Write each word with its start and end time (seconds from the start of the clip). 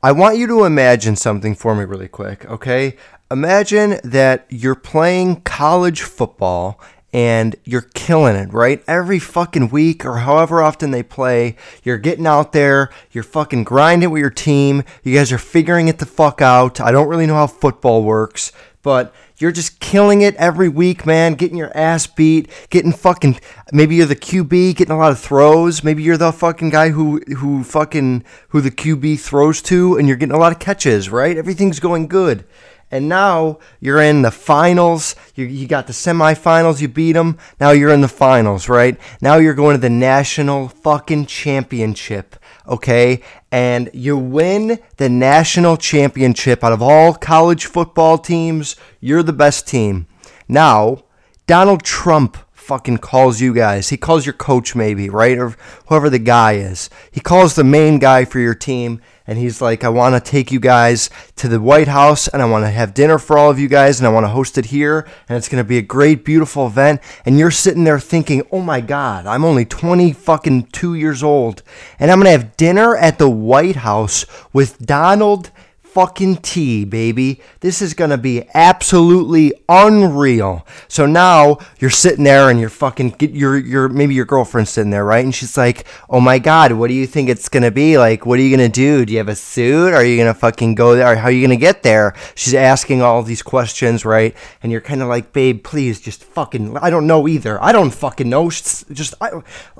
I 0.00 0.12
want 0.12 0.38
you 0.38 0.46
to 0.46 0.62
imagine 0.62 1.16
something 1.16 1.56
for 1.56 1.74
me 1.74 1.84
really 1.84 2.06
quick, 2.06 2.48
okay? 2.48 2.96
Imagine 3.32 3.98
that 4.04 4.46
you're 4.48 4.76
playing 4.76 5.40
college 5.40 6.02
football 6.02 6.80
and 7.12 7.56
you're 7.64 7.88
killing 7.94 8.36
it, 8.36 8.52
right? 8.52 8.80
Every 8.86 9.18
fucking 9.18 9.70
week 9.70 10.04
or 10.04 10.18
however 10.18 10.62
often 10.62 10.92
they 10.92 11.02
play, 11.02 11.56
you're 11.82 11.98
getting 11.98 12.28
out 12.28 12.52
there, 12.52 12.90
you're 13.10 13.24
fucking 13.24 13.64
grinding 13.64 14.10
with 14.10 14.20
your 14.20 14.30
team. 14.30 14.84
You 15.02 15.16
guys 15.16 15.32
are 15.32 15.38
figuring 15.38 15.88
it 15.88 15.98
the 15.98 16.06
fuck 16.06 16.40
out. 16.40 16.80
I 16.80 16.92
don't 16.92 17.08
really 17.08 17.26
know 17.26 17.34
how 17.34 17.48
football 17.48 18.04
works, 18.04 18.52
but 18.82 19.12
you're 19.38 19.52
just 19.52 19.78
killing 19.78 20.20
it 20.20 20.34
every 20.34 20.68
week, 20.68 21.06
man. 21.06 21.34
Getting 21.34 21.56
your 21.56 21.76
ass 21.76 22.06
beat, 22.06 22.50
getting 22.70 22.92
fucking. 22.92 23.40
Maybe 23.72 23.94
you're 23.94 24.06
the 24.06 24.16
QB, 24.16 24.76
getting 24.76 24.94
a 24.94 24.98
lot 24.98 25.12
of 25.12 25.20
throws. 25.20 25.84
Maybe 25.84 26.02
you're 26.02 26.16
the 26.16 26.32
fucking 26.32 26.70
guy 26.70 26.90
who 26.90 27.20
who 27.36 27.62
fucking 27.62 28.24
who 28.48 28.60
the 28.60 28.70
QB 28.70 29.20
throws 29.20 29.62
to, 29.62 29.96
and 29.96 30.08
you're 30.08 30.16
getting 30.16 30.34
a 30.34 30.38
lot 30.38 30.52
of 30.52 30.58
catches, 30.58 31.08
right? 31.08 31.36
Everything's 31.36 31.80
going 31.80 32.08
good. 32.08 32.44
And 32.90 33.08
now 33.08 33.58
you're 33.80 34.00
in 34.00 34.22
the 34.22 34.30
finals. 34.30 35.14
You, 35.34 35.44
you 35.44 35.68
got 35.68 35.86
the 35.86 35.92
semifinals. 35.92 36.80
You 36.80 36.88
beat 36.88 37.12
them. 37.12 37.38
Now 37.60 37.70
you're 37.70 37.92
in 37.92 38.00
the 38.00 38.08
finals, 38.08 38.68
right? 38.68 38.98
Now 39.20 39.36
you're 39.36 39.54
going 39.54 39.76
to 39.76 39.80
the 39.80 39.90
national 39.90 40.68
fucking 40.68 41.26
championship, 41.26 42.36
okay? 42.68 43.22
And 43.50 43.90
you 43.92 44.16
win 44.16 44.78
the 44.96 45.08
national 45.08 45.76
championship 45.76 46.62
out 46.62 46.72
of 46.72 46.82
all 46.82 47.14
college 47.14 47.66
football 47.66 48.18
teams. 48.18 48.76
You're 49.00 49.22
the 49.22 49.32
best 49.32 49.66
team. 49.66 50.06
Now, 50.46 51.04
Donald 51.46 51.82
Trump 51.82 52.36
fucking 52.52 52.98
calls 52.98 53.40
you 53.40 53.54
guys. 53.54 53.88
He 53.88 53.96
calls 53.96 54.26
your 54.26 54.34
coach, 54.34 54.76
maybe, 54.76 55.08
right? 55.08 55.38
Or 55.38 55.56
whoever 55.86 56.10
the 56.10 56.18
guy 56.18 56.52
is. 56.56 56.90
He 57.10 57.20
calls 57.20 57.54
the 57.54 57.64
main 57.64 57.98
guy 57.98 58.26
for 58.26 58.38
your 58.38 58.54
team 58.54 59.00
and 59.28 59.38
he's 59.38 59.60
like, 59.60 59.84
I 59.84 59.90
want 59.90 60.14
to 60.14 60.30
take 60.30 60.50
you 60.50 60.58
guys 60.58 61.10
to 61.36 61.48
the 61.48 61.60
White 61.60 61.86
House 61.86 62.26
and 62.28 62.40
I 62.40 62.46
want 62.46 62.64
to 62.64 62.70
have 62.70 62.94
dinner 62.94 63.18
for 63.18 63.36
all 63.36 63.50
of 63.50 63.58
you 63.58 63.68
guys 63.68 64.00
and 64.00 64.06
I 64.06 64.10
want 64.10 64.24
to 64.24 64.30
host 64.30 64.56
it 64.56 64.64
here 64.64 65.06
and 65.28 65.36
it's 65.36 65.50
going 65.50 65.62
to 65.62 65.68
be 65.68 65.76
a 65.76 65.82
great, 65.82 66.24
beautiful 66.24 66.66
event. 66.66 67.02
And 67.26 67.38
you're 67.38 67.50
sitting 67.50 67.84
there 67.84 68.00
thinking, 68.00 68.42
oh 68.50 68.62
my 68.62 68.80
God, 68.80 69.26
I'm 69.26 69.44
only 69.44 69.66
20 69.66 70.14
fucking 70.14 70.68
two 70.68 70.94
years 70.94 71.22
old 71.22 71.62
and 71.98 72.10
I'm 72.10 72.18
going 72.18 72.24
to 72.24 72.30
have 72.30 72.56
dinner 72.56 72.96
at 72.96 73.18
the 73.18 73.28
White 73.28 73.76
House 73.76 74.24
with 74.54 74.78
Donald 74.78 75.50
fucking 75.98 76.36
tea, 76.36 76.84
baby. 76.84 77.40
This 77.58 77.82
is 77.82 77.92
going 77.92 78.10
to 78.10 78.16
be 78.16 78.44
absolutely 78.54 79.52
unreal. 79.68 80.64
So 80.86 81.06
now 81.06 81.58
you're 81.80 81.90
sitting 81.90 82.22
there 82.22 82.50
and 82.50 82.60
you're 82.60 82.68
fucking 82.68 83.16
get 83.18 83.32
your 83.32 83.58
your 83.58 83.88
maybe 83.88 84.14
your 84.14 84.24
girlfriend's 84.24 84.70
sitting 84.70 84.92
there, 84.92 85.04
right? 85.04 85.24
And 85.24 85.34
she's 85.34 85.56
like, 85.56 85.88
"Oh 86.08 86.20
my 86.20 86.38
god, 86.38 86.70
what 86.70 86.86
do 86.86 86.94
you 86.94 87.04
think 87.04 87.28
it's 87.28 87.48
going 87.48 87.64
to 87.64 87.72
be? 87.72 87.98
Like, 87.98 88.24
what 88.24 88.38
are 88.38 88.42
you 88.42 88.56
going 88.56 88.70
to 88.70 88.72
do? 88.72 89.04
Do 89.04 89.12
you 89.12 89.18
have 89.18 89.28
a 89.28 89.34
suit? 89.34 89.92
Are 89.92 90.04
you 90.04 90.16
going 90.16 90.32
to 90.32 90.38
fucking 90.38 90.76
go 90.76 90.94
there? 90.94 91.16
How 91.16 91.24
are 91.24 91.32
you 91.32 91.44
going 91.44 91.58
to 91.58 91.66
get 91.68 91.82
there?" 91.82 92.14
She's 92.36 92.54
asking 92.54 93.02
all 93.02 93.24
these 93.24 93.42
questions, 93.42 94.04
right? 94.04 94.36
And 94.62 94.70
you're 94.70 94.80
kind 94.80 95.02
of 95.02 95.08
like, 95.08 95.32
"Babe, 95.32 95.64
please 95.64 96.00
just 96.00 96.22
fucking 96.22 96.76
I 96.78 96.90
don't 96.90 97.08
know 97.08 97.26
either. 97.26 97.60
I 97.60 97.72
don't 97.72 97.90
fucking 97.90 98.30
know. 98.30 98.50
Just 98.50 99.14
I, 99.20 99.30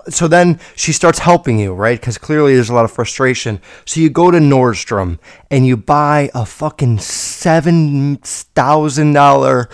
so 0.08 0.26
then 0.26 0.58
she 0.74 0.92
starts 0.92 1.20
helping 1.20 1.60
you, 1.60 1.74
right? 1.74 2.02
Cuz 2.02 2.18
clearly 2.18 2.56
there's 2.56 2.70
a 2.70 2.74
lot 2.74 2.84
of 2.84 2.90
frustration. 2.90 3.60
So 3.84 4.00
you 4.00 4.10
go 4.10 4.32
to 4.32 4.38
Nordstrom 4.38 5.20
and 5.48 5.64
you 5.64 5.76
buy 5.76 6.07
a 6.34 6.44
fucking 6.46 6.98
seven 6.98 8.16
thousand 8.16 9.12
dollar 9.12 9.68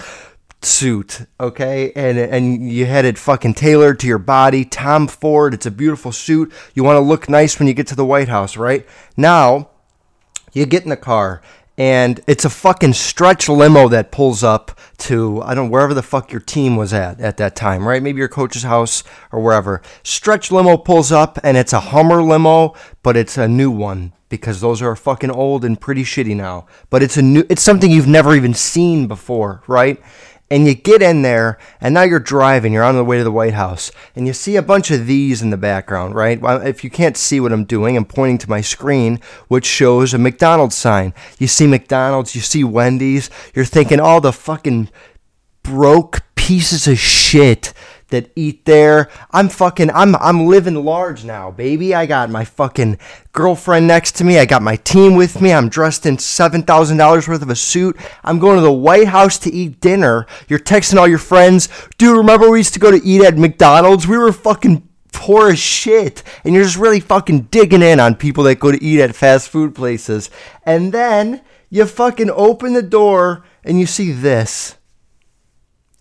suit, 0.63 1.27
okay, 1.39 1.93
and 1.95 2.19
and 2.19 2.71
you 2.71 2.87
had 2.87 3.05
it 3.05 3.19
fucking 3.19 3.55
tailored 3.55 4.01
to 4.01 4.07
your 4.07 4.19
body, 4.19 4.65
Tom 4.65 5.07
Ford. 5.07 5.55
It's 5.55 5.67
a 5.67 5.71
beautiful 5.71 6.13
suit. 6.13 6.53
You 6.75 6.83
want 6.83 6.97
to 6.97 7.01
look 7.01 7.29
nice 7.29 7.59
when 7.59 7.69
you 7.69 7.75
get 7.75 7.87
to 7.89 7.97
the 7.97 8.05
White 8.05 8.29
House, 8.29 8.57
right? 8.57 8.87
Now, 9.17 9.71
you 10.53 10.67
get 10.67 10.83
in 10.83 10.91
the 10.91 10.97
car 10.97 11.41
and 11.77 12.21
it's 12.27 12.45
a 12.45 12.51
fucking 12.51 12.93
stretch 12.93 13.49
limo 13.49 13.89
that 13.89 14.13
pulls 14.13 14.45
up 14.45 14.79
to 14.99 15.43
I 15.43 15.55
don't 15.55 15.71
wherever 15.71 15.95
the 15.95 16.03
fuck 16.03 16.31
your 16.31 16.41
team 16.41 16.77
was 16.77 16.93
at 16.93 17.21
at 17.21 17.37
that 17.39 17.57
time, 17.57 17.87
right? 17.87 18.03
Maybe 18.03 18.19
your 18.19 18.29
coach's 18.29 18.63
house 18.63 19.03
or 19.33 19.41
wherever. 19.41 19.83
Stretch 20.03 20.53
limo 20.53 20.77
pulls 20.77 21.11
up 21.11 21.39
and 21.43 21.57
it's 21.57 21.73
a 21.73 21.81
Hummer 21.81 22.23
limo, 22.23 22.75
but 23.03 23.17
it's 23.17 23.37
a 23.37 23.49
new 23.49 23.71
one 23.71 24.13
because 24.29 24.61
those 24.61 24.83
are 24.83 24.97
fucking 24.97 25.31
old 25.31 25.65
and 25.65 25.81
pretty 25.81 26.03
shitty 26.05 26.37
now. 26.37 26.67
But 26.91 27.03
it's 27.03 27.17
a 27.17 27.23
new 27.23 27.45
it's 27.49 27.63
something 27.63 27.91
you've 27.91 28.07
never 28.07 28.35
even 28.35 28.55
seen 28.55 29.07
before, 29.07 29.63
right? 29.67 30.01
And 30.55 30.69
you 30.69 30.75
get 30.75 31.03
in 31.03 31.23
there 31.23 31.59
and 31.81 31.93
now 31.93 32.03
you're 32.03 32.21
driving 32.21 32.73
you're 32.73 32.85
on 32.85 32.95
the 32.95 33.05
way 33.05 33.19
to 33.19 33.25
the 33.25 33.33
white 33.33 33.55
house 33.55 33.91
and 34.15 34.25
you 34.25 34.33
see 34.33 34.55
a 34.55 34.63
bunch 34.63 34.93
of 34.93 35.05
these 35.05 35.43
in 35.43 35.51
the 35.51 35.57
background 35.57 36.15
right? 36.15 36.41
Well, 36.41 36.65
if 36.65 36.85
you 36.85 36.91
can't 36.91 37.17
see 37.17 37.41
what 37.41 37.53
i'm 37.53 37.65
doing 37.65 37.97
i'm 37.97 38.05
pointing 38.05 38.39
to 38.39 38.49
my 38.49 38.61
screen 38.61 39.19
which 39.49 39.67
shows 39.67 40.15
a 40.15 40.19
mcdonald's 40.19 40.77
sign. 40.77 41.13
You 41.41 41.49
see 41.49 41.67
mcdonald's 41.67 42.37
you 42.37 42.41
see 42.41 42.63
wendy's 42.63 43.31
you're 43.53 43.65
thinking 43.65 43.99
all 43.99 44.21
the 44.21 44.33
fucking 44.33 44.91
broke 45.65 46.23
pieces 46.37 46.87
of 46.87 46.99
shit 47.01 47.73
that 48.15 48.33
eat 48.35 48.65
there. 48.65 49.11
I'm 49.31 49.49
fucking 49.49 49.91
I'm 49.91 50.17
I'm 50.17 50.47
living 50.47 50.75
large 50.75 51.25
now, 51.25 51.51
baby. 51.51 51.95
I 51.95 52.07
got 52.07 52.31
my 52.31 52.45
fucking 52.45 52.99
girlfriend 53.33 53.87
next 53.87 54.13
to 54.17 54.25
me. 54.25 54.39
I 54.39 54.47
got 54.47 54.63
my 54.63 54.77
team 54.77 55.15
with 55.15 55.41
me. 55.41 55.53
I'm 55.53 55.69
dressed 55.69 56.07
in 56.07 56.17
$7,000 56.17 57.29
worth 57.29 57.43
of 57.43 57.51
a 57.51 57.57
suit. 57.57 57.97
I'm 58.23 58.39
going 58.39 58.57
to 58.57 58.63
the 58.63 58.73
White 58.73 59.09
House 59.09 59.39
to 59.39 59.53
eat 59.53 59.81
dinner. 59.81 60.27
You're 60.49 60.59
texting 60.59 60.97
all 60.97 61.09
your 61.09 61.19
friends. 61.19 61.69
Dude, 61.99 62.17
remember 62.17 62.51
we 62.51 62.59
used 62.59 62.75
to 62.75 62.81
go 62.81 62.91
to 62.91 63.05
eat 63.05 63.23
at 63.23 63.37
McDonald's? 63.37 64.07
We 64.07 64.17
were 64.17 64.33
fucking 64.33 64.89
poor 65.13 65.51
as 65.51 65.59
shit. 65.59 66.23
And 66.45 66.55
you're 66.55 66.65
just 66.65 66.77
really 66.77 67.01
fucking 67.01 67.43
digging 67.51 67.83
in 67.83 68.01
on 68.01 68.15
people 68.15 68.45
that 68.45 68.61
go 68.61 68.73
to 68.73 68.83
eat 68.83 69.01
at 69.01 69.15
fast 69.15 69.49
food 69.49 69.75
places. 69.75 70.31
And 70.65 70.93
then 70.93 71.43
you 71.71 71.87
fucking 71.87 72.31
open 72.31 72.75
the 72.75 72.83
door 72.83 73.45
and 73.65 73.81
you 73.81 73.87
see 73.87 74.13
this. 74.13 74.77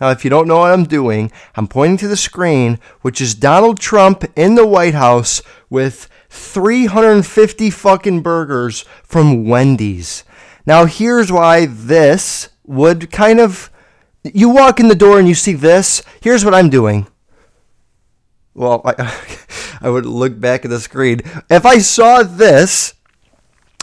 Now, 0.03 0.09
if 0.09 0.25
you 0.25 0.29
don't 0.29 0.49
know 0.49 0.57
what 0.57 0.73
I'm 0.73 0.83
doing, 0.83 1.31
I'm 1.55 1.65
pointing 1.65 1.95
to 1.99 2.09
the 2.09 2.17
screen, 2.17 2.77
which 3.03 3.21
is 3.21 3.33
Donald 3.33 3.79
Trump 3.79 4.25
in 4.35 4.55
the 4.55 4.67
White 4.67 4.95
House 4.95 5.41
with 5.69 6.09
350 6.27 7.69
fucking 7.69 8.21
burgers 8.21 8.83
from 9.01 9.45
Wendy's. 9.45 10.25
Now, 10.65 10.83
here's 10.87 11.31
why 11.31 11.67
this 11.67 12.49
would 12.65 13.11
kind 13.13 13.39
of. 13.39 13.71
You 14.25 14.49
walk 14.49 14.81
in 14.81 14.89
the 14.89 14.93
door 14.93 15.19
and 15.19 15.27
you 15.29 15.35
see 15.35 15.53
this. 15.53 16.03
Here's 16.19 16.43
what 16.43 16.53
I'm 16.53 16.69
doing. 16.69 17.07
Well, 18.53 18.81
I, 18.83 19.17
I 19.81 19.89
would 19.89 20.05
look 20.05 20.37
back 20.37 20.65
at 20.65 20.69
the 20.69 20.81
screen. 20.81 21.21
If 21.49 21.65
I 21.65 21.77
saw 21.77 22.23
this, 22.23 22.93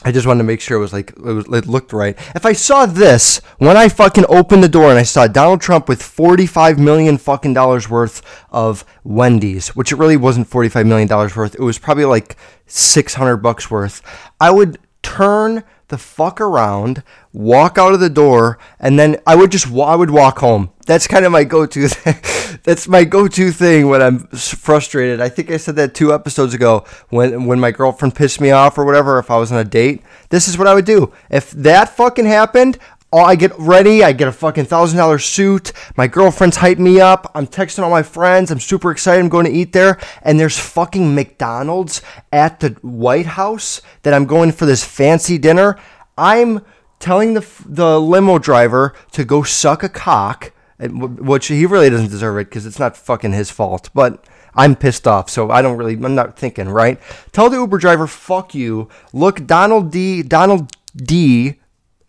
I 0.03 0.13
just 0.13 0.27
wanted 0.27 0.39
to 0.39 0.45
make 0.45 0.61
sure 0.63 0.79
it 0.79 0.81
was 0.81 0.93
like 0.95 1.11
it, 1.11 1.21
was, 1.21 1.47
it 1.47 1.67
looked 1.67 1.93
right. 1.93 2.17
If 2.35 2.47
I 2.47 2.55
saw 2.55 2.87
this 2.87 3.39
when 3.59 3.77
I 3.77 3.89
fucking 3.89 4.25
opened 4.29 4.65
the 4.65 4.69
door 4.69 4.89
and 4.89 4.99
I 4.99 5.03
saw 5.03 5.27
Donald 5.27 5.61
Trump 5.61 5.89
with 5.89 6.03
45 6.03 6.79
million 6.79 7.19
fucking 7.19 7.53
dollars 7.53 7.91
worth 7.91 8.23
of 8.51 8.85
Wendy's, 9.05 9.69
which 9.77 9.93
it 9.93 9.97
really 9.97 10.17
wasn't 10.17 10.49
45 10.49 10.87
million 10.87 11.07
dollars 11.07 11.37
worth. 11.37 11.55
It 11.55 11.61
was 11.61 11.79
probably 11.79 12.07
like 12.07 12.37
600 12.67 13.39
bucks 13.39 13.71
worth. 13.71 14.01
I 14.41 14.51
would 14.51 14.79
turn 15.03 15.65
the 15.89 15.99
fuck 15.99 16.41
around, 16.41 17.03
walk 17.33 17.77
out 17.77 17.93
of 17.93 18.01
the 18.01 18.09
door, 18.09 18.59
and 18.79 18.99
then 18.99 19.17
I 19.27 19.35
would 19.37 19.53
just 19.53 19.67
I 19.71 19.97
would 19.97 20.11
walk 20.11 20.39
home. 20.39 20.71
That's 20.91 21.07
kind 21.07 21.25
of 21.25 21.31
my 21.31 21.45
go-to. 21.45 21.87
That's 22.65 22.89
my 22.89 23.05
go-to 23.05 23.53
thing 23.53 23.87
when 23.89 24.03
I'm 24.03 24.27
frustrated. 24.27 25.21
I 25.21 25.29
think 25.29 25.49
I 25.53 25.57
said 25.57 25.77
that 25.77 25.95
two 25.95 26.13
episodes 26.13 26.53
ago 26.53 26.85
when 27.11 27.47
when 27.47 27.61
my 27.61 27.71
girlfriend 27.71 28.17
pissed 28.17 28.41
me 28.41 28.51
off 28.51 28.77
or 28.77 28.85
whatever. 28.85 29.21
If 29.21 29.31
I 29.31 29.37
was 29.37 29.53
on 29.53 29.59
a 29.59 29.65
date, 29.65 30.03
this 30.31 30.49
is 30.49 30.59
what 30.59 30.67
I 30.67 30.75
would 30.75 30.85
do. 30.85 31.13
If 31.31 31.53
that 31.53 31.91
fucking 31.97 32.25
happened, 32.25 32.77
I 33.13 33.37
get 33.37 33.57
ready. 33.57 34.03
I 34.03 34.11
get 34.11 34.27
a 34.27 34.33
fucking 34.33 34.65
thousand 34.65 34.99
dollar 34.99 35.21
suit. 35.21 35.73
My 35.97 36.09
girlfriend's 36.09 36.57
hyping 36.57 36.81
me 36.81 37.01
up. 37.01 37.31
I'm 37.37 37.47
texting 37.47 37.85
all 37.85 37.91
my 37.91 38.03
friends. 38.03 38.51
I'm 38.51 38.59
super 38.59 38.91
excited. 38.91 39.21
I'm 39.21 39.29
going 39.29 39.47
to 39.47 39.53
eat 39.53 39.73
there. 39.73 39.97
And 40.23 40.41
there's 40.41 40.59
fucking 40.59 41.15
McDonald's 41.15 42.03
at 42.33 42.59
the 42.59 42.71
White 42.83 43.27
House 43.27 43.81
that 44.03 44.13
I'm 44.13 44.27
going 44.27 44.51
for 44.51 44.67
this 44.67 44.83
fancy 44.83 45.39
dinner. 45.39 45.79
I'm 46.19 46.65
telling 46.99 47.35
the 47.35 47.47
the 47.65 48.01
limo 48.01 48.41
driver 48.41 48.93
to 49.13 49.25
go 49.25 49.45
suck 49.45 49.85
a 49.85 49.89
cock, 49.89 50.53
which 50.89 51.49
he 51.49 51.67
really 51.67 51.91
doesn't 51.91 52.11
deserve 52.11 52.39
it 52.39 52.49
because 52.49 52.67
it's 52.67 52.79
not 52.79 52.97
fucking 52.97 53.33
his 53.33 53.51
fault. 53.51 53.91
But 53.95 54.25
I'm 54.55 54.77
pissed 54.77 55.07
off, 55.07 55.31
so 55.31 55.51
I 55.51 55.63
don't 55.63 55.77
really. 55.77 55.95
I'm 55.95 56.15
not 56.15 56.39
thinking 56.39 56.69
right. 56.69 57.01
Tell 57.33 57.51
the 57.51 57.59
Uber 57.59 57.79
driver, 57.79 58.07
fuck 58.07 58.55
you. 58.55 58.89
Look 59.13 59.47
Donald 59.47 59.91
D. 59.91 60.23
Donald 60.23 60.71
D 60.97 61.61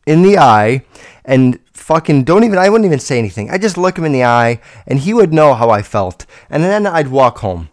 in 0.06 0.24
the 0.24 0.38
eye 0.38 0.84
and 1.24 1.60
fucking 1.74 2.24
don't 2.24 2.44
even 2.44 2.58
I 2.58 2.70
wouldn't 2.70 2.86
even 2.86 3.00
say 3.00 3.20
anything. 3.20 3.50
I 3.50 3.58
just 3.58 3.78
look 3.78 3.98
him 3.98 4.06
in 4.06 4.12
the 4.12 4.24
eye 4.24 4.60
and 4.88 5.00
he 5.00 5.14
would 5.14 5.34
know 5.34 5.54
how 5.54 5.70
I 5.70 5.82
felt. 5.82 6.26
And 6.50 6.64
then 6.64 6.88
I'd 6.88 7.10
walk 7.10 7.40
home 7.40 7.70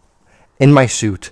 in 0.59 0.73
my 0.73 0.85
suit. 0.85 1.31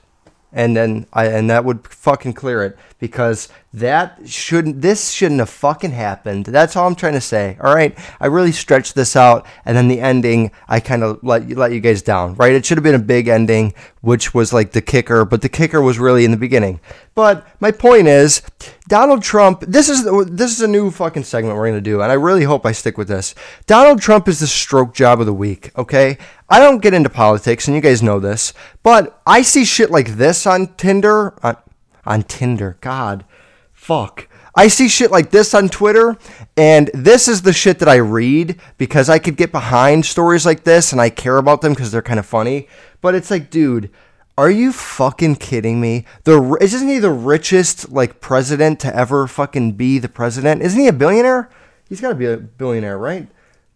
And 0.58 0.76
then 0.76 1.06
I 1.14 1.28
and 1.28 1.52
that 1.52 1.66
would 1.66 1.88
fucking 1.88 2.34
clear 2.34 2.64
it 2.64 2.76
because 2.98 3.48
that 3.74 4.28
shouldn't 4.28 4.82
this 4.82 5.12
shouldn't 5.12 5.40
have 5.40 5.52
fucking 5.52 5.92
happened. 5.92 6.48
That's 6.48 6.76
all 6.76 6.88
I'm 6.88 6.96
trying 6.96 7.14
to 7.14 7.22
say. 7.22 7.58
All 7.62 7.76
right, 7.76 7.96
I 8.20 8.26
really 8.26 8.52
stretched 8.52 8.96
this 8.96 9.16
out, 9.16 9.46
and 9.66 9.78
then 9.78 9.88
the 9.88 10.02
ending 10.02 10.52
I 10.68 10.80
kind 10.80 11.04
of 11.04 11.24
let 11.24 11.48
you 11.48 11.54
let 11.54 11.74
you 11.74 11.80
guys 11.80 12.02
down. 12.02 12.34
Right, 12.34 12.54
it 12.54 12.66
should 12.66 12.80
have 12.80 12.84
been 12.84 12.96
a 12.96 13.00
big 13.00 13.28
ending, 13.28 13.76
which 14.02 14.34
was 14.34 14.52
like 14.52 14.72
the 14.72 14.82
kicker, 14.82 15.26
but 15.26 15.44
the 15.44 15.50
kicker 15.50 15.80
was 15.80 16.00
really 16.00 16.26
in 16.26 16.32
the 16.32 16.38
beginning. 16.38 16.80
But 17.14 17.46
my 17.60 17.70
point 17.70 18.08
is, 18.08 18.42
Donald 18.88 19.22
Trump, 19.22 19.66
this 19.68 19.90
is 19.90 20.06
this 20.30 20.52
is 20.52 20.62
a 20.62 20.68
new 20.68 20.90
fucking 20.90 21.26
segment 21.26 21.58
we're 21.58 21.68
gonna 21.68 21.82
do, 21.82 22.02
and 22.02 22.12
I 22.12 22.16
really 22.16 22.44
hope 22.44 22.66
I 22.66 22.72
stick 22.72 22.98
with 22.98 23.10
this. 23.10 23.36
Donald 23.66 24.02
Trump 24.02 24.28
is 24.30 24.40
the 24.40 24.48
stroke 24.48 24.94
job 24.94 25.20
of 25.20 25.26
the 25.26 25.34
week. 25.34 25.72
Okay, 25.78 26.18
I 26.50 26.60
don't 26.60 26.82
get 26.82 26.94
into 26.94 27.10
politics, 27.10 27.68
and 27.68 27.76
you 27.76 27.82
guys 27.82 28.02
know 28.02 28.20
this, 28.20 28.54
but 28.84 29.22
I 29.28 29.42
see 29.42 29.66
shit 29.66 29.92
like 29.92 30.16
this 30.16 30.48
on 30.48 30.74
Tinder, 30.76 31.34
on, 31.44 31.58
on 32.06 32.24
Tinder. 32.24 32.78
God, 32.80 33.26
fuck. 33.74 34.30
I 34.56 34.70
see 34.70 34.88
shit 34.88 35.12
like 35.12 35.32
this 35.32 35.54
on 35.54 35.70
Twitter, 35.70 36.18
and 36.56 36.90
this 36.94 37.28
is 37.28 37.42
the 37.42 37.54
shit 37.54 37.80
that 37.80 37.90
I 37.90 37.98
read 37.98 38.60
because 38.78 39.10
I 39.10 39.20
could 39.20 39.36
get 39.36 39.52
behind 39.52 40.06
stories 40.06 40.46
like 40.46 40.64
this, 40.64 40.94
and 40.94 41.02
I 41.02 41.10
care 41.10 41.38
about 41.38 41.62
them 41.62 41.74
because 41.74 41.92
they're 41.92 42.02
kind 42.02 42.20
of 42.20 42.26
funny. 42.26 42.70
But 43.02 43.16
it's 43.16 43.30
like, 43.30 43.50
dude 43.50 43.92
are 44.38 44.52
you 44.52 44.72
fucking 44.72 45.38
kidding 45.38 45.82
me? 45.82 46.06
The 46.24 46.58
isn't 46.62 46.88
he 46.88 47.00
the 47.00 47.12
richest 47.12 47.92
like 47.92 48.22
president 48.22 48.80
to 48.82 48.96
ever 48.96 49.28
fucking 49.28 49.74
be 49.74 49.98
the 49.98 50.10
president? 50.10 50.62
Isn't 50.62 50.80
he 50.80 50.88
a 50.88 50.94
billionaire? 50.94 51.50
He's 51.90 52.02
got 52.02 52.10
to 52.10 52.16
be 52.16 52.26
a 52.26 52.38
billionaire, 52.38 52.98
right? 52.98 53.28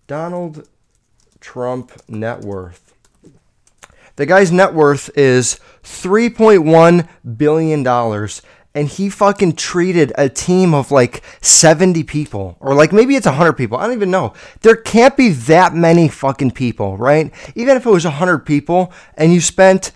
Donald 0.06 0.68
Trump 1.40 1.92
net 2.08 2.42
worth. 2.42 2.94
The 4.18 4.26
guy's 4.26 4.52
net 4.52 4.74
worth 4.74 5.10
is 5.18 5.60
3.1 5.84 7.08
billion 7.38 7.82
dollars 7.82 8.42
and 8.74 8.88
he 8.88 9.10
fucking 9.10 9.54
treated 9.56 10.14
a 10.18 10.30
team 10.30 10.74
of 10.74 10.92
like 10.92 11.24
70 11.42 12.04
people 12.04 12.56
or 12.60 12.74
like 12.74 12.94
maybe 12.94 13.16
it's 13.16 13.26
100 13.26 13.54
people 13.54 13.78
i 13.78 13.86
don't 13.86 13.96
even 13.96 14.12
know 14.12 14.34
there 14.62 14.76
can't 14.76 15.18
be 15.18 15.30
that 15.30 15.74
many 15.74 16.08
fucking 16.08 16.52
people 16.52 16.96
right 16.98 17.34
even 17.56 17.76
if 17.76 17.86
it 17.86 17.90
was 17.90 18.06
100 18.06 18.40
people 18.40 18.94
and 19.16 19.34
you 19.34 19.42
spent 19.42 19.92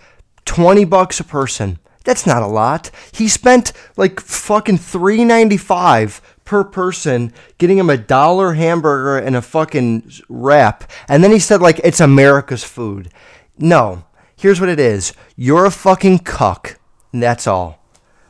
20 0.45 0.85
bucks 0.85 1.19
a 1.19 1.23
person. 1.23 1.79
That's 2.03 2.27
not 2.27 2.43
a 2.43 2.47
lot. 2.47 2.91
He 3.11 3.27
spent 3.27 3.73
like 3.97 4.19
fucking 4.19 4.77
3.95 4.77 6.21
per 6.45 6.63
person 6.63 7.33
getting 7.57 7.79
him 7.79 7.89
a 7.89 7.97
dollar 7.97 8.53
hamburger 8.53 9.17
and 9.17 9.35
a 9.35 9.41
fucking 9.41 10.11
wrap. 10.29 10.89
And 11.09 11.23
then 11.23 11.31
he 11.31 11.39
said 11.39 11.61
like 11.61 11.79
it's 11.83 11.99
America's 11.99 12.63
food. 12.63 13.09
No. 13.57 14.05
Here's 14.37 14.59
what 14.59 14.69
it 14.69 14.79
is. 14.79 15.13
You're 15.35 15.65
a 15.65 15.71
fucking 15.71 16.19
cuck. 16.19 16.79
And 17.11 17.23
that's 17.23 17.47
all. 17.47 17.81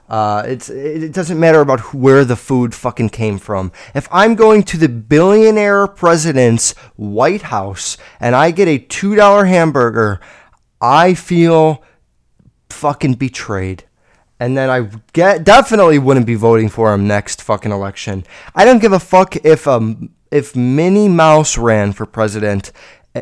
Uh, 0.07 0.43
it's 0.45 0.69
it 0.69 1.11
doesn't 1.13 1.39
matter 1.39 1.61
about 1.61 1.93
where 1.93 2.23
the 2.23 2.35
food 2.35 2.75
fucking 2.75 3.09
came 3.09 3.39
from. 3.39 3.71
If 3.95 4.07
I'm 4.11 4.35
going 4.35 4.61
to 4.63 4.77
the 4.77 4.87
billionaire 4.87 5.87
president's 5.87 6.73
White 6.95 7.41
House 7.41 7.97
and 8.19 8.35
I 8.35 8.51
get 8.51 8.67
a 8.67 8.77
two 8.77 9.15
dollar 9.15 9.45
hamburger, 9.45 10.19
I 10.79 11.15
feel 11.15 11.83
fucking 12.69 13.13
betrayed. 13.13 13.83
And 14.39 14.57
then 14.57 14.69
I 14.69 14.89
get 15.13 15.43
definitely 15.43 15.97
wouldn't 15.97 16.25
be 16.25 16.35
voting 16.35 16.69
for 16.69 16.93
him 16.93 17.07
next 17.07 17.41
fucking 17.41 17.71
election. 17.71 18.25
I 18.53 18.65
don't 18.65 18.81
give 18.81 18.91
a 18.91 18.99
fuck 18.99 19.35
if 19.45 19.67
um 19.67 20.09
if 20.31 20.55
Minnie 20.55 21.07
Mouse 21.07 21.57
ran 21.57 21.93
for 21.93 22.05
president. 22.05 22.71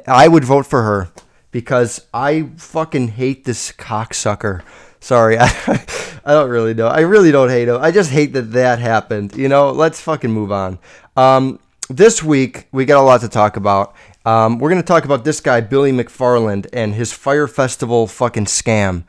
I 0.07 0.28
would 0.28 0.44
vote 0.44 0.66
for 0.66 0.81
her 0.81 1.12
because 1.51 2.07
I 2.13 2.50
fucking 2.57 3.10
hate 3.10 3.45
this 3.45 3.72
cocksucker. 3.72 4.63
Sorry, 5.00 5.38
I, 5.38 5.46
I 6.25 6.34
don't 6.34 6.50
really 6.50 6.74
know. 6.74 6.88
I 6.88 7.01
really 7.01 7.31
don't 7.31 7.50
hate 7.50 7.68
him. 7.68 7.78
I 7.80 7.92
just 7.92 8.10
hate 8.10 8.34
that 8.34 8.54
that 8.54 8.80
happened. 8.80 9.36
You 9.36 9.50
know, 9.50 9.72
let's 9.72 10.01
fucking 10.01 10.31
move 10.31 10.51
on. 10.51 10.80
Um, 11.16 11.60
this 11.89 12.24
week 12.24 12.68
we 12.72 12.86
got 12.86 13.00
a 13.00 13.06
lot 13.06 13.22
to 13.22 13.30
talk 13.30 13.56
about. 13.56 13.94
Um, 14.25 14.57
we're 14.57 14.69
gonna 14.69 14.81
talk 14.81 15.06
about 15.06 15.25
this 15.25 15.42
guy 15.42 15.62
Billy 15.62 15.92
McFarland 15.92 16.68
and 16.74 16.96
his 16.96 17.13
Fire 17.13 17.48
Festival 17.48 18.07
fucking 18.07 18.46
scam. 18.46 19.04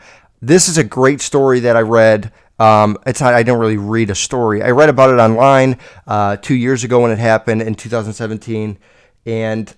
This 0.46 0.68
is 0.68 0.76
a 0.76 0.84
great 0.84 1.22
story 1.22 1.60
that 1.60 1.74
I 1.74 1.80
read. 1.80 2.30
Um, 2.58 2.98
it's 3.06 3.22
I 3.22 3.42
don't 3.42 3.58
really 3.58 3.78
read 3.78 4.10
a 4.10 4.14
story. 4.14 4.62
I 4.62 4.72
read 4.72 4.90
about 4.90 5.08
it 5.08 5.16
online 5.16 5.78
uh, 6.06 6.36
two 6.36 6.54
years 6.54 6.84
ago 6.84 7.00
when 7.00 7.10
it 7.10 7.18
happened 7.18 7.62
in 7.62 7.74
2017. 7.74 8.76
And 9.24 9.74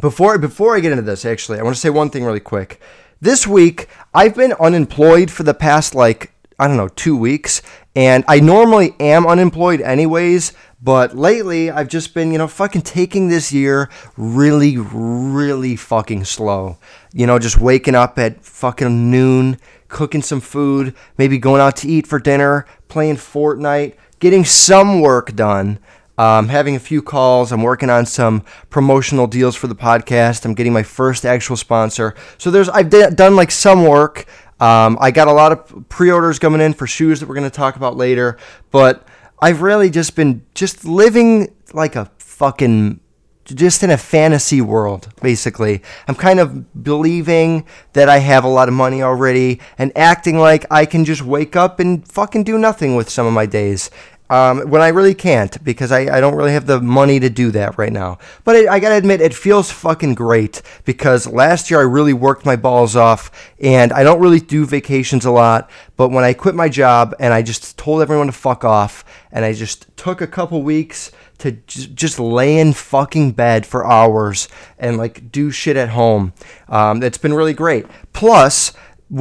before 0.00 0.38
before 0.38 0.76
I 0.76 0.80
get 0.80 0.92
into 0.92 1.02
this, 1.02 1.24
actually, 1.24 1.58
I 1.58 1.64
want 1.64 1.74
to 1.74 1.80
say 1.80 1.90
one 1.90 2.10
thing 2.10 2.22
really 2.22 2.38
quick. 2.38 2.80
This 3.20 3.44
week, 3.44 3.88
I've 4.14 4.36
been 4.36 4.52
unemployed 4.60 5.32
for 5.32 5.42
the 5.42 5.52
past 5.52 5.96
like 5.96 6.32
I 6.62 6.68
don't 6.68 6.76
know 6.76 6.86
two 6.86 7.16
weeks, 7.16 7.60
and 7.96 8.24
I 8.28 8.38
normally 8.38 8.94
am 9.00 9.26
unemployed 9.26 9.80
anyways. 9.80 10.52
But 10.80 11.16
lately, 11.16 11.72
I've 11.72 11.88
just 11.88 12.14
been, 12.14 12.30
you 12.30 12.38
know, 12.38 12.46
fucking 12.46 12.82
taking 12.82 13.28
this 13.28 13.52
year 13.52 13.88
really, 14.16 14.76
really 14.78 15.74
fucking 15.74 16.24
slow. 16.24 16.78
You 17.12 17.26
know, 17.26 17.40
just 17.40 17.60
waking 17.60 17.96
up 17.96 18.16
at 18.16 18.44
fucking 18.44 19.10
noon, 19.10 19.58
cooking 19.88 20.22
some 20.22 20.40
food, 20.40 20.94
maybe 21.18 21.36
going 21.36 21.60
out 21.60 21.76
to 21.78 21.88
eat 21.88 22.06
for 22.06 22.20
dinner, 22.20 22.66
playing 22.86 23.16
Fortnite, 23.16 23.94
getting 24.20 24.44
some 24.44 25.00
work 25.00 25.34
done. 25.34 25.80
Um, 26.18 26.48
having 26.48 26.76
a 26.76 26.78
few 26.78 27.00
calls. 27.02 27.50
I'm 27.52 27.62
working 27.62 27.88
on 27.90 28.04
some 28.06 28.42
promotional 28.68 29.26
deals 29.26 29.56
for 29.56 29.66
the 29.66 29.74
podcast. 29.74 30.44
I'm 30.44 30.54
getting 30.54 30.72
my 30.72 30.82
first 30.82 31.24
actual 31.24 31.56
sponsor. 31.56 32.14
So 32.38 32.50
there's 32.50 32.68
I've 32.68 32.90
d- 32.90 33.08
done 33.14 33.34
like 33.34 33.50
some 33.50 33.84
work. 33.84 34.26
Um, 34.62 34.96
I 35.00 35.10
got 35.10 35.26
a 35.26 35.32
lot 35.32 35.50
of 35.50 35.88
pre-orders 35.88 36.38
coming 36.38 36.60
in 36.60 36.72
for 36.72 36.86
shoes 36.86 37.18
that 37.18 37.28
we're 37.28 37.34
going 37.34 37.50
to 37.50 37.56
talk 37.56 37.74
about 37.74 37.96
later, 37.96 38.38
but 38.70 39.04
I've 39.40 39.60
really 39.60 39.90
just 39.90 40.14
been 40.14 40.46
just 40.54 40.84
living 40.84 41.52
like 41.72 41.96
a 41.96 42.12
fucking 42.18 43.00
just 43.44 43.82
in 43.82 43.90
a 43.90 43.98
fantasy 43.98 44.60
world, 44.60 45.08
basically. 45.20 45.82
I'm 46.06 46.14
kind 46.14 46.38
of 46.38 46.84
believing 46.84 47.66
that 47.94 48.08
I 48.08 48.18
have 48.18 48.44
a 48.44 48.48
lot 48.48 48.68
of 48.68 48.74
money 48.74 49.02
already 49.02 49.58
and 49.78 49.90
acting 49.96 50.38
like 50.38 50.64
I 50.70 50.86
can 50.86 51.04
just 51.04 51.22
wake 51.22 51.56
up 51.56 51.80
and 51.80 52.06
fucking 52.06 52.44
do 52.44 52.56
nothing 52.56 52.94
with 52.94 53.10
some 53.10 53.26
of 53.26 53.32
my 53.32 53.46
days 53.46 53.90
um, 54.32 54.70
when 54.70 54.80
I 54.80 54.88
really 54.88 55.12
can't 55.12 55.62
because 55.62 55.92
I, 55.92 56.16
I 56.16 56.18
don't 56.18 56.36
really 56.36 56.54
have 56.54 56.64
the 56.64 56.80
money 56.80 57.20
to 57.20 57.28
do 57.28 57.50
that 57.50 57.76
right 57.76 57.92
now. 57.92 58.18
But 58.44 58.56
I, 58.56 58.76
I 58.76 58.80
gotta 58.80 58.94
admit, 58.94 59.20
it 59.20 59.34
feels 59.34 59.70
fucking 59.70 60.14
great 60.14 60.62
because 60.86 61.26
last 61.26 61.70
year 61.70 61.80
I 61.80 61.82
really 61.82 62.14
worked 62.14 62.46
my 62.46 62.56
balls 62.56 62.96
off 62.96 63.30
and 63.60 63.92
I 63.92 64.02
don't 64.02 64.22
really 64.22 64.40
do 64.40 64.64
vacations 64.64 65.26
a 65.26 65.30
lot. 65.30 65.70
But 65.98 66.08
when 66.12 66.24
I 66.24 66.32
quit 66.32 66.54
my 66.54 66.70
job 66.70 67.14
and 67.20 67.34
I 67.34 67.42
just 67.42 67.76
told 67.76 68.00
everyone 68.00 68.28
to 68.28 68.32
fuck 68.32 68.64
off 68.64 69.04
and 69.30 69.44
I 69.44 69.52
just 69.52 69.94
took 69.98 70.22
a 70.22 70.26
couple 70.26 70.62
weeks 70.62 71.12
to 71.36 71.52
j- 71.52 71.90
just 71.92 72.18
lay 72.18 72.58
in 72.58 72.72
fucking 72.72 73.32
bed 73.32 73.66
for 73.66 73.84
hours 73.84 74.48
and 74.78 74.96
like 74.96 75.30
do 75.30 75.50
shit 75.50 75.76
at 75.76 75.90
home, 75.90 76.32
um, 76.70 77.02
it's 77.02 77.18
been 77.18 77.34
really 77.34 77.52
great. 77.52 77.84
Plus, 78.14 78.72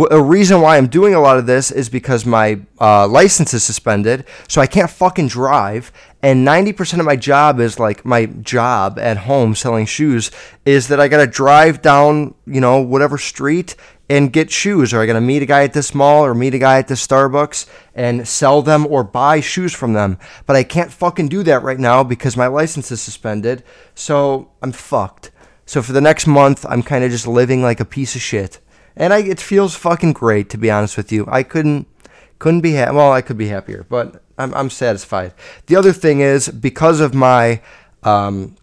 a 0.10 0.22
reason 0.22 0.62
why 0.62 0.78
I'm 0.78 0.88
doing 0.88 1.14
a 1.14 1.20
lot 1.20 1.38
of 1.38 1.46
this 1.46 1.70
is 1.70 1.90
because 1.90 2.26
my 2.26 2.62
uh, 2.80 3.08
license 3.08 3.54
is 3.54 3.64
suspended, 3.64 4.26
so 4.48 4.62
I 4.62 4.68
can't 4.68 4.90
fucking 4.90 5.28
drive. 5.28 5.92
And 6.22 6.48
90% 6.48 7.00
of 7.00 7.06
my 7.06 7.18
job 7.18 7.60
is 7.60 7.78
like 7.78 8.06
my 8.06 8.28
job 8.28 8.98
at 9.00 9.18
home 9.18 9.54
selling 9.54 9.86
shoes 9.86 10.32
is 10.66 10.88
that 10.88 11.02
I 11.02 11.10
gotta 11.10 11.28
drive 11.28 11.82
down, 11.82 12.36
you 12.46 12.62
know, 12.62 12.80
whatever 12.80 13.18
street 13.18 13.76
and 14.10 14.32
get 14.32 14.50
shoes, 14.50 14.94
or 14.94 15.02
I 15.02 15.06
gotta 15.06 15.20
meet 15.20 15.42
a 15.42 15.46
guy 15.46 15.64
at 15.64 15.74
this 15.74 15.94
mall 15.94 16.24
or 16.24 16.34
meet 16.34 16.54
a 16.54 16.60
guy 16.60 16.78
at 16.78 16.88
this 16.88 17.06
Starbucks 17.06 17.68
and 17.94 18.26
sell 18.26 18.62
them 18.62 18.88
or 18.88 19.04
buy 19.04 19.42
shoes 19.42 19.74
from 19.74 19.92
them. 19.92 20.18
But 20.46 20.56
I 20.56 20.64
can't 20.64 20.92
fucking 20.92 21.28
do 21.28 21.44
that 21.44 21.64
right 21.64 21.80
now 21.80 22.02
because 22.04 22.38
my 22.38 22.48
license 22.48 22.92
is 22.92 23.02
suspended, 23.02 23.64
so 23.94 24.52
I'm 24.62 24.72
fucked. 24.72 25.32
So 25.66 25.82
for 25.82 25.92
the 25.92 26.02
next 26.02 26.28
month, 26.28 26.66
I'm 26.70 26.84
kind 26.84 27.04
of 27.04 27.12
just 27.12 27.28
living 27.28 27.62
like 27.62 27.82
a 27.82 27.86
piece 27.86 28.16
of 28.16 28.22
shit 28.22 28.60
and 28.96 29.14
I 29.14 29.20
it 29.20 29.40
feels 29.40 29.76
fucking 29.76 30.14
great 30.14 30.50
to 30.52 30.58
be 30.58 30.72
honest 30.72 30.98
with 30.98 31.12
you. 31.12 31.26
I 31.28 31.44
couldn't 31.44 31.88
couldn't 32.40 32.62
be 32.62 32.76
ha- 32.76 32.92
well, 32.92 33.12
I 33.12 33.22
could 33.22 33.38
be 33.38 33.48
happier, 33.48 33.86
but 33.90 34.24
I'm 34.38 34.54
I'm 34.54 34.70
satisfied. 34.70 35.34
The 35.68 35.76
other 35.76 35.94
thing 35.94 36.20
is 36.20 36.50
because 36.50 37.00
of 37.00 37.14
my 37.14 37.62
um, 38.04 38.56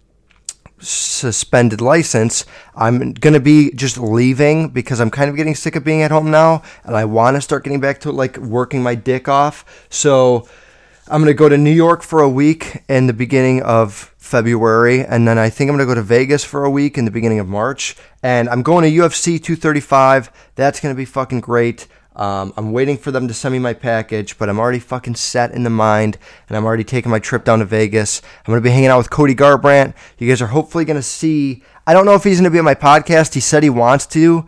suspended 0.81 1.81
license, 1.81 2.45
I'm 2.75 3.13
gonna 3.13 3.41
be 3.41 3.73
just 3.73 3.99
leaving 3.99 4.69
because 4.69 5.01
I'm 5.01 5.11
kind 5.11 5.31
of 5.31 5.37
getting 5.37 5.55
sick 5.55 5.77
of 5.77 5.85
being 5.85 6.03
at 6.03 6.11
home 6.11 6.31
now, 6.31 6.63
and 6.85 6.97
I 6.97 7.05
want 7.05 7.37
to 7.37 7.41
start 7.41 7.65
getting 7.65 7.81
back 7.81 8.01
to 8.01 8.13
like 8.13 8.37
working 8.37 8.83
my 8.83 8.95
dick 8.95 9.29
off. 9.29 9.87
So 9.91 10.49
I'm 11.09 11.21
gonna 11.21 11.35
go 11.35 11.49
to 11.49 11.57
New 11.57 11.73
York 11.73 12.03
for 12.03 12.21
a 12.21 12.29
week 12.29 12.83
in 12.89 13.07
the 13.07 13.13
beginning 13.13 13.63
of 13.63 14.15
February, 14.29 15.05
and 15.05 15.27
then 15.27 15.39
I 15.39 15.49
think 15.49 15.71
I'm 15.71 15.77
going 15.77 15.87
to 15.87 15.91
go 15.91 15.95
to 15.95 16.03
Vegas 16.03 16.45
for 16.45 16.65
a 16.65 16.71
week 16.71 16.99
in 16.99 17.07
the 17.07 17.11
beginning 17.11 17.39
of 17.39 17.49
March. 17.49 17.97
And 18.23 18.49
I'm 18.49 18.63
going 18.63 18.85
to 18.85 18.91
UFC 18.91 19.43
235. 19.43 20.31
That's 20.55 20.81
going 20.81 20.95
to 20.95 20.97
be 20.97 21.07
fucking 21.07 21.41
great. 21.41 21.87
Um, 22.15 22.53
I'm 22.57 22.73
waiting 22.73 22.99
for 22.99 23.11
them 23.11 23.29
to 23.29 23.35
send 23.35 23.53
me 23.53 23.59
my 23.59 23.75
package, 23.75 24.37
but 24.39 24.49
I'm 24.49 24.59
already 24.59 24.81
fucking 24.81 25.15
set 25.15 25.53
in 25.53 25.63
the 25.63 25.71
mind, 25.71 26.19
and 26.49 26.57
I'm 26.57 26.65
already 26.65 26.85
taking 26.85 27.11
my 27.11 27.21
trip 27.21 27.45
down 27.45 27.61
to 27.61 27.65
Vegas. 27.65 28.21
I'm 28.45 28.53
to 28.55 28.61
be 28.61 28.71
hanging 28.71 28.89
out 28.89 28.99
with 28.99 29.09
Cody 29.09 29.35
Garbrandt. 29.35 29.95
You 30.19 30.29
guys 30.29 30.43
are 30.43 30.49
hopefully 30.49 30.85
to 30.97 31.03
see. 31.03 31.63
I 31.87 31.95
don't 31.95 32.05
know 32.05 32.15
if 32.15 32.25
he's 32.25 32.39
to 32.45 32.51
be 32.51 32.59
on 32.59 32.65
my 32.65 32.75
podcast. 32.75 33.35
He 33.35 33.41
said 33.41 33.63
he 33.63 33.71
wants 33.71 34.05
to. 34.07 34.47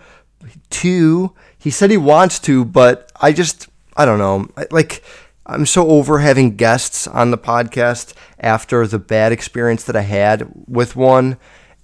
To 0.71 1.35
he 1.59 1.71
said 1.71 1.91
he 1.91 1.97
wants 1.97 2.39
to, 2.41 2.65
but 2.65 3.11
I 3.21 3.33
just 3.33 3.69
I 3.97 4.05
don't 4.05 4.19
know. 4.19 4.49
Like 4.71 5.03
I'm 5.50 5.66
so 5.66 5.88
over 5.88 6.21
having 6.21 6.54
guests 6.54 7.09
on 7.09 7.33
the 7.33 7.38
podcast 7.38 8.14
after 8.38 8.87
the 8.87 9.00
bad 9.00 9.33
experience 9.33 9.83
that 9.83 9.97
I 9.97 10.02
had 10.02 10.49
with 10.69 10.95
one. 10.95 11.38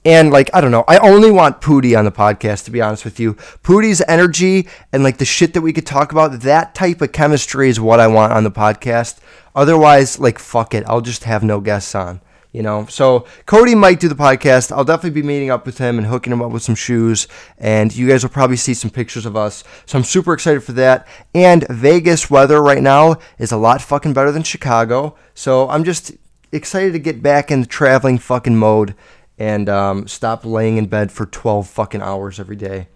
And 0.04 0.30
like, 0.30 0.48
I 0.54 0.60
don't 0.60 0.70
know, 0.70 0.84
I 0.86 0.98
only 0.98 1.32
want 1.32 1.60
Pootie 1.60 1.98
on 1.98 2.04
the 2.04 2.12
podcast, 2.12 2.64
to 2.66 2.70
be 2.70 2.80
honest 2.80 3.04
with 3.04 3.18
you. 3.18 3.34
Pootie's 3.64 4.00
energy 4.06 4.68
and 4.92 5.02
like 5.02 5.18
the 5.18 5.24
shit 5.24 5.52
that 5.54 5.62
we 5.62 5.72
could 5.72 5.84
talk 5.84 6.12
about, 6.12 6.42
that 6.42 6.76
type 6.76 7.02
of 7.02 7.10
chemistry 7.10 7.68
is 7.68 7.80
what 7.80 7.98
I 7.98 8.06
want 8.06 8.32
on 8.32 8.44
the 8.44 8.52
podcast. 8.52 9.18
Otherwise, 9.56 10.20
like, 10.20 10.38
fuck 10.38 10.72
it. 10.72 10.84
I'll 10.86 11.00
just 11.00 11.24
have 11.24 11.42
no 11.42 11.60
guests 11.60 11.92
on 11.96 12.20
you 12.56 12.62
know. 12.62 12.86
So 12.86 13.26
Cody 13.44 13.74
might 13.74 14.00
do 14.00 14.08
the 14.08 14.14
podcast. 14.14 14.72
I'll 14.72 14.82
definitely 14.82 15.20
be 15.20 15.26
meeting 15.26 15.50
up 15.50 15.66
with 15.66 15.76
him 15.76 15.98
and 15.98 16.06
hooking 16.06 16.32
him 16.32 16.40
up 16.40 16.50
with 16.50 16.62
some 16.62 16.74
shoes, 16.74 17.28
and 17.58 17.94
you 17.94 18.08
guys 18.08 18.22
will 18.22 18.30
probably 18.30 18.56
see 18.56 18.72
some 18.72 18.90
pictures 18.90 19.26
of 19.26 19.36
us. 19.36 19.62
So 19.84 19.98
I'm 19.98 20.04
super 20.04 20.32
excited 20.32 20.64
for 20.64 20.72
that. 20.72 21.06
And 21.34 21.68
Vegas 21.68 22.30
weather 22.30 22.62
right 22.62 22.82
now 22.82 23.16
is 23.38 23.52
a 23.52 23.58
lot 23.58 23.82
fucking 23.82 24.14
better 24.14 24.32
than 24.32 24.42
Chicago. 24.42 25.16
So 25.34 25.68
I'm 25.68 25.84
just 25.84 26.12
excited 26.50 26.94
to 26.94 26.98
get 26.98 27.22
back 27.22 27.50
in 27.50 27.60
the 27.60 27.66
traveling 27.66 28.16
fucking 28.16 28.56
mode 28.56 28.94
and 29.38 29.68
um, 29.68 30.08
stop 30.08 30.46
laying 30.46 30.78
in 30.78 30.86
bed 30.86 31.12
for 31.12 31.26
12 31.26 31.68
fucking 31.68 32.00
hours 32.00 32.40
every 32.40 32.56
day. 32.56 32.88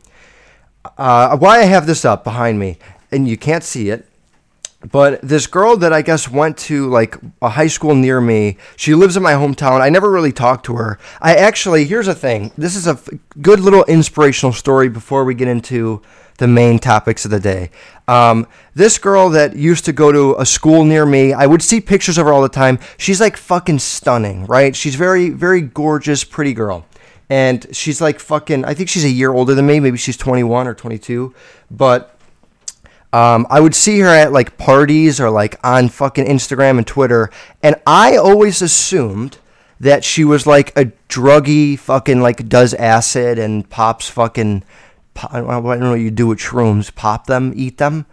Uh, 0.97 1.37
why 1.37 1.59
I 1.59 1.64
have 1.64 1.87
this 1.87 2.07
up 2.07 2.25
behind 2.25 2.59
me, 2.59 2.79
and 3.12 3.29
you 3.29 3.37
can't 3.37 3.62
see 3.62 3.90
it, 3.90 4.09
but 4.80 5.20
this 5.20 5.46
girl 5.46 5.76
that 5.76 5.92
I 5.92 6.00
guess 6.00 6.28
went 6.28 6.56
to 6.58 6.88
like 6.88 7.16
a 7.42 7.50
high 7.50 7.66
school 7.66 7.94
near 7.94 8.20
me, 8.20 8.56
she 8.76 8.94
lives 8.94 9.16
in 9.16 9.22
my 9.22 9.32
hometown. 9.32 9.80
I 9.80 9.90
never 9.90 10.10
really 10.10 10.32
talked 10.32 10.64
to 10.66 10.76
her. 10.76 10.99
I 11.20 11.34
actually, 11.34 11.84
here's 11.84 12.08
a 12.08 12.14
thing. 12.14 12.50
This 12.56 12.75
is 12.75 12.87
a 12.87 12.92
f- 12.92 13.08
good 13.42 13.60
little 13.60 13.84
inspirational 13.84 14.52
story 14.52 14.88
before 14.88 15.25
we 15.25 15.34
get 15.34 15.49
into 15.49 16.00
the 16.38 16.49
main 16.49 16.78
topics 16.78 17.26
of 17.26 17.30
the 17.30 17.38
day. 17.38 17.70
Um, 18.08 18.46
this 18.75 18.96
girl 18.96 19.28
that 19.30 19.54
used 19.54 19.84
to 19.84 19.92
go 19.92 20.10
to 20.12 20.34
a 20.40 20.46
school 20.46 20.87
near 20.87 21.04
me, 21.04 21.34
I 21.34 21.44
would 21.44 21.60
see 21.60 21.82
pictures 21.82 22.16
of 22.16 22.25
her 22.25 22.32
all 22.32 22.40
the 22.40 22.49
time. 22.49 22.78
She's 22.96 23.20
like 23.20 23.37
fucking 23.37 23.80
stunning, 23.80 24.46
right? 24.46 24.75
She's 24.75 24.94
very, 24.94 25.28
very 25.28 25.60
gorgeous, 25.60 26.25
pretty 26.25 26.54
girl. 26.54 26.87
And 27.28 27.66
she's 27.76 28.00
like 28.00 28.18
fucking, 28.18 28.64
I 28.64 28.72
think 28.72 28.88
she's 28.88 29.04
a 29.04 29.10
year 29.10 29.32
older 29.32 29.54
than 29.54 29.66
me. 29.66 29.78
Maybe 29.78 29.99
she's 29.99 30.16
21 30.16 30.66
or 30.66 30.75
22. 30.75 31.34
But 31.70 32.16
um, 33.12 33.47
I 33.50 33.61
would 33.61 33.75
see 33.75 34.00
her 34.00 34.09
at 34.09 34.33
like 34.33 34.57
parties 34.57 35.21
or 35.21 35.31
like 35.31 35.59
on 35.64 35.88
fucking 35.88 36.26
Instagram 36.26 36.79
and 36.79 36.87
Twitter, 36.87 37.31
and 37.62 37.76
I 37.87 38.17
always 38.17 38.62
assumed 38.62 39.38
that 39.81 40.05
she 40.05 40.25
was 40.25 40.47
like 40.47 40.76
a 40.79 40.93
druggy 41.09 41.79
fucking 41.79 42.21
like 42.21 42.49
does 42.49 42.75
acid 42.75 43.38
and 43.38 43.69
pops 43.69 44.09
fucking. 44.09 44.64
I 45.17 45.40
don't 45.40 45.81
know 45.81 45.90
what 45.90 46.00
you 46.00 46.11
do 46.11 46.29
with 46.29 46.38
shrooms. 46.38 46.95
Pop 46.95 47.26
them, 47.26 47.52
eat 47.57 47.79
them. 47.79 48.07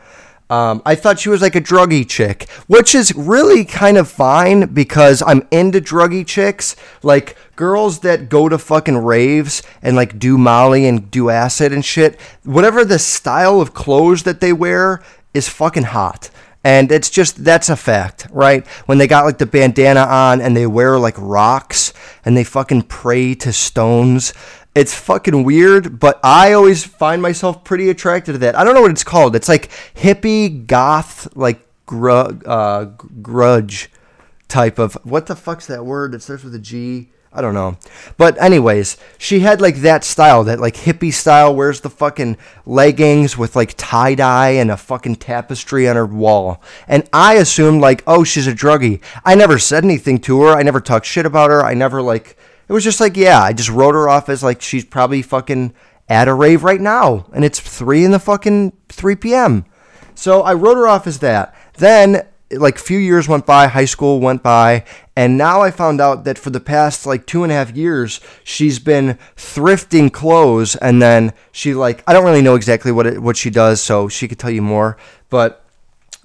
Um, 0.50 0.82
I 0.86 0.96
thought 0.96 1.20
she 1.20 1.30
was 1.30 1.42
like 1.42 1.56
a 1.56 1.62
druggy 1.62 2.08
chick, 2.08 2.50
which 2.68 2.96
is 2.96 3.14
really 3.16 3.66
kind 3.66 3.98
of 3.98 4.10
fine 4.10 4.74
because 4.74 5.22
I'm 5.26 5.46
into 5.52 5.82
druggy 5.82 6.26
chicks. 6.26 6.76
Like 7.04 7.38
girls 7.56 8.00
that 8.00 8.30
go 8.30 8.48
to 8.48 8.58
fucking 8.58 8.98
raves 8.98 9.62
and 9.82 9.96
like 9.96 10.18
do 10.18 10.38
Molly 10.38 10.88
and 10.88 11.12
do 11.12 11.30
acid 11.30 11.74
and 11.74 11.84
shit. 11.84 12.20
Whatever 12.44 12.86
the 12.86 13.00
style 13.00 13.60
of 13.60 13.74
clothes 13.74 14.24
that 14.24 14.40
they 14.40 14.54
wear 14.54 15.04
is 15.34 15.50
fucking 15.50 15.84
hot. 15.84 16.30
And 16.64 16.92
it's 16.92 17.10
just, 17.10 17.44
that's 17.44 17.70
a 17.70 17.78
fact, 17.78 18.28
right? 18.30 18.66
When 18.88 18.98
they 18.98 19.08
got 19.08 19.26
like 19.26 19.38
the 19.38 19.46
bandana 19.46 20.02
on 20.02 20.42
and 20.42 20.56
they 20.56 20.68
wear 20.68 20.98
like 21.00 21.16
rocks 21.18 21.94
and 22.26 22.36
they 22.36 22.44
fucking 22.44 22.84
pray 22.84 23.36
to 23.36 23.54
stones 23.54 24.34
it's 24.78 24.94
fucking 24.94 25.44
weird, 25.44 26.00
but 26.00 26.20
I 26.24 26.54
always 26.54 26.84
find 26.84 27.22
myself 27.22 27.64
pretty 27.64 27.90
attracted 27.90 28.34
to 28.34 28.38
that. 28.40 28.56
I 28.56 28.64
don't 28.64 28.76
know 28.76 28.82
what 28.82 28.92
it's 28.92 29.04
called. 29.04 29.36
It's 29.36 29.50
like 29.50 29.70
hippie 29.96 30.68
goth, 30.68 31.36
like 31.36 31.66
gru- 31.88 32.40
uh, 32.46 32.86
grudge 33.22 33.90
type 34.48 34.78
of 34.80 34.94
what 35.04 35.26
the 35.26 35.36
fuck's 35.36 35.66
that 35.68 35.86
word? 35.86 36.14
It 36.14 36.22
starts 36.22 36.44
with 36.44 36.54
a 36.54 36.60
G. 36.60 37.10
I 37.34 37.42
don't 37.42 37.54
know. 37.54 37.78
But 38.18 38.42
anyways, 38.42 38.98
she 39.18 39.42
had 39.42 39.62
like 39.62 39.78
that 39.78 40.04
style, 40.04 40.44
that 40.46 40.60
like 40.60 40.76
hippie 40.76 41.14
style, 41.14 41.56
wears 41.56 41.82
the 41.82 41.90
fucking 41.90 42.38
leggings 42.66 43.38
with 43.38 43.56
like 43.56 43.74
tie 43.78 44.16
dye 44.16 44.52
and 44.52 44.72
a 44.72 44.78
fucking 44.78 45.18
tapestry 45.18 45.88
on 45.90 45.96
her 45.96 46.06
wall. 46.06 46.62
And 46.88 47.08
I 47.12 47.36
assumed 47.36 47.82
like, 47.82 48.04
oh, 48.08 48.24
she's 48.24 48.48
a 48.48 48.54
druggie. 48.54 49.02
I 49.26 49.36
never 49.36 49.60
said 49.60 49.84
anything 49.84 50.20
to 50.22 50.42
her. 50.44 50.56
I 50.56 50.64
never 50.64 50.80
talked 50.80 51.06
shit 51.06 51.26
about 51.26 51.50
her. 51.50 51.64
I 51.64 51.74
never 51.74 52.02
like 52.02 52.38
it 52.68 52.74
was 52.74 52.84
just 52.84 53.00
like, 53.00 53.16
yeah, 53.16 53.42
I 53.42 53.54
just 53.54 53.70
wrote 53.70 53.96
her 53.96 54.10
off 54.10 54.30
as 54.30 54.44
like 54.44 54.62
she's 54.62 54.86
probably 54.86 55.22
fucking 55.22 55.74
at 56.10 56.28
a 56.28 56.34
rave 56.34 56.64
right 56.64 56.82
now, 56.82 57.26
and 57.34 57.44
it's 57.44 57.60
three 57.60 58.04
in 58.04 58.12
the 58.12 58.20
fucking 58.20 58.74
three 58.90 59.16
p.m. 59.16 59.66
So 60.16 60.42
I 60.42 60.54
wrote 60.54 60.78
her 60.78 60.88
off 60.88 61.08
as 61.08 61.20
that. 61.20 61.56
Then 61.78 62.26
like 62.50 62.78
a 62.78 62.82
few 62.82 62.98
years 62.98 63.28
went 63.28 63.46
by, 63.46 63.68
high 63.68 63.86
school 63.86 64.20
went 64.20 64.42
by, 64.42 64.86
and 65.16 65.38
now 65.38 65.62
I 65.62 65.72
found 65.72 66.00
out 66.00 66.24
that 66.24 66.38
for 66.38 66.50
the 66.50 66.60
past 66.60 67.06
like 67.06 67.26
two 67.26 67.44
and 67.44 67.52
a 67.52 67.56
half 67.56 67.76
years, 67.76 68.22
she's 68.44 68.80
been 68.80 69.18
thrifting 69.36 70.12
clothes, 70.12 70.76
and 70.78 71.02
then 71.02 71.34
she 71.52 71.74
like 71.74 72.04
I 72.08 72.14
don't 72.14 72.26
really 72.26 72.42
know 72.42 72.56
exactly 72.56 72.92
what 72.92 73.08
it, 73.08 73.22
what 73.22 73.38
she 73.38 73.50
does, 73.50 73.82
so 73.82 74.08
she 74.08 74.28
could 74.28 74.40
tell 74.40 74.52
you 74.52 74.62
more, 74.62 74.98
but. 75.30 75.64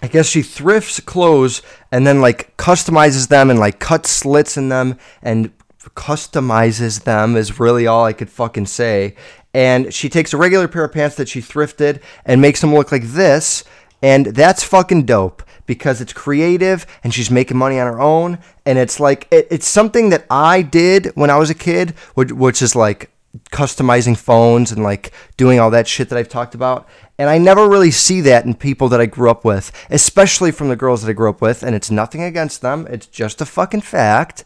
I 0.04 0.08
guess 0.08 0.26
she 0.26 0.42
thrifts 0.42 0.98
clothes 0.98 1.62
and 1.92 2.04
then 2.04 2.20
like 2.20 2.56
customizes 2.56 3.28
them 3.28 3.50
and 3.50 3.60
like 3.60 3.78
cuts 3.78 4.10
slits 4.10 4.56
in 4.56 4.68
them 4.68 4.98
and 5.22 5.52
customizes 5.90 7.04
them 7.04 7.36
is 7.36 7.60
really 7.60 7.86
all 7.86 8.04
I 8.04 8.12
could 8.12 8.30
fucking 8.30 8.66
say. 8.66 9.16
And 9.54 9.92
she 9.92 10.08
takes 10.08 10.32
a 10.32 10.36
regular 10.36 10.68
pair 10.68 10.84
of 10.84 10.92
pants 10.92 11.16
that 11.16 11.28
she 11.28 11.40
thrifted 11.40 12.02
and 12.24 12.40
makes 12.40 12.60
them 12.60 12.74
look 12.74 12.90
like 12.90 13.04
this. 13.04 13.64
And 14.02 14.26
that's 14.26 14.64
fucking 14.64 15.04
dope 15.04 15.42
because 15.66 16.00
it's 16.00 16.12
creative 16.12 16.86
and 17.04 17.14
she's 17.14 17.30
making 17.30 17.56
money 17.56 17.78
on 17.78 17.86
her 17.86 18.00
own. 18.00 18.38
And 18.66 18.78
it's 18.78 18.98
like, 18.98 19.28
it, 19.30 19.46
it's 19.50 19.68
something 19.68 20.10
that 20.10 20.26
I 20.30 20.62
did 20.62 21.06
when 21.14 21.30
I 21.30 21.36
was 21.36 21.50
a 21.50 21.54
kid, 21.54 21.90
which, 22.14 22.32
which 22.32 22.62
is 22.62 22.74
like 22.74 23.10
customizing 23.50 24.16
phones 24.16 24.72
and 24.72 24.82
like 24.82 25.12
doing 25.36 25.58
all 25.58 25.70
that 25.70 25.88
shit 25.88 26.08
that 26.08 26.18
I've 26.18 26.28
talked 26.28 26.54
about. 26.54 26.88
And 27.18 27.30
I 27.30 27.38
never 27.38 27.68
really 27.68 27.90
see 27.90 28.20
that 28.22 28.44
in 28.44 28.54
people 28.54 28.88
that 28.88 29.00
I 29.00 29.06
grew 29.06 29.30
up 29.30 29.44
with, 29.44 29.70
especially 29.90 30.50
from 30.50 30.68
the 30.68 30.76
girls 30.76 31.02
that 31.02 31.10
I 31.10 31.14
grew 31.14 31.30
up 31.30 31.40
with. 31.40 31.62
And 31.62 31.74
it's 31.74 31.90
nothing 31.90 32.22
against 32.22 32.62
them, 32.62 32.86
it's 32.90 33.06
just 33.06 33.40
a 33.40 33.46
fucking 33.46 33.82
fact. 33.82 34.44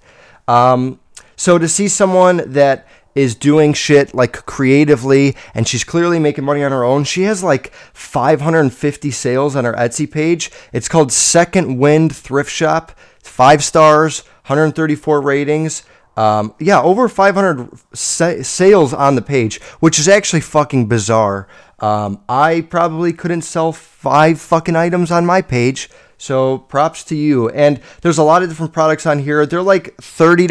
Um, 0.49 1.01
so 1.37 1.59
to 1.59 1.69
see 1.69 1.89
someone 1.89 2.43
that 2.53 2.87
is 3.17 3.35
doing 3.35 3.73
shit 3.73 4.15
like 4.15 4.45
creatively 4.45 5.35
and 5.55 5.67
she's 5.67 5.83
clearly 5.85 6.19
making 6.19 6.45
money 6.45 6.63
on 6.63 6.71
her 6.71 6.85
own. 6.85 7.03
She 7.03 7.23
has 7.23 7.43
like 7.43 7.73
550 7.95 9.11
sales 9.11 9.57
on 9.57 9.65
her 9.65 9.73
Etsy 9.73 10.09
page. 10.09 10.51
It's 10.73 10.89
called 10.89 11.11
Second 11.11 11.79
Wind 11.79 12.15
Thrift 12.15 12.51
Shop. 12.51 12.93
Five 13.23 13.65
stars, 13.65 14.21
134 14.47 15.21
ratings. 15.23 15.83
Um, 16.17 16.55
yeah, 16.59 16.81
over 16.81 17.09
500 17.09 17.71
sa- 17.93 18.43
sales 18.43 18.95
on 18.95 19.17
the 19.17 19.23
page, 19.23 19.61
which 19.81 19.99
is 19.99 20.09
actually 20.09 20.41
fucking 20.41 20.87
bizarre. 20.87 21.49
Um, 21.79 22.23
I 22.29 22.63
probably 22.63 23.13
couldn't 23.13 23.43
sell 23.43 23.73
five 23.73 24.41
fucking 24.41 24.77
items 24.77 25.11
on 25.11 25.27
my 25.27 25.43
page 25.43 25.91
so 26.19 26.59
props 26.59 27.05
to 27.05 27.17
you. 27.17 27.49
And 27.51 27.81
there's 28.03 28.19
a 28.19 28.23
lot 28.23 28.43
of 28.43 28.49
different 28.49 28.73
products 28.73 29.07
on 29.07 29.19
here. 29.21 29.47
They're 29.47 29.63
like 29.63 29.97
$30 29.99 30.47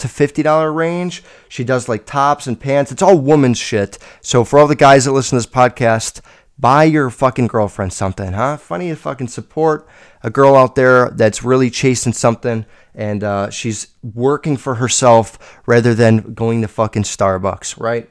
to 0.00 0.08
$50 0.08 0.74
range. 0.74 1.22
She 1.48 1.64
does 1.64 1.88
like 1.88 2.06
tops 2.06 2.46
and 2.46 2.58
pants. 2.58 2.92
It's 2.92 3.02
all 3.02 3.18
woman's 3.18 3.58
shit. 3.58 3.98
So 4.20 4.44
for 4.44 4.58
all 4.58 4.66
the 4.66 4.76
guys 4.76 5.04
that 5.04 5.12
listen 5.12 5.38
to 5.38 5.44
this 5.44 5.52
podcast, 5.52 6.20
buy 6.58 6.84
your 6.84 7.10
fucking 7.10 7.46
girlfriend 7.46 7.92
something, 7.92 8.32
huh? 8.32 8.56
Funny 8.56 8.88
to 8.88 8.96
fucking 8.96 9.28
support 9.28 9.88
a 10.22 10.30
girl 10.30 10.54
out 10.56 10.74
there 10.74 11.10
that's 11.10 11.42
really 11.42 11.70
chasing 11.70 12.12
something 12.12 12.66
and 12.94 13.24
uh, 13.24 13.50
she's 13.50 13.88
working 14.02 14.56
for 14.56 14.76
herself 14.76 15.60
rather 15.66 15.94
than 15.94 16.34
going 16.34 16.60
to 16.62 16.68
fucking 16.68 17.04
Starbucks, 17.04 17.80
right? 17.80 18.10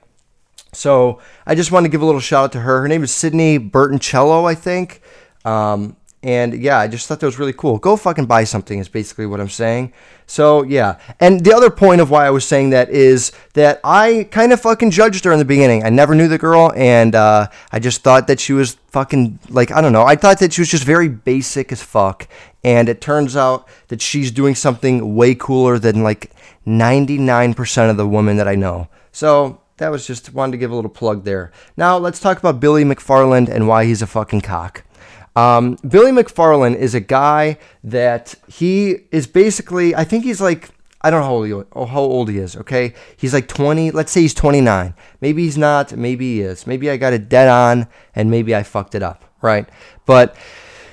So 0.74 1.20
I 1.46 1.56
just 1.56 1.72
want 1.72 1.86
to 1.86 1.90
give 1.90 2.02
a 2.02 2.06
little 2.06 2.22
shout 2.22 2.46
out 2.46 2.52
to 2.54 2.62
her. 2.62 2.82
Her 2.82 2.88
name 2.88 3.04
is 3.04 3.12
Sydney 3.12 3.60
Bertoncello, 3.60 4.50
I 4.50 4.56
think. 4.56 5.02
Um, 5.44 5.96
and 6.22 6.54
yeah, 6.54 6.78
I 6.78 6.88
just 6.88 7.08
thought 7.08 7.22
that 7.22 7.26
was 7.26 7.40
really 7.40 7.54
cool. 7.54 7.78
Go 7.78 7.96
fucking 7.96 8.26
buy 8.26 8.44
something 8.44 8.78
is 8.80 8.90
basically 8.90 9.26
what 9.26 9.40
I'm 9.40 9.50
saying. 9.50 9.94
So 10.28 10.64
yeah. 10.64 11.00
And 11.20 11.46
the 11.46 11.54
other 11.56 11.70
point 11.70 12.02
of 12.02 12.12
why 12.12 12.26
I 12.26 12.30
was 12.30 12.46
saying 12.46 12.72
that 12.72 12.90
is 12.90 13.32
that 13.54 13.80
I 13.86 14.28
kind 14.30 14.52
of 14.52 14.60
fucking 14.60 14.92
judged 14.92 15.24
her 15.24 15.32
in 15.32 15.40
the 15.40 15.46
beginning. 15.46 15.86
I 15.86 15.90
never 15.90 16.14
knew 16.14 16.28
the 16.28 16.38
girl 16.38 16.74
and 16.76 17.16
uh, 17.16 17.48
I 17.72 17.80
just 17.80 18.02
thought 18.02 18.28
that 18.28 18.42
she 18.42 18.52
was 18.52 18.76
fucking 18.90 19.40
like 19.50 19.72
I 19.72 19.80
don't 19.80 19.94
know. 19.94 20.04
I 20.04 20.18
thought 20.18 20.40
that 20.40 20.52
she 20.52 20.62
was 20.62 20.70
just 20.70 20.84
very 20.84 21.08
basic 21.08 21.72
as 21.72 21.82
fuck. 21.82 22.28
And 22.66 22.90
it 22.90 23.00
turns 23.00 23.38
out 23.38 23.70
that 23.88 24.02
she's 24.02 24.30
doing 24.30 24.56
something 24.56 25.16
way 25.16 25.36
cooler 25.36 25.80
than 25.80 26.04
like 26.04 26.32
99% 26.68 27.90
of 27.90 27.96
the 27.96 28.08
women 28.08 28.36
that 28.36 28.48
I 28.48 28.56
know. 28.56 28.90
So 29.14 29.62
that 29.78 29.90
was 29.90 30.06
just 30.06 30.34
wanted 30.34 30.52
to 30.52 30.58
give 30.58 30.72
a 30.72 30.76
little 30.76 30.92
plug 30.92 31.24
there. 31.24 31.54
Now 31.78 31.98
let's 31.98 32.20
talk 32.20 32.38
about 32.40 32.60
Billy 32.60 32.84
McFarland 32.84 33.48
and 33.48 33.70
why 33.70 33.86
he's 33.86 34.02
a 34.02 34.08
fucking 34.08 34.42
cock. 34.42 34.84
Um, 35.40 35.78
Billy 35.88 36.12
McFarland 36.12 36.76
is 36.76 36.94
a 36.94 37.00
guy 37.00 37.58
that 37.84 38.36
he 38.48 39.06
is 39.12 39.26
basically, 39.26 39.96
I 39.96 40.04
think 40.04 40.26
he's 40.26 40.42
like, 40.42 40.70
I 41.02 41.10
don't 41.10 41.22
know 41.22 41.28
how 41.28 41.34
old, 41.34 41.48
he, 41.48 41.92
how 41.94 42.02
old 42.02 42.30
he 42.30 42.40
is, 42.40 42.58
okay? 42.58 42.94
He's 43.16 43.34
like 43.34 43.48
20, 43.48 43.92
let's 43.92 44.12
say 44.12 44.22
he's 44.22 44.34
29. 44.34 44.94
Maybe 45.22 45.44
he's 45.44 45.58
not, 45.58 45.96
maybe 45.96 46.36
he 46.36 46.42
is. 46.42 46.68
Maybe 46.68 46.90
I 46.90 46.98
got 46.98 47.14
it 47.14 47.30
dead 47.30 47.48
on 47.48 47.88
and 48.14 48.30
maybe 48.30 48.54
I 48.54 48.64
fucked 48.64 48.96
it 48.96 49.04
up, 49.04 49.24
right? 49.42 49.70
But 50.06 50.36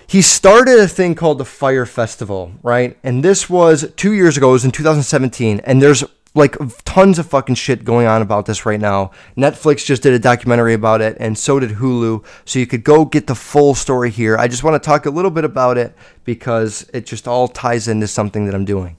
he 0.06 0.22
started 0.22 0.78
a 0.78 0.86
thing 0.86 1.16
called 1.16 1.38
the 1.38 1.44
Fire 1.44 1.86
Festival, 1.86 2.52
right? 2.62 2.96
And 3.02 3.24
this 3.24 3.50
was 3.50 3.92
two 3.96 4.12
years 4.12 4.36
ago, 4.36 4.50
it 4.50 4.52
was 4.52 4.64
in 4.64 4.70
2017. 4.70 5.60
And 5.64 5.82
there's 5.82 6.04
like 6.36 6.56
tons 6.84 7.18
of 7.18 7.26
fucking 7.26 7.54
shit 7.54 7.84
going 7.84 8.06
on 8.06 8.22
about 8.22 8.46
this 8.46 8.66
right 8.66 8.80
now. 8.80 9.10
Netflix 9.36 9.84
just 9.84 10.02
did 10.02 10.12
a 10.12 10.18
documentary 10.18 10.74
about 10.74 11.00
it, 11.00 11.16
and 11.18 11.36
so 11.36 11.58
did 11.58 11.70
Hulu. 11.70 12.24
So 12.44 12.58
you 12.58 12.66
could 12.66 12.84
go 12.84 13.04
get 13.04 13.26
the 13.26 13.34
full 13.34 13.74
story 13.74 14.10
here. 14.10 14.36
I 14.36 14.46
just 14.46 14.62
want 14.62 14.80
to 14.80 14.86
talk 14.86 15.06
a 15.06 15.10
little 15.10 15.30
bit 15.30 15.44
about 15.44 15.78
it 15.78 15.96
because 16.24 16.88
it 16.92 17.06
just 17.06 17.26
all 17.26 17.48
ties 17.48 17.88
into 17.88 18.06
something 18.06 18.46
that 18.46 18.54
I'm 18.54 18.64
doing. 18.64 18.96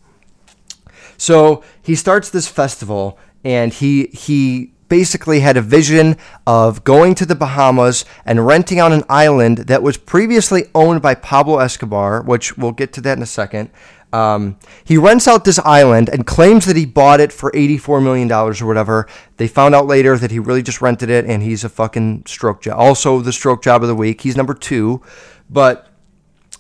So 1.18 1.64
he 1.82 1.96
starts 1.96 2.30
this 2.30 2.48
festival, 2.48 3.18
and 3.44 3.74
he 3.74 4.08
he 4.08 4.74
basically 4.90 5.42
had 5.42 5.58
a 5.58 5.62
vision 5.62 6.16
of 6.46 6.84
going 6.84 7.16
to 7.16 7.26
the 7.26 7.36
Bahamas 7.36 8.06
and 8.26 8.48
renting 8.48 8.80
out 8.80 8.92
an 8.92 9.04
island 9.10 9.60
that 9.60 9.84
was 9.84 9.98
previously 9.98 10.66
owned 10.74 11.02
by 11.02 11.14
Pablo 11.14 11.60
Escobar, 11.60 12.22
which 12.22 12.58
we'll 12.58 12.72
get 12.72 12.94
to 12.94 13.02
that 13.02 13.18
in 13.18 13.24
a 13.24 13.28
second. 13.28 13.70
Um, 14.18 14.58
he 14.84 14.98
rents 14.98 15.28
out 15.28 15.46
this 15.46 15.60
island 15.60 16.10
and 16.10 16.26
claims 16.26 16.66
that 16.66 16.76
he 16.76 16.86
bought 16.86 17.20
it 17.20 17.32
for 17.32 17.52
$84 17.52 18.02
million 18.02 18.32
or 18.32 18.54
whatever. 18.66 19.08
They 19.38 19.48
found 19.48 19.76
out 19.76 19.86
later 19.86 20.18
that 20.18 20.32
he 20.32 20.40
really 20.40 20.64
just 20.64 20.82
rented 20.82 21.12
it 21.12 21.26
and 21.26 21.44
he's 21.44 21.64
a 21.64 21.70
fucking 21.70 22.24
stroke 22.26 22.62
job. 22.62 22.80
Also, 22.80 23.20
the 23.22 23.32
stroke 23.32 23.62
job 23.62 23.84
of 23.84 23.88
the 23.88 23.96
week. 23.96 24.22
He's 24.22 24.36
number 24.36 24.56
two. 24.56 25.04
But 25.52 25.90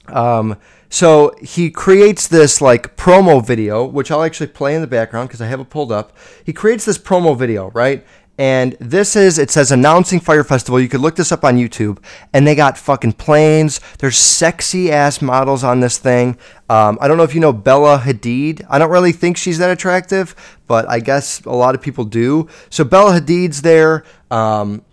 um, 0.07 0.57
so 0.89 1.33
he 1.41 1.71
creates 1.71 2.27
this 2.27 2.61
like 2.61 2.95
promo 2.95 3.45
video, 3.45 3.83
which 3.85 4.11
I'll 4.11 4.23
actually 4.23 4.47
play 4.47 4.75
in 4.75 4.81
the 4.81 4.87
background 4.87 5.29
because 5.29 5.41
I 5.41 5.47
have 5.47 5.59
it 5.59 5.71
pulled 5.71 5.91
up. 5.91 6.15
He 6.43 6.53
creates 6.53 6.85
this 6.85 6.99
promo 6.99 7.35
video, 7.35 7.71
right? 7.71 8.05
And 8.37 8.73
this 8.79 9.15
is, 9.15 9.39
it 9.39 9.49
says 9.49 9.71
announcing 9.71 10.19
Fire 10.19 10.43
Festival. 10.43 10.79
You 10.79 10.87
could 10.87 11.01
look 11.01 11.15
this 11.15 11.31
up 11.31 11.43
on 11.43 11.57
YouTube. 11.57 11.97
And 12.33 12.45
they 12.45 12.53
got 12.53 12.77
fucking 12.77 13.13
planes. 13.13 13.79
There's 13.97 14.17
sexy 14.17 14.91
ass 14.91 15.21
models 15.21 15.63
on 15.63 15.79
this 15.79 15.97
thing. 15.97 16.37
Um, 16.69 16.99
I 17.01 17.07
don't 17.07 17.17
know 17.17 17.23
if 17.23 17.33
you 17.33 17.41
know 17.41 17.53
Bella 17.53 17.99
Hadid. 17.99 18.65
I 18.69 18.77
don't 18.77 18.91
really 18.91 19.11
think 19.11 19.37
she's 19.37 19.57
that 19.57 19.71
attractive, 19.71 20.35
but 20.67 20.87
I 20.87 20.99
guess 20.99 21.41
a 21.45 21.51
lot 21.51 21.73
of 21.73 21.81
people 21.81 22.05
do. 22.05 22.47
So 22.69 22.83
Bella 22.83 23.19
Hadid's 23.19 23.63
there. 23.63 24.03
Um, 24.29 24.83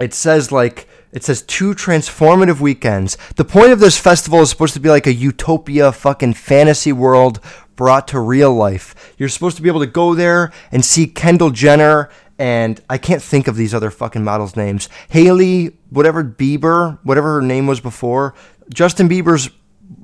it 0.00 0.12
says 0.12 0.50
like, 0.50 0.88
it 1.12 1.22
says 1.22 1.42
two 1.42 1.72
transformative 1.72 2.60
weekends. 2.60 3.16
The 3.36 3.44
point 3.44 3.70
of 3.70 3.80
this 3.80 3.98
festival 3.98 4.40
is 4.40 4.50
supposed 4.50 4.74
to 4.74 4.80
be 4.80 4.88
like 4.88 5.06
a 5.06 5.14
utopia 5.14 5.92
fucking 5.92 6.34
fantasy 6.34 6.92
world 6.92 7.40
brought 7.76 8.08
to 8.08 8.18
real 8.18 8.52
life. 8.52 9.14
You're 9.16 9.28
supposed 9.28 9.56
to 9.56 9.62
be 9.62 9.68
able 9.68 9.80
to 9.80 9.86
go 9.86 10.14
there 10.14 10.52
and 10.72 10.84
see 10.84 11.06
Kendall 11.06 11.50
Jenner 11.50 12.10
and 12.38 12.80
I 12.88 12.98
can't 12.98 13.22
think 13.22 13.48
of 13.48 13.56
these 13.56 13.74
other 13.74 13.90
fucking 13.90 14.24
models' 14.24 14.56
names. 14.56 14.88
Haley, 15.08 15.76
whatever 15.90 16.22
Bieber, 16.24 16.98
whatever 17.02 17.34
her 17.34 17.42
name 17.42 17.66
was 17.66 17.80
before, 17.80 18.34
Justin 18.72 19.08
Bieber's 19.08 19.50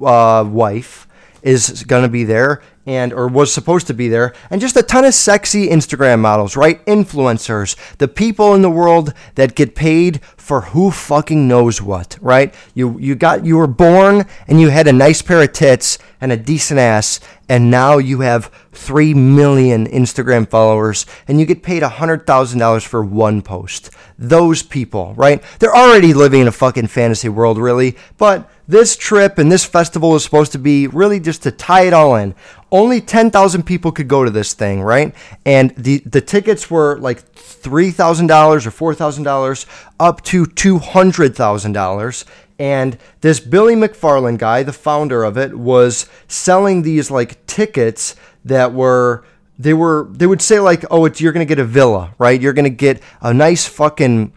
uh, 0.04 0.44
wife 0.48 1.06
is 1.42 1.82
going 1.84 2.02
to 2.02 2.08
be 2.08 2.24
there 2.24 2.62
and 2.86 3.12
or 3.12 3.28
was 3.28 3.52
supposed 3.52 3.86
to 3.86 3.94
be 3.94 4.08
there 4.08 4.32
and 4.50 4.60
just 4.60 4.76
a 4.76 4.82
ton 4.82 5.04
of 5.04 5.14
sexy 5.14 5.68
Instagram 5.68 6.20
models, 6.20 6.56
right? 6.56 6.84
Influencers, 6.86 7.76
the 7.98 8.08
people 8.08 8.54
in 8.54 8.62
the 8.62 8.70
world 8.70 9.14
that 9.36 9.54
get 9.54 9.74
paid 9.74 10.22
for 10.36 10.62
who 10.62 10.90
fucking 10.90 11.46
knows 11.46 11.80
what, 11.80 12.18
right? 12.20 12.54
You 12.74 12.98
you 12.98 13.14
got 13.14 13.44
you 13.44 13.56
were 13.56 13.66
born 13.66 14.26
and 14.48 14.60
you 14.60 14.70
had 14.70 14.88
a 14.88 14.92
nice 14.92 15.22
pair 15.22 15.42
of 15.42 15.52
tits 15.52 15.98
and 16.20 16.32
a 16.32 16.36
decent 16.36 16.80
ass 16.80 17.20
and 17.48 17.70
now 17.70 17.98
you 17.98 18.20
have 18.20 18.50
3 18.72 19.12
million 19.14 19.86
Instagram 19.86 20.48
followers 20.48 21.04
and 21.28 21.38
you 21.38 21.44
get 21.44 21.62
paid 21.62 21.82
$100,000 21.82 22.86
for 22.86 23.04
one 23.04 23.42
post. 23.42 23.90
Those 24.18 24.62
people, 24.62 25.14
right? 25.16 25.42
They're 25.58 25.74
already 25.74 26.14
living 26.14 26.40
in 26.40 26.48
a 26.48 26.52
fucking 26.52 26.86
fantasy 26.86 27.28
world 27.28 27.58
really, 27.58 27.96
but 28.16 28.50
this 28.66 28.96
trip 28.96 29.38
and 29.38 29.52
this 29.52 29.64
festival 29.64 30.14
is 30.14 30.24
supposed 30.24 30.52
to 30.52 30.58
be 30.58 30.86
really 30.86 31.20
just 31.20 31.42
to 31.42 31.50
tie 31.50 31.82
it 31.86 31.92
all 31.92 32.16
in 32.16 32.34
only 32.72 33.00
10,000 33.00 33.62
people 33.64 33.92
could 33.92 34.08
go 34.08 34.24
to 34.24 34.30
this 34.30 34.54
thing, 34.54 34.80
right? 34.82 35.14
And 35.44 35.70
the, 35.76 35.98
the 35.98 36.20
tickets 36.20 36.70
were 36.70 36.98
like 36.98 37.32
$3,000 37.34 38.66
or 38.80 38.94
$4,000 38.94 39.66
up 40.00 40.22
to 40.24 40.44
$200,000. 40.46 42.24
And 42.58 42.98
this 43.20 43.40
Billy 43.40 43.74
McFarland 43.74 44.38
guy, 44.38 44.62
the 44.62 44.72
founder 44.72 45.22
of 45.22 45.36
it, 45.36 45.56
was 45.56 46.08
selling 46.26 46.82
these 46.82 47.10
like 47.10 47.46
tickets 47.46 48.16
that 48.44 48.72
were 48.72 49.24
they 49.58 49.74
were 49.74 50.08
they 50.10 50.26
would 50.26 50.42
say 50.42 50.58
like, 50.58 50.84
"Oh, 50.90 51.04
it's 51.04 51.20
you're 51.20 51.32
to 51.46 51.48
get 51.54 51.58
a 51.58 51.64
villa, 51.64 52.14
right? 52.18 52.40
You're 52.40 52.52
to 52.64 52.70
get 52.70 53.00
a 53.20 53.32
nice 53.32 53.66
fucking 53.66 54.32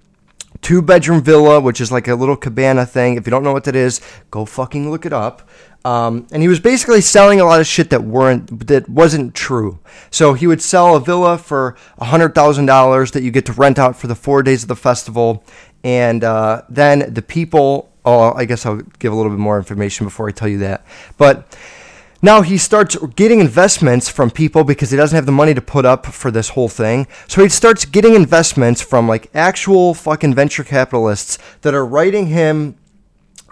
two 0.65 0.81
bedroom 0.81 1.21
villa, 1.21 1.59
which 1.59 1.79
is 1.79 1.91
like 1.91 2.07
a 2.07 2.15
little 2.15 2.35
cabana 2.35 2.87
thing. 2.87 3.17
If 3.17 3.27
you 3.27 3.29
don't 3.29 3.43
know 3.43 3.53
what 3.53 3.65
that 3.65 3.75
is, 3.75 4.01
go 4.31 4.45
fucking 4.45 4.89
look 4.89 5.05
it 5.05 5.13
up. 5.13 5.47
Um, 5.85 6.25
and 6.31 6.41
he 6.41 6.47
was 6.47 6.59
basically 6.59 7.01
selling 7.01 7.39
a 7.39 7.45
lot 7.45 7.59
of 7.59 7.67
shit 7.67 7.91
that 7.91 8.03
weren't 8.03 8.65
that 8.65 8.89
wasn't 8.89 9.35
true. 9.35 9.77
So 10.09 10.33
he 10.33 10.47
would 10.47 10.63
sell 10.63 10.95
a 10.95 10.99
villa 10.99 11.37
for 11.37 11.75
hundred 11.99 12.33
thousand 12.33 12.65
dollars 12.65 13.11
that 13.11 13.21
you 13.21 13.29
get 13.29 13.45
to 13.45 13.53
rent 13.53 13.77
out 13.77 13.95
for 13.95 14.07
the 14.07 14.15
four 14.15 14.41
days 14.41 14.63
of 14.63 14.67
the 14.67 14.75
festival, 14.75 15.43
and 15.83 16.23
uh, 16.23 16.63
then 16.67 17.13
the 17.13 17.21
people. 17.21 17.91
Oh, 18.03 18.33
I 18.33 18.45
guess 18.45 18.65
I'll 18.65 18.81
give 18.97 19.13
a 19.13 19.15
little 19.15 19.31
bit 19.31 19.39
more 19.39 19.57
information 19.57 20.07
before 20.07 20.27
I 20.27 20.31
tell 20.31 20.47
you 20.47 20.59
that. 20.59 20.83
But 21.17 21.55
now 22.25 22.41
he 22.41 22.57
starts 22.57 22.97
getting 23.15 23.39
investments 23.39 24.09
from 24.09 24.31
people 24.31 24.63
because 24.63 24.91
he 24.91 24.97
doesn't 24.97 25.15
have 25.15 25.25
the 25.25 25.31
money 25.31 25.53
to 25.53 25.61
put 25.61 25.85
up 25.85 26.07
for 26.07 26.31
this 26.31 26.49
whole 26.49 26.69
thing. 26.69 27.07
So 27.27 27.43
he 27.43 27.49
starts 27.49 27.85
getting 27.85 28.15
investments 28.15 28.81
from 28.81 29.07
like 29.07 29.29
actual 29.33 29.93
fucking 29.93 30.33
venture 30.33 30.63
capitalists 30.63 31.37
that 31.61 31.73
are 31.73 31.85
writing 31.85 32.27
him 32.27 32.75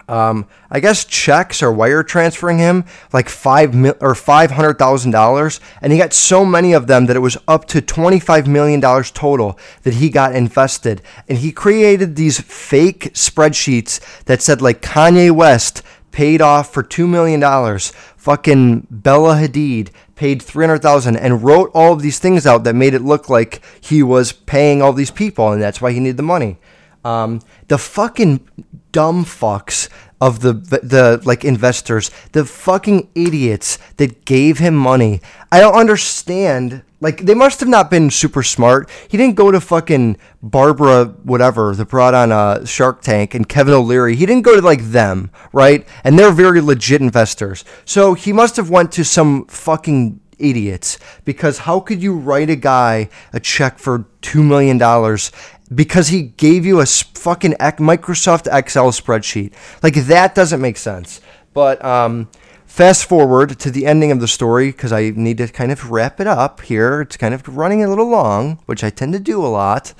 um, 0.08 0.46
I 0.70 0.80
guess 0.80 1.04
checks 1.04 1.62
or 1.62 1.72
wire 1.72 2.02
transferring 2.02 2.58
him 2.58 2.84
like 3.12 3.28
five 3.28 3.74
mil- 3.74 3.96
or 4.00 4.14
five 4.14 4.50
hundred 4.50 4.78
thousand 4.78 5.12
dollars, 5.12 5.60
and 5.80 5.92
he 5.92 5.98
got 5.98 6.12
so 6.12 6.44
many 6.44 6.72
of 6.72 6.86
them 6.86 7.06
that 7.06 7.16
it 7.16 7.20
was 7.20 7.38
up 7.48 7.64
to 7.68 7.80
twenty 7.80 8.20
five 8.20 8.46
million 8.46 8.80
dollars 8.80 9.10
total 9.10 9.58
that 9.82 9.94
he 9.94 10.10
got 10.10 10.34
invested. 10.34 11.00
And 11.28 11.38
he 11.38 11.52
created 11.52 12.16
these 12.16 12.40
fake 12.40 13.14
spreadsheets 13.14 14.24
that 14.24 14.42
said 14.42 14.60
like 14.60 14.82
Kanye 14.82 15.30
West 15.30 15.82
paid 16.14 16.40
off 16.40 16.72
for 16.72 16.84
two 16.84 17.08
million 17.08 17.40
dollars, 17.40 17.92
fucking 18.16 18.86
Bella 18.88 19.34
Hadid 19.34 19.90
paid 20.14 20.40
three 20.40 20.64
hundred 20.64 20.80
thousand, 20.80 21.16
and 21.16 21.42
wrote 21.42 21.72
all 21.74 21.92
of 21.92 22.02
these 22.02 22.20
things 22.20 22.46
out 22.46 22.62
that 22.62 22.74
made 22.74 22.94
it 22.94 23.02
look 23.02 23.28
like 23.28 23.60
he 23.80 24.00
was 24.00 24.30
paying 24.30 24.80
all 24.80 24.92
these 24.92 25.10
people, 25.10 25.50
and 25.50 25.60
that's 25.60 25.82
why 25.82 25.90
he 25.90 25.98
needed 25.98 26.16
the 26.16 26.22
money. 26.22 26.56
Um, 27.04 27.40
the 27.66 27.78
fucking 27.78 28.48
dumb 28.92 29.24
fucks 29.24 29.88
of 30.20 30.40
the 30.40 30.52
the 30.52 31.20
like 31.24 31.44
investors, 31.44 32.10
the 32.32 32.44
fucking 32.44 33.08
idiots 33.14 33.78
that 33.96 34.24
gave 34.24 34.58
him 34.58 34.74
money. 34.74 35.20
I 35.50 35.60
don't 35.60 35.74
understand. 35.74 36.82
Like 37.00 37.18
they 37.18 37.34
must 37.34 37.60
have 37.60 37.68
not 37.68 37.90
been 37.90 38.10
super 38.10 38.42
smart. 38.42 38.88
He 39.08 39.18
didn't 39.18 39.34
go 39.36 39.50
to 39.50 39.60
fucking 39.60 40.16
Barbara 40.42 41.06
whatever 41.22 41.74
that 41.74 41.88
brought 41.88 42.14
on 42.14 42.32
a 42.32 42.34
uh, 42.34 42.64
Shark 42.64 43.02
Tank 43.02 43.34
and 43.34 43.48
Kevin 43.48 43.74
O'Leary. 43.74 44.16
He 44.16 44.24
didn't 44.24 44.44
go 44.44 44.56
to 44.56 44.62
like 44.62 44.82
them, 44.82 45.30
right? 45.52 45.86
And 46.02 46.18
they're 46.18 46.32
very 46.32 46.62
legit 46.62 47.02
investors. 47.02 47.64
So 47.84 48.14
he 48.14 48.32
must 48.32 48.56
have 48.56 48.70
went 48.70 48.92
to 48.92 49.04
some 49.04 49.46
fucking 49.46 50.20
idiots 50.38 50.98
because 51.24 51.58
how 51.58 51.80
could 51.80 52.02
you 52.02 52.14
write 52.16 52.50
a 52.50 52.56
guy 52.56 53.08
a 53.32 53.40
check 53.40 53.78
for 53.78 54.06
2 54.22 54.42
million 54.42 54.78
dollars 54.78 55.30
because 55.72 56.08
he 56.08 56.22
gave 56.22 56.66
you 56.66 56.80
a 56.80 56.86
fucking 56.86 57.52
Microsoft 57.52 58.52
Excel 58.52 58.90
spreadsheet. 58.90 59.52
Like 59.82 59.94
that 59.94 60.34
doesn't 60.34 60.60
make 60.60 60.76
sense. 60.76 61.20
But 61.52 61.84
um, 61.84 62.28
fast 62.66 63.06
forward 63.06 63.58
to 63.60 63.70
the 63.70 63.86
ending 63.86 64.10
of 64.10 64.20
the 64.20 64.28
story 64.28 64.72
because 64.72 64.92
I 64.92 65.10
need 65.10 65.38
to 65.38 65.48
kind 65.48 65.72
of 65.72 65.90
wrap 65.90 66.20
it 66.20 66.26
up 66.26 66.60
here. 66.62 67.02
It's 67.02 67.16
kind 67.16 67.32
of 67.32 67.56
running 67.56 67.82
a 67.82 67.88
little 67.88 68.08
long, 68.08 68.58
which 68.66 68.82
I 68.82 68.90
tend 68.90 69.12
to 69.12 69.20
do 69.20 69.44
a 69.44 69.48
lot. 69.48 69.94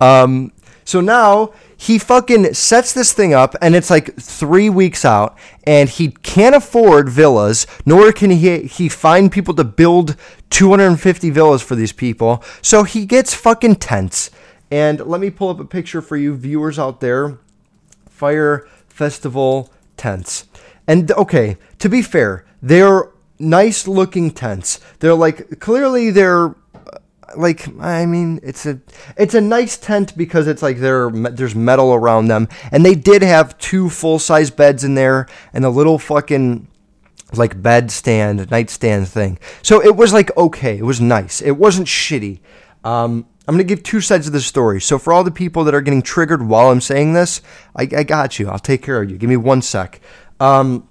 Um, 0.00 0.52
so 0.86 1.00
now 1.00 1.52
he 1.76 1.98
fucking 1.98 2.54
sets 2.54 2.92
this 2.92 3.12
thing 3.12 3.34
up 3.34 3.56
and 3.60 3.74
it's 3.74 3.90
like 3.90 4.14
three 4.16 4.70
weeks 4.70 5.04
out 5.04 5.36
and 5.64 5.88
he 5.88 6.08
can't 6.22 6.54
afford 6.54 7.08
villas 7.08 7.66
nor 7.84 8.12
can 8.12 8.30
he 8.30 8.62
he 8.62 8.88
find 8.88 9.32
people 9.32 9.52
to 9.54 9.64
build 9.64 10.16
250 10.50 11.28
villas 11.30 11.60
for 11.60 11.74
these 11.74 11.92
people 11.92 12.42
so 12.62 12.84
he 12.84 13.04
gets 13.04 13.34
fucking 13.34 13.74
tents 13.74 14.30
and 14.70 15.00
let 15.00 15.20
me 15.20 15.30
pull 15.30 15.50
up 15.50 15.60
a 15.60 15.64
picture 15.64 16.02
for 16.02 16.16
you 16.16 16.34
viewers 16.36 16.78
out 16.78 17.00
there. 17.00 17.38
Fire 18.08 18.66
Festival 18.88 19.70
tents. 19.96 20.46
And 20.86 21.10
okay, 21.12 21.56
to 21.78 21.88
be 21.88 22.02
fair, 22.02 22.46
they're 22.62 23.10
nice 23.38 23.86
looking 23.86 24.30
tents. 24.30 24.80
They're 25.00 25.14
like 25.14 25.60
clearly 25.60 26.10
they're 26.10 26.48
uh, 26.74 26.98
like 27.36 27.68
I 27.78 28.06
mean 28.06 28.40
it's 28.42 28.64
a 28.66 28.80
it's 29.16 29.34
a 29.34 29.40
nice 29.40 29.76
tent 29.76 30.16
because 30.16 30.46
it's 30.46 30.62
like 30.62 30.78
there 30.78 31.10
there's 31.10 31.54
metal 31.54 31.92
around 31.92 32.28
them 32.28 32.48
and 32.72 32.84
they 32.84 32.94
did 32.94 33.22
have 33.22 33.58
two 33.58 33.90
full 33.90 34.18
size 34.18 34.50
beds 34.50 34.84
in 34.84 34.94
there 34.94 35.26
and 35.52 35.64
a 35.64 35.70
little 35.70 35.98
fucking 35.98 36.68
like 37.34 37.60
bed 37.60 37.90
stand 37.90 38.50
nightstand 38.50 39.08
thing. 39.08 39.38
So 39.62 39.82
it 39.82 39.96
was 39.96 40.12
like 40.12 40.34
okay, 40.36 40.78
it 40.78 40.84
was 40.84 41.00
nice. 41.00 41.42
It 41.42 41.58
wasn't 41.58 41.88
shitty. 41.88 42.40
Um, 42.84 43.26
I'm 43.46 43.54
going 43.54 43.66
to 43.66 43.74
give 43.74 43.82
two 43.82 44.00
sides 44.00 44.26
of 44.26 44.32
the 44.32 44.40
story. 44.40 44.80
So, 44.80 44.98
for 44.98 45.12
all 45.12 45.22
the 45.22 45.30
people 45.30 45.64
that 45.64 45.74
are 45.74 45.80
getting 45.80 46.02
triggered 46.02 46.42
while 46.42 46.70
I'm 46.70 46.80
saying 46.80 47.12
this, 47.12 47.42
I, 47.76 47.82
I 47.82 48.02
got 48.02 48.38
you. 48.38 48.48
I'll 48.48 48.58
take 48.58 48.82
care 48.82 49.02
of 49.02 49.10
you. 49.10 49.16
Give 49.18 49.30
me 49.30 49.36
one 49.36 49.62
sec. 49.62 50.00
Um, 50.40 50.88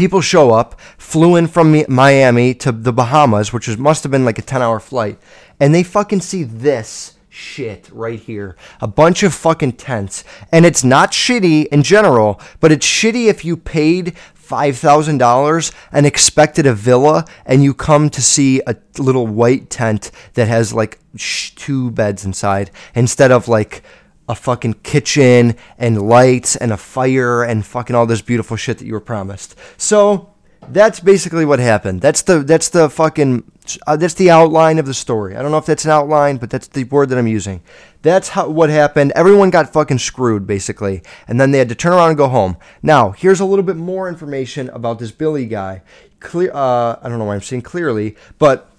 People 0.00 0.22
show 0.22 0.52
up, 0.52 0.80
flew 0.96 1.36
in 1.36 1.46
from 1.46 1.84
Miami 1.88 2.54
to 2.54 2.72
the 2.72 2.90
Bahamas, 2.90 3.52
which 3.52 3.76
must 3.76 4.02
have 4.02 4.10
been 4.10 4.24
like 4.24 4.38
a 4.38 4.42
10 4.42 4.62
hour 4.62 4.80
flight, 4.80 5.18
and 5.60 5.74
they 5.74 5.82
fucking 5.82 6.22
see 6.22 6.42
this 6.42 7.18
shit 7.28 7.90
right 7.92 8.18
here. 8.18 8.56
A 8.80 8.86
bunch 8.86 9.22
of 9.22 9.34
fucking 9.34 9.72
tents. 9.72 10.24
And 10.50 10.64
it's 10.64 10.82
not 10.82 11.12
shitty 11.12 11.66
in 11.66 11.82
general, 11.82 12.40
but 12.60 12.72
it's 12.72 12.86
shitty 12.86 13.26
if 13.26 13.44
you 13.44 13.58
paid 13.58 14.16
$5,000 14.50 15.72
and 15.92 16.06
expected 16.06 16.66
a 16.66 16.74
villa 16.74 17.24
and 17.46 17.62
you 17.62 17.72
come 17.72 18.10
to 18.10 18.20
see 18.20 18.60
a 18.66 18.76
little 18.98 19.26
white 19.26 19.70
tent 19.70 20.10
that 20.34 20.48
has 20.48 20.72
like 20.72 20.98
two 21.16 21.90
beds 21.92 22.24
inside 22.24 22.70
instead 22.94 23.30
of 23.30 23.46
like 23.46 23.82
a 24.28 24.34
fucking 24.34 24.74
kitchen 24.82 25.54
and 25.78 26.08
lights 26.08 26.56
and 26.56 26.72
a 26.72 26.76
fire 26.76 27.42
and 27.42 27.64
fucking 27.64 27.94
all 27.96 28.06
this 28.06 28.22
beautiful 28.22 28.56
shit 28.56 28.78
that 28.78 28.86
you 28.86 28.92
were 28.92 29.00
promised. 29.00 29.56
So 29.76 30.32
that's 30.68 31.00
basically 31.00 31.44
what 31.44 31.58
happened. 31.58 32.00
That's 32.00 32.22
the 32.22 32.40
that's 32.40 32.68
the 32.68 32.88
fucking 32.88 33.50
uh, 33.86 33.96
that's 33.96 34.14
the 34.14 34.30
outline 34.30 34.78
of 34.78 34.86
the 34.86 34.94
story. 34.94 35.36
I 35.36 35.42
don't 35.42 35.50
know 35.50 35.58
if 35.58 35.66
that's 35.66 35.84
an 35.84 35.90
outline, 35.90 36.36
but 36.36 36.50
that's 36.50 36.68
the 36.68 36.84
word 36.84 37.08
that 37.10 37.18
I'm 37.18 37.26
using. 37.26 37.62
That's 38.02 38.30
how 38.30 38.48
what 38.48 38.70
happened. 38.70 39.12
Everyone 39.14 39.50
got 39.50 39.72
fucking 39.72 39.98
screwed 39.98 40.46
basically, 40.46 41.02
and 41.28 41.40
then 41.40 41.50
they 41.50 41.58
had 41.58 41.68
to 41.68 41.74
turn 41.74 41.92
around 41.92 42.10
and 42.10 42.18
go 42.18 42.28
home. 42.28 42.56
Now 42.82 43.10
here's 43.10 43.40
a 43.40 43.44
little 43.44 43.64
bit 43.64 43.76
more 43.76 44.08
information 44.08 44.68
about 44.70 44.98
this 44.98 45.10
Billy 45.10 45.46
guy. 45.46 45.82
Clear. 46.20 46.50
Uh, 46.52 46.98
I 47.02 47.08
don't 47.08 47.18
know 47.18 47.24
why 47.24 47.34
I'm 47.34 47.42
saying 47.42 47.62
clearly, 47.62 48.16
but 48.38 48.70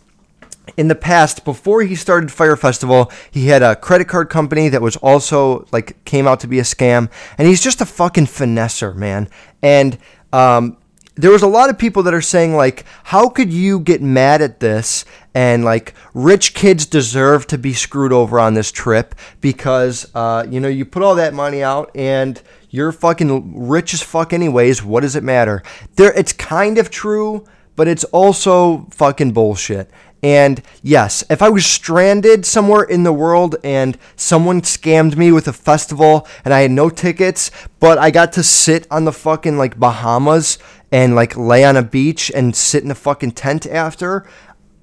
in 0.78 0.88
the 0.88 0.96
past, 0.96 1.44
before 1.44 1.82
he 1.82 1.96
started 1.96 2.32
Fire 2.32 2.56
Festival, 2.56 3.12
he 3.30 3.48
had 3.48 3.62
a 3.62 3.76
credit 3.76 4.08
card 4.08 4.30
company 4.30 4.70
that 4.70 4.82
was 4.82 4.96
also 4.98 5.66
like 5.72 6.04
came 6.06 6.28
out 6.28 6.40
to 6.42 6.48
be 6.48 6.60
a 6.60 6.64
scam, 6.64 7.10
and 7.38 7.48
he's 7.48 7.62
just 7.62 7.82
a 7.82 7.86
fucking 7.86 8.26
finesser, 8.26 8.96
man. 8.96 9.28
And 9.62 9.98
um, 10.34 10.78
there 11.16 11.32
was 11.32 11.42
a 11.42 11.48
lot 11.48 11.70
of 11.70 11.78
people 11.78 12.04
that 12.04 12.14
are 12.14 12.22
saying 12.22 12.56
like 12.56 12.86
how 13.06 13.28
could 13.28 13.52
you 13.52 13.80
get 13.80 14.02
mad 14.02 14.42
at 14.42 14.60
this 14.60 15.04
and 15.34 15.64
like 15.64 15.94
rich 16.14 16.54
kids 16.54 16.86
deserve 16.86 17.46
to 17.48 17.58
be 17.58 17.74
screwed 17.74 18.14
over 18.14 18.40
on 18.40 18.54
this 18.54 18.72
trip 18.72 19.14
because 19.42 20.10
uh, 20.16 20.46
you 20.50 20.60
know 20.60 20.68
you 20.68 20.86
put 20.86 21.04
all 21.04 21.16
that 21.16 21.34
money 21.34 21.62
out 21.62 21.92
and 21.96 22.42
you're 22.70 22.94
fucking 22.94 23.68
rich 23.68 23.94
as 23.94 24.02
fuck 24.02 24.32
anyways. 24.32 24.82
What 24.82 25.02
does 25.02 25.18
it 25.18 25.24
matter? 25.24 25.62
There 25.96 26.14
it's 26.14 26.34
kind 26.34 26.78
of 26.78 26.90
true 26.90 27.46
but 27.76 27.88
it's 27.88 28.04
also 28.06 28.86
fucking 28.92 29.32
bullshit. 29.32 29.90
And 30.24 30.62
yes, 30.84 31.24
if 31.30 31.42
I 31.42 31.50
was 31.50 31.66
stranded 31.66 32.46
somewhere 32.46 32.84
in 32.84 33.04
the 33.04 33.14
world 33.14 33.56
and 33.64 33.98
someone 34.16 34.62
scammed 34.62 35.16
me 35.16 35.32
with 35.32 35.48
a 35.48 35.54
festival 35.54 36.28
and 36.46 36.54
I 36.54 36.62
had 36.62 36.72
no 36.72 36.90
tickets, 36.90 37.50
but 37.80 37.98
I 37.98 38.12
got 38.12 38.34
to 38.34 38.44
sit 38.44 38.86
on 38.92 39.06
the 39.06 39.12
fucking 39.12 39.58
like 39.58 39.80
Bahamas 39.80 40.60
and 40.92 41.16
like 41.16 41.38
lay 41.38 41.64
on 41.64 41.78
a 41.78 41.84
beach 41.84 42.32
and 42.34 42.56
sit 42.56 42.84
in 42.84 42.92
a 42.92 42.96
fucking 42.96 43.32
tent 43.32 43.66
after, 43.66 44.28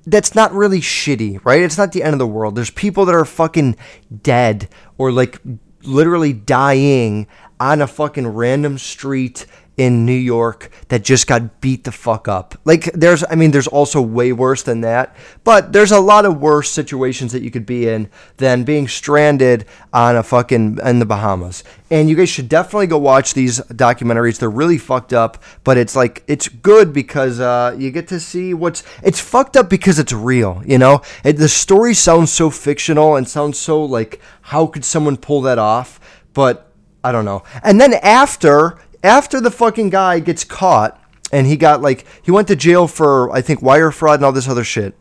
that's 0.07 0.35
not 0.35 0.53
really 0.53 0.81
shitty, 0.81 1.44
right? 1.44 1.62
It's 1.62 1.77
not 1.77 1.92
the 1.92 2.03
end 2.03 2.14
of 2.14 2.18
the 2.18 2.27
world. 2.27 2.55
There's 2.55 2.71
people 2.71 3.05
that 3.05 3.14
are 3.14 3.25
fucking 3.25 3.77
dead 4.23 4.68
or 4.97 5.12
like 5.12 5.40
literally 5.83 6.33
dying 6.33 7.27
on 7.61 7.83
a 7.83 7.87
fucking 7.87 8.27
random 8.27 8.79
street 8.79 9.47
in 9.79 10.05
New 10.05 10.12
York 10.12 10.71
that 10.88 11.05
just 11.05 11.29
got 11.29 11.61
beat 11.61 11.85
the 11.85 11.93
fuck 11.93 12.27
up. 12.27 12.57
Like 12.64 12.93
there's 12.93 13.25
I 13.31 13.37
mean 13.37 13.53
there's 13.53 13.69
also 13.69 14.03
way 14.03 14.33
worse 14.33 14.64
than 14.64 14.83
that, 14.83 15.17
but 15.45 15.73
there's 15.73 15.93
a 15.93 16.01
lot 16.01 16.27
of 16.27 16.41
worse 16.41 16.69
situations 16.69 17.33
that 17.33 17.43
you 17.43 17.51
could 17.53 17.64
be 17.64 17.88
in 17.88 18.11
than 18.38 18.64
being 18.64 18.88
stranded 18.88 19.64
on 19.93 20.17
a 20.17 20.23
fucking 20.23 20.81
in 20.85 20.99
the 20.99 21.07
Bahamas. 21.07 21.62
And 21.91 22.11
you 22.11 22.17
guys 22.17 22.29
should 22.29 22.49
definitely 22.49 22.88
go 22.88 22.99
watch 22.99 23.33
these 23.33 23.61
documentaries. 23.61 24.41
They're 24.41 24.51
really 24.51 24.79
fucked 24.79 25.12
up, 25.12 25.43
but 25.62 25.79
it's 25.79 25.95
like 25.95 26.25
it's 26.27 26.49
good 26.49 26.93
because 26.93 27.38
uh, 27.38 27.75
you 27.79 27.93
get 27.93 28.09
to 28.09 28.19
see 28.19 28.53
what's 28.53 28.83
it's 29.05 29.21
fucked 29.21 29.57
up 29.57 29.71
because 29.71 30.01
it's 30.01 30.12
real, 30.12 30.61
you 30.67 30.77
know? 30.77 31.03
It, 31.23 31.35
the 31.35 31.49
story 31.49 31.95
sounds 31.95 32.33
so 32.33 32.51
fictional 32.51 33.14
and 33.14 33.29
sounds 33.29 33.59
so 33.59 33.83
like 33.85 34.21
how 34.43 34.67
could 34.67 34.85
someone 34.85 35.17
pull 35.17 35.41
that 35.43 35.59
off? 35.59 36.01
But 36.35 36.73
I 37.05 37.12
don't 37.12 37.25
know. 37.25 37.45
And 37.62 37.81
then 37.81 37.95
after 37.95 38.77
after 39.02 39.40
the 39.40 39.50
fucking 39.50 39.90
guy 39.90 40.20
gets 40.20 40.44
caught 40.44 41.00
and 41.32 41.46
he 41.46 41.56
got 41.56 41.82
like 41.82 42.04
he 42.22 42.30
went 42.30 42.48
to 42.48 42.56
jail 42.56 42.87
for 42.87 43.30
I 43.30 43.40
think 43.40 43.62
wire 43.62 43.90
fraud 43.90 44.16
and 44.16 44.24
all 44.24 44.32
this 44.32 44.48
other 44.48 44.64
shit. 44.64 44.96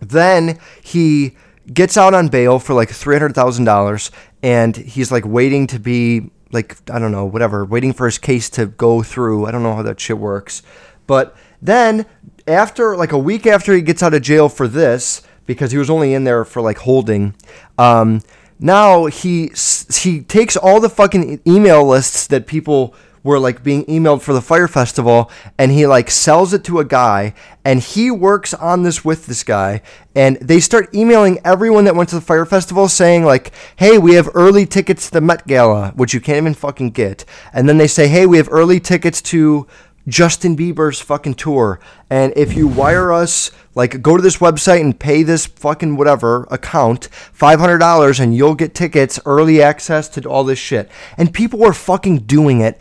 Then 0.00 0.58
he 0.82 1.36
gets 1.72 1.96
out 1.96 2.14
on 2.14 2.28
bail 2.28 2.58
for 2.58 2.74
like 2.74 2.90
three 2.90 3.14
hundred 3.14 3.34
thousand 3.34 3.64
dollars, 3.64 4.10
and 4.42 4.76
he's 4.76 5.10
like 5.10 5.24
waiting 5.24 5.66
to 5.68 5.78
be 5.78 6.30
like 6.52 6.76
I 6.90 6.98
don't 6.98 7.12
know 7.12 7.24
whatever, 7.24 7.64
waiting 7.64 7.92
for 7.92 8.06
his 8.06 8.18
case 8.18 8.50
to 8.50 8.66
go 8.66 9.02
through. 9.02 9.46
I 9.46 9.50
don't 9.50 9.62
know 9.62 9.74
how 9.74 9.82
that 9.82 10.00
shit 10.00 10.18
works, 10.18 10.62
but 11.06 11.36
then 11.60 12.06
after 12.46 12.96
like 12.96 13.12
a 13.12 13.18
week 13.18 13.46
after 13.46 13.74
he 13.74 13.82
gets 13.82 14.02
out 14.02 14.14
of 14.14 14.22
jail 14.22 14.48
for 14.48 14.68
this 14.68 15.22
because 15.46 15.72
he 15.72 15.78
was 15.78 15.90
only 15.90 16.12
in 16.12 16.24
there 16.24 16.44
for 16.44 16.60
like 16.60 16.78
holding. 16.78 17.34
Um, 17.78 18.22
now 18.58 19.06
he 19.06 19.52
he 19.92 20.20
takes 20.20 20.56
all 20.56 20.80
the 20.80 20.88
fucking 20.88 21.40
email 21.46 21.86
lists 21.86 22.26
that 22.28 22.46
people 22.46 22.94
were 23.26 23.40
like 23.40 23.62
being 23.62 23.84
emailed 23.86 24.22
for 24.22 24.32
the 24.32 24.40
fire 24.40 24.68
Festival, 24.68 25.30
and 25.58 25.72
he 25.72 25.86
like 25.86 26.10
sells 26.10 26.54
it 26.54 26.64
to 26.64 26.78
a 26.78 26.84
guy, 26.84 27.34
and 27.64 27.80
he 27.80 28.10
works 28.10 28.54
on 28.54 28.84
this 28.84 29.04
with 29.04 29.26
this 29.26 29.42
guy, 29.42 29.82
and 30.14 30.36
they 30.36 30.60
start 30.60 30.94
emailing 30.94 31.40
everyone 31.44 31.84
that 31.84 31.96
went 31.96 32.08
to 32.08 32.14
the 32.14 32.20
fire 32.20 32.46
Festival 32.46 32.88
saying 32.88 33.24
like, 33.24 33.52
"Hey, 33.74 33.98
we 33.98 34.14
have 34.14 34.30
early 34.34 34.64
tickets 34.64 35.06
to 35.06 35.12
the 35.12 35.20
Met 35.20 35.46
Gala, 35.46 35.92
which 35.96 36.14
you 36.14 36.20
can't 36.20 36.38
even 36.38 36.54
fucking 36.54 36.90
get," 36.90 37.24
and 37.52 37.68
then 37.68 37.78
they 37.78 37.88
say, 37.88 38.06
"Hey, 38.06 38.24
we 38.24 38.36
have 38.38 38.48
early 38.50 38.80
tickets 38.80 39.20
to." 39.22 39.66
Justin 40.08 40.56
Bieber's 40.56 41.00
fucking 41.00 41.34
tour. 41.34 41.80
And 42.08 42.32
if 42.36 42.54
you 42.56 42.68
wire 42.68 43.12
us, 43.12 43.50
like, 43.74 44.02
go 44.02 44.16
to 44.16 44.22
this 44.22 44.36
website 44.36 44.80
and 44.80 44.98
pay 44.98 45.22
this 45.22 45.46
fucking 45.46 45.96
whatever 45.96 46.46
account, 46.50 47.08
$500, 47.36 48.20
and 48.20 48.34
you'll 48.34 48.54
get 48.54 48.74
tickets, 48.74 49.18
early 49.26 49.60
access 49.60 50.08
to 50.10 50.22
all 50.28 50.44
this 50.44 50.58
shit. 50.58 50.88
And 51.18 51.34
people 51.34 51.58
were 51.58 51.72
fucking 51.72 52.18
doing 52.18 52.60
it 52.60 52.80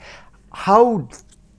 how 0.55 1.09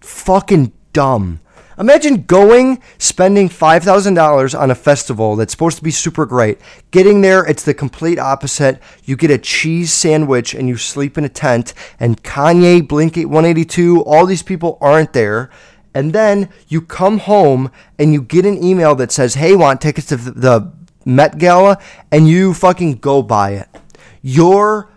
fucking 0.00 0.72
dumb. 0.94 1.40
Imagine 1.78 2.22
going, 2.22 2.80
spending 2.96 3.50
$5,000 3.50 4.58
on 4.58 4.70
a 4.70 4.74
festival 4.74 5.36
that's 5.36 5.52
supposed 5.52 5.76
to 5.76 5.84
be 5.84 5.90
super 5.90 6.24
great. 6.24 6.58
Getting 6.90 7.20
there, 7.20 7.44
it's 7.44 7.62
the 7.62 7.74
complete 7.74 8.18
opposite. 8.18 8.80
You 9.04 9.14
get 9.14 9.30
a 9.30 9.36
cheese 9.36 9.92
sandwich 9.92 10.54
and 10.54 10.66
you 10.66 10.78
sleep 10.78 11.18
in 11.18 11.24
a 11.24 11.28
tent, 11.28 11.74
and 12.00 12.22
Kanye, 12.22 12.88
Blink 12.88 13.16
182, 13.16 14.02
all 14.04 14.24
these 14.24 14.42
people 14.42 14.78
aren't 14.80 15.12
there. 15.12 15.50
And 15.92 16.14
then 16.14 16.48
you 16.68 16.80
come 16.80 17.18
home 17.18 17.70
and 17.98 18.14
you 18.14 18.22
get 18.22 18.46
an 18.46 18.62
email 18.64 18.94
that 18.94 19.12
says, 19.12 19.34
hey, 19.34 19.54
want 19.54 19.82
tickets 19.82 20.06
to 20.06 20.16
the 20.16 20.72
Met 21.04 21.36
Gala? 21.36 21.78
And 22.10 22.26
you 22.26 22.54
fucking 22.54 22.96
go 22.96 23.22
buy 23.22 23.50
it. 23.50 23.68
You're, 24.22 24.88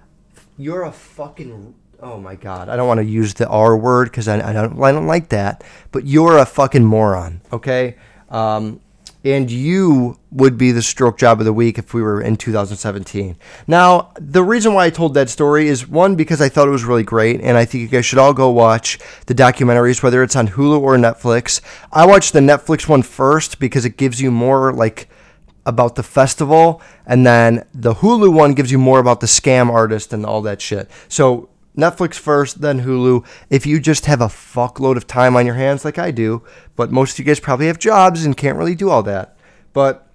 you're 0.57 0.83
a 0.83 0.91
fucking 0.93 1.75
oh 2.01 2.19
my 2.19 2.35
god, 2.35 2.69
I 2.69 2.75
don't 2.75 2.87
want 2.87 2.99
to 2.99 3.05
use 3.05 3.33
the 3.33 3.47
R 3.47 3.77
word 3.77 4.05
because 4.05 4.27
I, 4.27 4.49
I, 4.49 4.53
don't 4.53 4.81
I 4.81 4.91
don't 4.91 5.07
like 5.07 5.29
that. 5.29 5.63
But 5.91 6.05
you're 6.05 6.37
a 6.37 6.45
fucking 6.45 6.85
moron, 6.85 7.41
okay? 7.51 7.95
Um, 8.29 8.79
and 9.23 9.51
you 9.51 10.17
would 10.31 10.57
be 10.57 10.71
the 10.71 10.81
stroke 10.81 11.17
job 11.17 11.39
of 11.39 11.45
the 11.45 11.51
week 11.51 11.77
if 11.77 11.93
we 11.93 12.01
were 12.01 12.21
in 12.21 12.37
2017. 12.37 13.35
Now, 13.67 14.13
the 14.15 14.43
reason 14.43 14.73
why 14.73 14.85
I 14.85 14.89
told 14.89 15.13
that 15.13 15.29
story 15.29 15.67
is 15.67 15.87
one 15.87 16.15
because 16.15 16.39
I 16.39 16.47
thought 16.47 16.69
it 16.69 16.71
was 16.71 16.85
really 16.85 17.03
great, 17.03 17.41
and 17.41 17.57
I 17.57 17.65
think 17.65 17.81
you 17.81 17.87
guys 17.89 18.05
should 18.05 18.19
all 18.19 18.33
go 18.33 18.49
watch 18.49 18.97
the 19.25 19.35
documentaries, 19.35 20.01
whether 20.01 20.23
it's 20.23 20.37
on 20.37 20.49
Hulu 20.49 20.79
or 20.79 20.95
Netflix. 20.95 21.59
I 21.91 22.05
watched 22.05 22.31
the 22.31 22.39
Netflix 22.39 22.87
one 22.87 23.01
first 23.01 23.59
because 23.59 23.83
it 23.83 23.97
gives 23.97 24.21
you 24.21 24.31
more 24.31 24.71
like 24.71 25.09
about 25.65 25.95
the 25.95 26.03
festival, 26.03 26.81
and 27.05 27.25
then 27.25 27.65
the 27.73 27.95
Hulu 27.95 28.33
one 28.33 28.53
gives 28.53 28.71
you 28.71 28.77
more 28.77 28.99
about 28.99 29.19
the 29.19 29.27
scam 29.27 29.69
artist 29.69 30.13
and 30.13 30.25
all 30.25 30.41
that 30.43 30.61
shit. 30.61 30.89
So 31.09 31.49
Netflix 31.79 32.15
first, 32.15 32.61
then 32.61 32.81
Hulu. 32.81 33.25
If 33.49 33.65
you 33.65 33.79
just 33.79 34.05
have 34.05 34.21
a 34.21 34.27
fuckload 34.27 34.97
of 34.97 35.07
time 35.07 35.35
on 35.35 35.45
your 35.45 35.55
hands, 35.55 35.85
like 35.85 35.97
I 35.97 36.11
do, 36.11 36.43
but 36.75 36.91
most 36.91 37.13
of 37.13 37.19
you 37.19 37.25
guys 37.25 37.39
probably 37.39 37.67
have 37.67 37.79
jobs 37.79 38.25
and 38.25 38.37
can't 38.37 38.57
really 38.57 38.75
do 38.75 38.89
all 38.89 39.03
that. 39.03 39.37
But, 39.73 40.07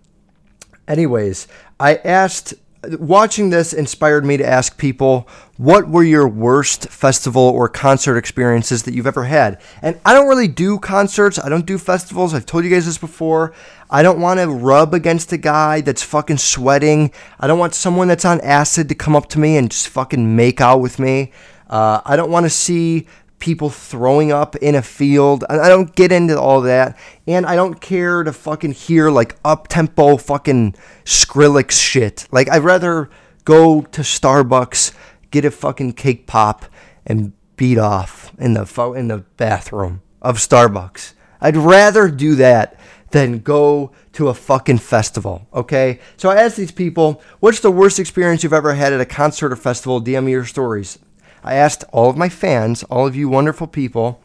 anyways, 0.86 1.48
I 1.80 1.96
asked, 1.96 2.54
watching 2.98 3.50
this 3.50 3.72
inspired 3.72 4.24
me 4.24 4.36
to 4.36 4.46
ask 4.46 4.76
people, 4.76 5.28
what 5.56 5.88
were 5.88 6.02
your 6.02 6.28
worst 6.28 6.88
festival 6.88 7.42
or 7.42 7.68
concert 7.68 8.16
experiences 8.16 8.82
that 8.82 8.94
you've 8.94 9.06
ever 9.06 9.24
had? 9.24 9.60
And 9.80 10.00
I 10.04 10.12
don't 10.12 10.28
really 10.28 10.48
do 10.48 10.78
concerts, 10.78 11.38
I 11.38 11.48
don't 11.48 11.66
do 11.66 11.78
festivals. 11.78 12.34
I've 12.34 12.46
told 12.46 12.64
you 12.64 12.70
guys 12.70 12.86
this 12.86 12.98
before. 12.98 13.54
I 13.88 14.02
don't 14.02 14.20
want 14.20 14.40
to 14.40 14.48
rub 14.48 14.92
against 14.92 15.32
a 15.32 15.36
guy 15.36 15.80
that's 15.80 16.02
fucking 16.02 16.38
sweating. 16.38 17.12
I 17.38 17.46
don't 17.46 17.58
want 17.58 17.74
someone 17.74 18.08
that's 18.08 18.24
on 18.24 18.40
acid 18.40 18.88
to 18.88 18.94
come 18.94 19.14
up 19.14 19.28
to 19.30 19.38
me 19.38 19.56
and 19.56 19.70
just 19.70 19.88
fucking 19.88 20.34
make 20.34 20.60
out 20.60 20.80
with 20.80 20.98
me. 20.98 21.32
Uh, 21.68 22.00
I 22.04 22.16
don't 22.16 22.30
want 22.30 22.44
to 22.44 22.50
see 22.50 23.06
people 23.38 23.68
throwing 23.68 24.32
up 24.32 24.56
in 24.56 24.74
a 24.74 24.82
field. 24.82 25.44
I 25.50 25.68
don't 25.68 25.94
get 25.94 26.12
into 26.12 26.40
all 26.40 26.62
that. 26.62 26.98
And 27.26 27.44
I 27.44 27.56
don't 27.56 27.80
care 27.80 28.22
to 28.22 28.32
fucking 28.32 28.72
hear 28.72 29.10
like 29.10 29.36
up 29.44 29.68
tempo 29.68 30.16
fucking 30.16 30.74
Skrillex 31.04 31.72
shit. 31.72 32.26
Like, 32.30 32.50
I'd 32.50 32.64
rather 32.64 33.10
go 33.44 33.82
to 33.82 34.00
Starbucks, 34.00 34.94
get 35.30 35.44
a 35.44 35.50
fucking 35.50 35.92
cake 35.92 36.26
pop, 36.26 36.64
and 37.06 37.32
beat 37.56 37.78
off 37.78 38.32
in 38.38 38.54
the, 38.54 38.92
in 38.96 39.08
the 39.08 39.18
bathroom. 39.36 40.00
of 40.24 40.38
Starbucks. 40.38 41.12
I'd 41.40 41.56
rather 41.56 42.08
do 42.08 42.34
that 42.36 42.80
than 43.10 43.40
go 43.40 43.92
to 44.14 44.28
a 44.28 44.34
fucking 44.34 44.78
festival, 44.78 45.46
okay? 45.52 46.00
So 46.16 46.30
I 46.30 46.36
asked 46.36 46.56
these 46.56 46.72
people, 46.72 47.22
what's 47.38 47.60
the 47.60 47.70
worst 47.70 47.98
experience 47.98 48.42
you've 48.42 48.54
ever 48.54 48.74
had 48.74 48.92
at 48.92 49.00
a 49.00 49.04
concert 49.04 49.52
or 49.52 49.56
festival? 49.56 50.00
DM 50.00 50.24
me 50.24 50.32
your 50.32 50.46
stories. 50.46 50.98
I 51.44 51.54
asked 51.54 51.84
all 51.92 52.10
of 52.10 52.16
my 52.16 52.28
fans, 52.28 52.82
all 52.84 53.06
of 53.06 53.14
you 53.14 53.28
wonderful 53.28 53.66
people, 53.66 54.20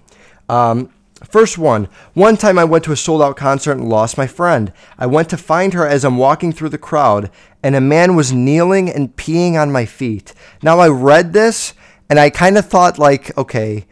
um, 0.48 0.90
First 1.26 1.58
one. 1.58 1.90
One 2.14 2.38
time 2.38 2.58
I 2.58 2.64
went 2.64 2.86
to 2.86 2.94
a 2.94 2.96
sold 2.96 3.22
out 3.22 3.36
concert 3.36 3.74
and 3.74 3.90
lost 3.90 4.18
my 4.18 4.26
friend. 4.26 4.72
I 4.98 5.06
went 5.06 5.30
to 5.30 5.38
find 5.38 5.74
her 5.74 5.86
as 5.86 6.06
I'm 6.06 6.18
walking 6.18 6.54
through 6.54 6.70
the 6.70 6.78
crowd, 6.78 7.30
and 7.62 7.76
a 7.76 7.82
man 7.82 8.16
was 8.16 8.32
kneeling 8.32 8.90
and 8.90 9.16
peeing 9.16 9.62
on 9.62 9.72
my 9.72 9.86
feet. 9.86 10.34
Now 10.64 10.80
I 10.80 10.88
read 10.88 11.34
this 11.34 11.74
and 12.10 12.20
I 12.20 12.30
kind 12.30 12.58
of 12.58 12.66
thought, 12.66 12.98
like, 12.98 13.38
okay, 13.38 13.86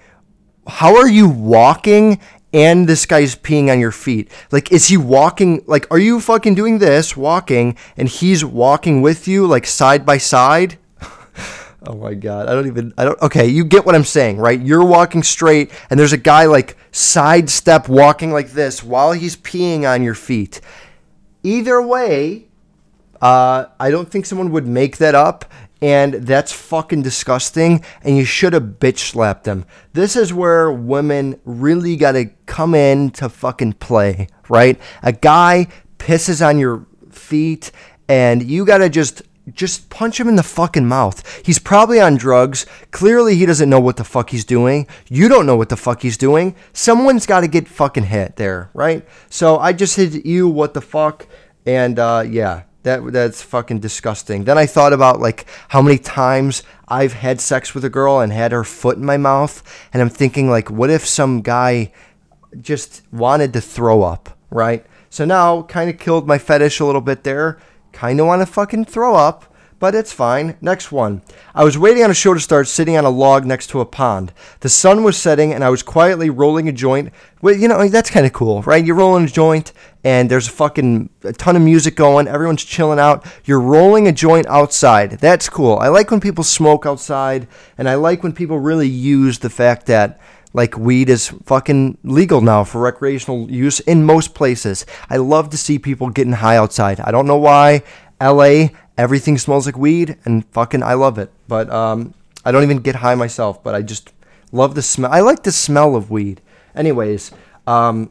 how 0.67 0.95
are 0.95 1.07
you 1.07 1.29
walking 1.29 2.19
and 2.53 2.87
this 2.87 3.05
guy's 3.05 3.35
peeing 3.35 3.69
on 3.69 3.79
your 3.79 3.91
feet? 3.91 4.31
Like, 4.51 4.71
is 4.71 4.87
he 4.87 4.95
walking? 4.97 5.63
Like, 5.67 5.85
are 5.91 5.99
you 5.99 6.21
fucking 6.21 6.55
doing 6.55 6.79
this, 6.79 7.17
walking, 7.17 7.77
and 7.97 8.07
he's 8.07 8.43
walking 8.43 9.01
with 9.01 9.27
you, 9.27 9.45
like, 9.45 9.65
side 9.65 10.05
by 10.05 10.17
side? 10.17 10.77
Oh 11.85 11.95
my 11.95 12.15
god, 12.15 12.47
I 12.47 12.53
don't 12.53 12.67
even 12.67 12.93
I 12.97 13.05
don't 13.05 13.21
okay, 13.21 13.47
you 13.47 13.63
get 13.63 13.85
what 13.85 13.93
I'm 13.93 14.03
saying, 14.03 14.37
right? 14.37 14.59
You're 14.59 14.83
walking 14.83 15.21
straight 15.21 15.71
and 15.89 15.99
there's 15.99 16.13
a 16.13 16.17
guy 16.17 16.45
like 16.45 16.75
sidestep 16.91 17.87
walking 17.87 18.31
like 18.31 18.51
this 18.51 18.83
while 18.83 19.11
he's 19.11 19.35
peeing 19.35 19.87
on 19.87 20.01
your 20.01 20.15
feet. 20.15 20.59
Either 21.43 21.81
way, 21.81 22.47
uh, 23.21 23.65
I 23.79 23.91
don't 23.91 24.09
think 24.09 24.25
someone 24.25 24.51
would 24.51 24.67
make 24.67 24.97
that 24.97 25.13
up 25.13 25.45
and 25.81 26.15
that's 26.15 26.51
fucking 26.51 27.03
disgusting 27.03 27.83
and 28.01 28.17
you 28.17 28.25
should 28.25 28.53
have 28.53 28.63
bitch 28.79 28.97
slapped 28.97 29.43
them. 29.43 29.65
This 29.93 30.15
is 30.15 30.33
where 30.33 30.71
women 30.71 31.39
really 31.45 31.95
got 31.95 32.13
to 32.13 32.25
come 32.47 32.73
in 32.73 33.11
to 33.11 33.29
fucking 33.29 33.73
play, 33.73 34.27
right? 34.49 34.79
A 35.03 35.11
guy 35.11 35.67
pisses 35.99 36.45
on 36.45 36.57
your 36.57 36.87
feet 37.11 37.71
and 38.07 38.41
you 38.41 38.65
got 38.65 38.79
to 38.79 38.89
just 38.89 39.21
just 39.53 39.89
punch 39.89 40.19
him 40.19 40.27
in 40.27 40.35
the 40.35 40.43
fucking 40.43 40.87
mouth. 40.87 41.23
He's 41.45 41.59
probably 41.59 41.99
on 41.99 42.15
drugs. 42.15 42.65
Clearly, 42.91 43.35
he 43.35 43.45
doesn't 43.45 43.69
know 43.69 43.79
what 43.79 43.97
the 43.97 44.03
fuck 44.03 44.29
he's 44.29 44.45
doing. 44.45 44.87
You 45.07 45.29
don't 45.29 45.45
know 45.45 45.55
what 45.55 45.69
the 45.69 45.77
fuck 45.77 46.01
he's 46.01 46.17
doing. 46.17 46.55
Someone's 46.73 47.25
got 47.25 47.41
to 47.41 47.47
get 47.47 47.67
fucking 47.67 48.05
hit 48.05 48.35
there, 48.35 48.69
right? 48.73 49.07
So 49.29 49.57
I 49.57 49.73
just 49.73 49.95
hit 49.95 50.25
you, 50.25 50.47
what 50.49 50.73
the 50.73 50.81
fuck? 50.81 51.27
And 51.65 51.99
uh, 51.99 52.25
yeah, 52.27 52.63
that 52.83 53.11
that's 53.11 53.41
fucking 53.41 53.79
disgusting. 53.79 54.45
Then 54.45 54.57
I 54.57 54.65
thought 54.65 54.93
about 54.93 55.19
like 55.19 55.45
how 55.69 55.81
many 55.81 55.97
times 55.97 56.63
I've 56.87 57.13
had 57.13 57.41
sex 57.41 57.73
with 57.73 57.83
a 57.83 57.89
girl 57.89 58.19
and 58.19 58.31
had 58.31 58.51
her 58.51 58.63
foot 58.63 58.97
in 58.97 59.05
my 59.05 59.17
mouth, 59.17 59.61
and 59.93 60.01
I'm 60.01 60.09
thinking 60.09 60.49
like, 60.49 60.71
what 60.71 60.89
if 60.89 61.05
some 61.05 61.41
guy 61.41 61.91
just 62.59 63.03
wanted 63.11 63.53
to 63.53 63.61
throw 63.61 64.03
up, 64.03 64.37
right? 64.49 64.85
So 65.09 65.25
now 65.25 65.63
kind 65.63 65.89
of 65.89 65.99
killed 65.99 66.27
my 66.27 66.37
fetish 66.37 66.79
a 66.79 66.85
little 66.85 67.01
bit 67.01 67.23
there 67.23 67.59
Kind 67.97 68.19
of 68.19 68.27
want 68.27 68.43
to 68.43 68.45
fucking 68.45 68.85
throw 68.85 69.15
up, 69.15 69.51
but 69.79 69.95
it's 69.95 70.13
fine. 70.13 70.55
Next 70.61 70.91
one. 70.91 71.23
I 71.55 71.63
was 71.63 71.79
waiting 71.79 72.03
on 72.03 72.11
a 72.11 72.13
show 72.13 72.35
to 72.35 72.39
start 72.39 72.67
sitting 72.67 72.95
on 72.95 73.05
a 73.05 73.09
log 73.09 73.43
next 73.43 73.71
to 73.71 73.81
a 73.81 73.87
pond. 73.87 74.33
The 74.59 74.69
sun 74.69 75.03
was 75.03 75.17
setting 75.17 75.51
and 75.51 75.63
I 75.63 75.71
was 75.71 75.81
quietly 75.81 76.29
rolling 76.29 76.69
a 76.69 76.71
joint. 76.71 77.11
Well, 77.41 77.55
you 77.55 77.67
know, 77.67 77.87
that's 77.87 78.11
kind 78.11 78.27
of 78.27 78.33
cool, 78.33 78.61
right? 78.61 78.85
You're 78.85 78.95
rolling 78.95 79.25
a 79.25 79.29
joint 79.29 79.73
and 80.03 80.29
there's 80.29 80.47
a 80.47 80.51
fucking 80.51 81.09
a 81.23 81.33
ton 81.33 81.55
of 81.55 81.63
music 81.63 81.95
going. 81.95 82.27
Everyone's 82.27 82.63
chilling 82.63 82.99
out. 82.99 83.25
You're 83.45 83.59
rolling 83.59 84.07
a 84.07 84.11
joint 84.11 84.45
outside. 84.45 85.13
That's 85.13 85.49
cool. 85.49 85.79
I 85.79 85.87
like 85.87 86.11
when 86.11 86.19
people 86.19 86.43
smoke 86.43 86.85
outside 86.85 87.47
and 87.79 87.89
I 87.89 87.95
like 87.95 88.21
when 88.21 88.33
people 88.33 88.59
really 88.59 88.87
use 88.87 89.39
the 89.39 89.49
fact 89.49 89.87
that 89.87 90.19
like 90.53 90.77
weed 90.77 91.09
is 91.09 91.29
fucking 91.45 91.97
legal 92.03 92.41
now 92.41 92.63
for 92.63 92.81
recreational 92.81 93.49
use 93.49 93.79
in 93.81 94.03
most 94.05 94.33
places. 94.33 94.85
I 95.09 95.17
love 95.17 95.49
to 95.51 95.57
see 95.57 95.79
people 95.79 96.09
getting 96.09 96.33
high 96.33 96.57
outside. 96.57 96.99
I 96.99 97.11
don't 97.11 97.27
know 97.27 97.37
why. 97.37 97.83
LA, 98.21 98.69
everything 98.97 99.37
smells 99.37 99.65
like 99.65 99.77
weed, 99.77 100.17
and 100.25 100.45
fucking 100.49 100.83
I 100.83 100.93
love 100.93 101.17
it. 101.17 101.31
But 101.47 101.69
um, 101.69 102.13
I 102.43 102.51
don't 102.51 102.63
even 102.63 102.79
get 102.79 102.95
high 102.95 103.15
myself, 103.15 103.63
but 103.63 103.75
I 103.75 103.81
just 103.81 104.11
love 104.51 104.75
the 104.75 104.81
smell. 104.81 105.11
I 105.11 105.19
like 105.19 105.43
the 105.43 105.51
smell 105.51 105.95
of 105.95 106.09
weed. 106.09 106.41
Anyways, 106.75 107.31
um, 107.65 108.09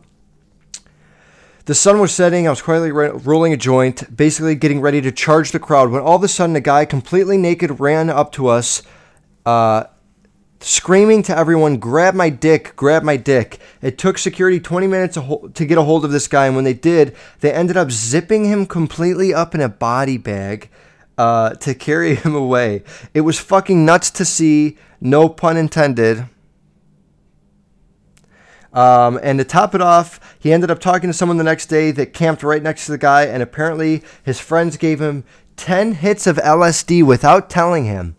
the 1.64 1.75
sun 1.75 1.99
was 1.99 2.14
setting. 2.14 2.46
I 2.46 2.51
was 2.51 2.62
quietly 2.62 2.92
rolling 2.92 3.53
a 3.53 3.57
joint, 3.57 4.16
basically 4.16 4.55
getting 4.55 4.81
ready 4.81 5.01
to 5.01 5.11
charge 5.11 5.51
the 5.51 5.59
crowd, 5.59 5.90
when 5.90 6.01
all 6.01 6.16
of 6.16 6.22
a 6.22 6.29
sudden 6.29 6.55
a 6.55 6.61
guy 6.61 6.85
completely 6.85 7.37
naked 7.37 7.81
ran 7.81 8.09
up 8.09 8.31
to 8.33 8.46
us. 8.46 8.83
Uh, 9.44 9.85
screaming 10.66 11.22
to 11.22 11.37
everyone, 11.37 11.76
grab 11.76 12.12
my 12.12 12.29
dick, 12.29 12.74
grab 12.74 13.05
my 13.05 13.16
dick. 13.16 13.61
It 13.81 13.98
took 13.98 14.18
security 14.18 14.59
20 14.59 14.88
minutes 14.88 15.14
to, 15.14 15.64
get 15.64 15.79
a 15.79 15.83
hold 15.83 16.05
of 16.05 16.11
this 16.11 16.26
guy, 16.26 16.46
and 16.46 16.57
when 16.57 16.64
they 16.64 16.74
did, 16.74 17.14
they 17.38 17.52
ended 17.52 17.76
up 17.76 17.92
zipping 17.92 18.44
him 18.46 18.66
completely 18.66 19.33
up 19.33 19.55
in 19.55 19.61
a 19.61 19.68
body 19.68 20.18
bag 20.18 20.68
uh, 21.16 21.50
to 21.50 21.72
carry 21.72 22.14
him 22.16 22.35
away. 22.35 22.83
It 23.14 23.20
was 23.20 23.38
fucking 23.38 23.85
nuts 23.85 24.11
to 24.11 24.24
see, 24.24 24.76
no 25.00 25.29
pun 25.29 25.57
intended. 25.57 26.26
Um, 28.72 29.20
and 29.22 29.38
to 29.38 29.44
top 29.44 29.72
it 29.74 29.81
off, 29.81 30.37
he 30.38 30.52
ended 30.52 30.72
up 30.72 30.81
talking 30.81 31.09
to 31.09 31.14
someone 31.14 31.38
the 31.38 31.44
next 31.44 31.66
day 31.66 31.92
that 31.92 32.12
camped 32.12 32.42
right 32.42 32.62
next 32.62 32.87
to 32.87 32.92
the 32.92 32.98
guy, 32.98 33.22
and 33.22 33.40
apparently 33.40 34.02
his 34.24 34.40
friends 34.40 34.76
gave 34.76 35.00
him 35.00 35.22
10 35.57 35.92
hits 35.92 36.26
of 36.26 36.38
LSD 36.38 37.05
without 37.05 37.48
telling 37.48 37.85
him. 37.85 38.16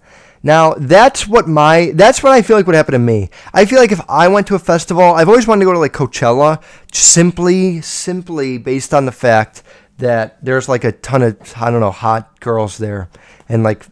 Now 0.48 0.76
that's 0.76 1.28
what 1.28 1.46
my 1.46 1.92
that's 1.94 2.24
what 2.24 2.32
I 2.32 2.42
feel 2.42 2.56
like 2.56 2.66
would 2.68 2.76
happen 2.76 2.94
to 2.94 3.00
me. 3.00 3.30
I 3.54 3.66
feel 3.66 3.80
like 3.80 3.92
if 3.92 4.00
I 4.10 4.30
went 4.30 4.48
to 4.48 4.56
a 4.56 4.60
festival, 4.60 5.04
I've 5.04 5.28
always 5.28 5.46
wanted 5.46 5.60
to 5.60 5.66
go 5.66 5.74
to 5.74 5.80
like 5.80 5.92
Coachella, 5.92 6.64
simply 6.94 7.82
simply 7.82 8.58
based 8.58 8.94
on 8.94 9.06
the 9.06 9.12
fact 9.12 9.62
that 9.98 10.38
there's 10.42 10.70
like 10.70 10.86
a 10.86 10.94
ton 10.94 11.22
of 11.22 11.54
I 11.58 11.70
don't 11.70 11.82
know 11.82 11.92
hot 11.92 12.40
girls 12.40 12.78
there 12.78 13.10
and 13.50 13.62
like 13.62 13.88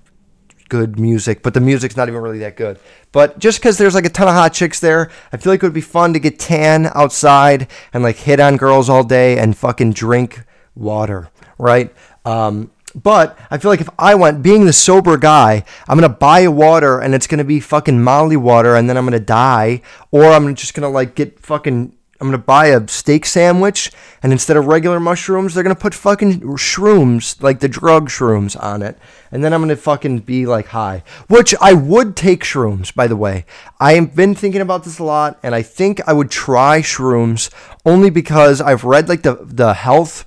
good 0.69 0.97
music, 0.97 1.43
but 1.43 1.53
the 1.53 1.59
music's 1.59 1.97
not 1.97 2.07
even 2.07 2.21
really 2.21 2.39
that 2.39 2.55
good. 2.55 2.79
But 3.11 3.37
just 3.37 3.59
because 3.59 3.77
there's 3.77 3.93
like 3.93 4.05
a 4.05 4.09
ton 4.09 4.29
of 4.29 4.33
hot 4.33 4.53
chicks 4.53 4.79
there, 4.79 5.11
I 5.33 5.35
feel 5.35 5.51
like 5.51 5.61
it 5.61 5.65
would 5.65 5.73
be 5.73 5.81
fun 5.81 6.13
to 6.13 6.19
get 6.19 6.39
tan 6.39 6.89
outside 6.95 7.67
and 7.91 8.01
like 8.01 8.15
hit 8.15 8.39
on 8.39 8.55
girls 8.55 8.87
all 8.87 9.03
day 9.03 9.39
and 9.39 9.57
fucking 9.57 9.91
drink 9.91 10.45
water, 10.73 11.27
right? 11.57 11.93
Um, 12.23 12.71
but 12.95 13.37
I 13.51 13.57
feel 13.57 13.69
like 13.69 13.81
if 13.81 13.89
I 13.99 14.15
went, 14.15 14.41
being 14.41 14.65
the 14.65 14.73
sober 14.73 15.17
guy, 15.17 15.65
I'm 15.87 15.97
gonna 15.97 16.09
buy 16.09 16.47
water 16.47 16.99
and 16.99 17.13
it's 17.13 17.27
gonna 17.27 17.43
be 17.43 17.59
fucking 17.59 18.01
Molly 18.01 18.37
water, 18.37 18.75
and 18.75 18.89
then 18.89 18.97
I'm 18.97 19.05
gonna 19.05 19.19
die, 19.19 19.81
or 20.11 20.25
I'm 20.31 20.55
just 20.55 20.73
gonna 20.73 20.89
like 20.89 21.15
get 21.15 21.39
fucking. 21.39 21.91
I'm 22.21 22.27
gonna 22.27 22.37
buy 22.37 22.67
a 22.67 22.87
steak 22.87 23.25
sandwich, 23.25 23.91
and 24.23 24.31
instead 24.31 24.55
of 24.55 24.67
regular 24.67 25.01
mushrooms, 25.01 25.53
they're 25.53 25.63
gonna 25.63 25.75
put 25.75 25.93
fucking 25.93 26.39
shrooms, 26.55 27.43
like 27.43 27.59
the 27.59 27.67
drug 27.67 28.07
shrooms, 28.07 28.55
on 28.63 28.81
it, 28.81 28.97
and 29.33 29.43
then 29.43 29.53
I'm 29.53 29.59
gonna 29.59 29.75
fucking 29.75 30.19
be 30.19 30.45
like 30.45 30.67
high. 30.67 31.03
Which 31.27 31.53
I 31.59 31.73
would 31.73 32.15
take 32.15 32.43
shrooms, 32.45 32.95
by 32.95 33.07
the 33.07 33.17
way. 33.17 33.45
I've 33.81 34.15
been 34.15 34.33
thinking 34.33 34.61
about 34.61 34.85
this 34.85 34.99
a 34.99 35.03
lot, 35.03 35.37
and 35.43 35.53
I 35.53 35.61
think 35.61 35.99
I 36.07 36.13
would 36.13 36.31
try 36.31 36.79
shrooms 36.79 37.53
only 37.85 38.09
because 38.09 38.61
I've 38.61 38.85
read 38.85 39.09
like 39.09 39.23
the 39.23 39.37
the 39.41 39.73
health 39.73 40.25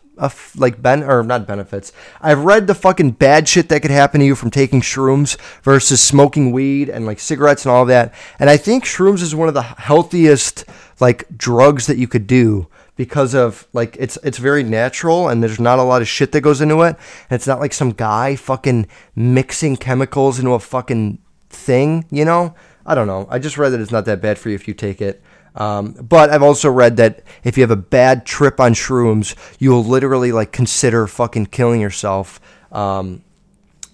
like 0.57 0.83
ben 0.83 1.03
or 1.03 1.23
not 1.23 1.47
benefits. 1.47 1.93
I've 2.21 2.45
read 2.45 2.67
the 2.67 2.75
fucking 2.75 3.13
bad 3.13 3.49
shit 3.49 3.69
that 3.69 3.83
could 3.83 3.91
happen 3.91 4.21
to 4.21 4.27
you 4.27 4.35
from 4.35 4.51
taking 4.51 4.81
shrooms 4.81 5.39
versus 5.63 6.01
smoking 6.01 6.53
weed 6.53 6.89
and 6.89 7.07
like 7.07 7.21
cigarettes 7.21 7.65
and 7.65 7.73
all 7.73 7.85
that. 7.87 8.15
And 8.39 8.51
I 8.51 8.57
think 8.57 8.85
shrooms 8.85 9.23
is 9.23 9.35
one 9.35 9.49
of 9.49 9.55
the 9.55 9.63
healthiest 9.63 10.65
like 11.01 11.27
drugs 11.37 11.87
that 11.87 11.99
you 11.99 12.09
could 12.09 12.27
do 12.27 12.69
because 12.97 13.33
of 13.33 13.69
like 13.73 13.97
it's 13.99 14.19
it's 14.25 14.39
very 14.39 14.65
natural 14.65 15.29
and 15.29 15.43
there's 15.43 15.61
not 15.61 15.79
a 15.79 15.85
lot 15.85 16.03
of 16.03 16.09
shit 16.09 16.33
that 16.33 16.41
goes 16.41 16.61
into 16.61 16.83
it. 16.83 16.97
And 17.31 17.37
it's 17.37 17.47
not 17.47 17.61
like 17.61 17.73
some 17.73 17.93
guy 17.93 18.37
fucking 18.37 18.89
mixing 19.15 19.77
chemicals 19.77 20.39
into 20.39 20.53
a 20.53 20.61
fucking 20.61 21.19
thing, 21.49 22.05
you 22.11 22.25
know? 22.25 22.55
I 22.85 22.95
don't 22.95 23.07
know. 23.07 23.27
I 23.31 23.39
just 23.39 23.59
read 23.59 23.71
that 23.71 23.81
it's 23.81 23.93
not 23.93 24.07
that 24.07 24.21
bad 24.23 24.39
for 24.39 24.49
you 24.49 24.55
if 24.55 24.67
you 24.67 24.75
take 24.75 25.01
it. 25.03 25.23
Um, 25.59 25.93
but 25.93 26.31
I've 26.31 26.43
also 26.43 26.71
read 26.71 26.97
that 26.97 27.23
if 27.45 27.59
you 27.59 27.63
have 27.63 27.71
a 27.71 27.77
bad 27.77 28.25
trip 28.25 28.61
on 28.61 28.73
shrooms, 28.75 29.35
you 29.59 29.71
will 29.71 29.85
literally 29.85 30.33
like 30.33 30.53
consider 30.53 31.07
fucking 31.07 31.47
killing 31.47 31.81
yourself. 31.81 32.41
Um, 32.73 33.25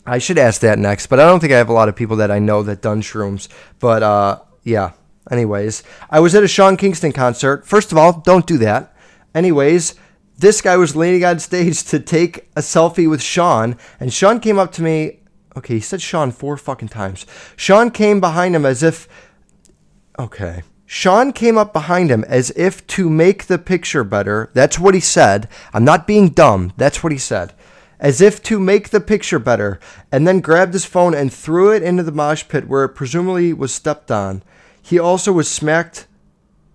I 0.06 0.18
should 0.18 0.38
ask 0.38 0.60
that 0.60 0.78
next, 0.78 1.06
but 1.06 1.18
I 1.18 1.24
don't 1.24 1.40
think 1.40 1.54
I 1.54 1.56
have 1.56 1.70
a 1.70 1.72
lot 1.72 1.88
of 1.88 1.96
people 1.96 2.16
that 2.16 2.30
I 2.30 2.38
know 2.38 2.62
that 2.62 2.82
done 2.82 3.00
shrooms. 3.00 3.48
But 3.80 4.02
uh, 4.02 4.40
yeah. 4.62 4.92
Anyways, 5.30 5.82
I 6.10 6.20
was 6.20 6.34
at 6.34 6.44
a 6.44 6.48
Sean 6.48 6.76
Kingston 6.76 7.12
concert. 7.12 7.66
First 7.66 7.92
of 7.92 7.96
all, 7.98 8.20
don't 8.20 8.46
do 8.46 8.58
that. 8.58 8.94
Anyways, 9.34 9.94
this 10.36 10.60
guy 10.60 10.76
was 10.76 10.94
leaning 10.94 11.24
on 11.24 11.38
stage 11.38 11.82
to 11.84 11.98
take 11.98 12.50
a 12.54 12.60
selfie 12.60 13.08
with 13.08 13.22
Sean, 13.22 13.78
and 13.98 14.12
Sean 14.12 14.38
came 14.38 14.58
up 14.58 14.70
to 14.72 14.82
me. 14.82 15.20
Okay, 15.56 15.74
he 15.74 15.80
said 15.80 16.02
Sean 16.02 16.30
four 16.30 16.58
fucking 16.58 16.88
times. 16.88 17.24
Sean 17.56 17.90
came 17.90 18.20
behind 18.20 18.54
him 18.54 18.66
as 18.66 18.82
if. 18.82 19.08
Okay. 20.18 20.62
Sean 20.86 21.32
came 21.32 21.56
up 21.56 21.72
behind 21.72 22.10
him 22.10 22.24
as 22.24 22.50
if 22.56 22.86
to 22.88 23.08
make 23.08 23.46
the 23.46 23.58
picture 23.58 24.04
better. 24.04 24.50
That's 24.52 24.78
what 24.78 24.94
he 24.94 25.00
said. 25.00 25.48
I'm 25.72 25.84
not 25.84 26.06
being 26.06 26.28
dumb. 26.28 26.72
That's 26.76 27.02
what 27.02 27.12
he 27.12 27.18
said. 27.18 27.54
As 27.98 28.20
if 28.20 28.42
to 28.44 28.60
make 28.60 28.90
the 28.90 29.00
picture 29.00 29.38
better, 29.38 29.80
and 30.12 30.28
then 30.28 30.40
grabbed 30.40 30.74
his 30.74 30.84
phone 30.84 31.14
and 31.14 31.32
threw 31.32 31.72
it 31.72 31.82
into 31.82 32.02
the 32.02 32.12
mosh 32.12 32.46
pit 32.48 32.68
where 32.68 32.84
it 32.84 32.90
presumably 32.90 33.52
was 33.52 33.72
stepped 33.72 34.10
on. 34.10 34.42
He 34.82 34.98
also 34.98 35.32
was 35.32 35.50
smacked 35.50 36.06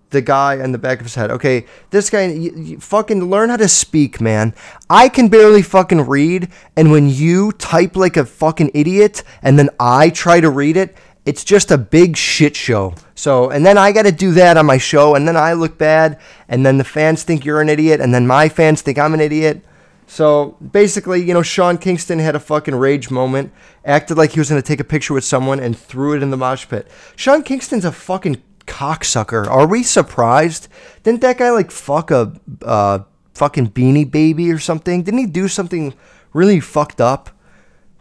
the 0.09 0.21
guy 0.21 0.55
in 0.55 0.71
the 0.71 0.77
back 0.77 0.99
of 0.99 1.05
his 1.05 1.15
head. 1.15 1.29
Okay, 1.29 1.65
this 1.91 2.09
guy, 2.09 2.25
you, 2.25 2.51
you 2.55 2.79
fucking 2.79 3.29
learn 3.29 3.49
how 3.49 3.57
to 3.57 3.67
speak, 3.67 4.19
man. 4.19 4.55
I 4.89 5.09
can 5.09 5.27
barely 5.27 5.61
fucking 5.61 6.07
read, 6.07 6.49
and 6.75 6.91
when 6.91 7.09
you 7.09 7.51
type 7.51 7.95
like 7.95 8.17
a 8.17 8.25
fucking 8.25 8.71
idiot, 8.73 9.23
and 9.43 9.59
then 9.59 9.69
I 9.79 10.09
try 10.09 10.39
to 10.41 10.49
read 10.49 10.77
it, 10.77 10.97
it's 11.25 11.43
just 11.43 11.71
a 11.71 11.77
big 11.77 12.17
shit 12.17 12.55
show. 12.55 12.95
So, 13.15 13.49
and 13.49 13.65
then 13.65 13.77
I 13.77 13.91
got 13.91 14.03
to 14.03 14.11
do 14.11 14.31
that 14.33 14.57
on 14.57 14.65
my 14.65 14.77
show, 14.77 15.15
and 15.15 15.27
then 15.27 15.37
I 15.37 15.53
look 15.53 15.77
bad, 15.77 16.19
and 16.47 16.65
then 16.65 16.77
the 16.77 16.83
fans 16.83 17.23
think 17.23 17.45
you're 17.45 17.61
an 17.61 17.69
idiot, 17.69 18.01
and 18.01 18.13
then 18.13 18.25
my 18.25 18.49
fans 18.49 18.81
think 18.81 18.97
I'm 18.97 19.13
an 19.13 19.21
idiot. 19.21 19.63
So 20.07 20.57
basically, 20.59 21.23
you 21.23 21.33
know, 21.35 21.43
Sean 21.43 21.77
Kingston 21.77 22.17
had 22.17 22.35
a 22.35 22.39
fucking 22.39 22.73
rage 22.73 23.11
moment, 23.11 23.53
acted 23.85 24.17
like 24.17 24.31
he 24.31 24.39
was 24.39 24.49
going 24.49 24.61
to 24.61 24.67
take 24.67 24.79
a 24.79 24.83
picture 24.85 25.13
with 25.13 25.23
someone, 25.23 25.59
and 25.59 25.77
threw 25.77 26.15
it 26.15 26.23
in 26.23 26.31
the 26.31 26.37
mosh 26.37 26.67
pit. 26.67 26.89
Sean 27.15 27.43
Kingston's 27.43 27.85
a 27.85 27.91
fucking 27.91 28.41
cocksucker. 28.65 29.45
Are 29.47 29.67
we 29.67 29.83
surprised? 29.83 30.67
Didn't 31.03 31.21
that 31.21 31.37
guy 31.37 31.51
like 31.51 31.69
fuck 31.69 32.09
a 32.11 32.33
uh, 32.63 32.99
fucking 33.33 33.71
beanie 33.71 34.09
baby 34.09 34.51
or 34.51 34.59
something? 34.59 35.03
Didn't 35.03 35.19
he 35.19 35.25
do 35.25 35.47
something 35.47 35.93
really 36.33 36.59
fucked 36.59 37.01
up? 37.01 37.29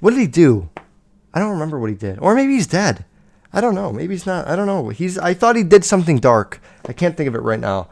What 0.01 0.11
did 0.11 0.21
he 0.21 0.27
do? 0.27 0.71
I 1.35 1.39
don't 1.39 1.53
remember 1.53 1.79
what 1.79 1.91
he 1.91 1.97
did. 1.97 2.19
Or 2.19 2.35
maybe 2.35 2.55
he's 2.55 2.67
dead. 2.67 3.05
I 3.53 3.61
don't 3.61 3.75
know. 3.75 3.93
Maybe 3.93 4.15
he's 4.15 4.27
not. 4.27 4.47
I 4.47 4.57
don't 4.57 4.67
know. 4.67 4.91
He's. 4.91 5.19
I 5.19 5.35
thought 5.35 5.57
he 5.57 5.63
did 5.63 5.85
something 5.85 6.19
dark. 6.19 6.61
I 6.87 6.93
can't 6.93 7.17
think 7.17 7.29
of 7.29 7.35
it 7.35 7.43
right 7.43 7.61
now. 7.61 7.89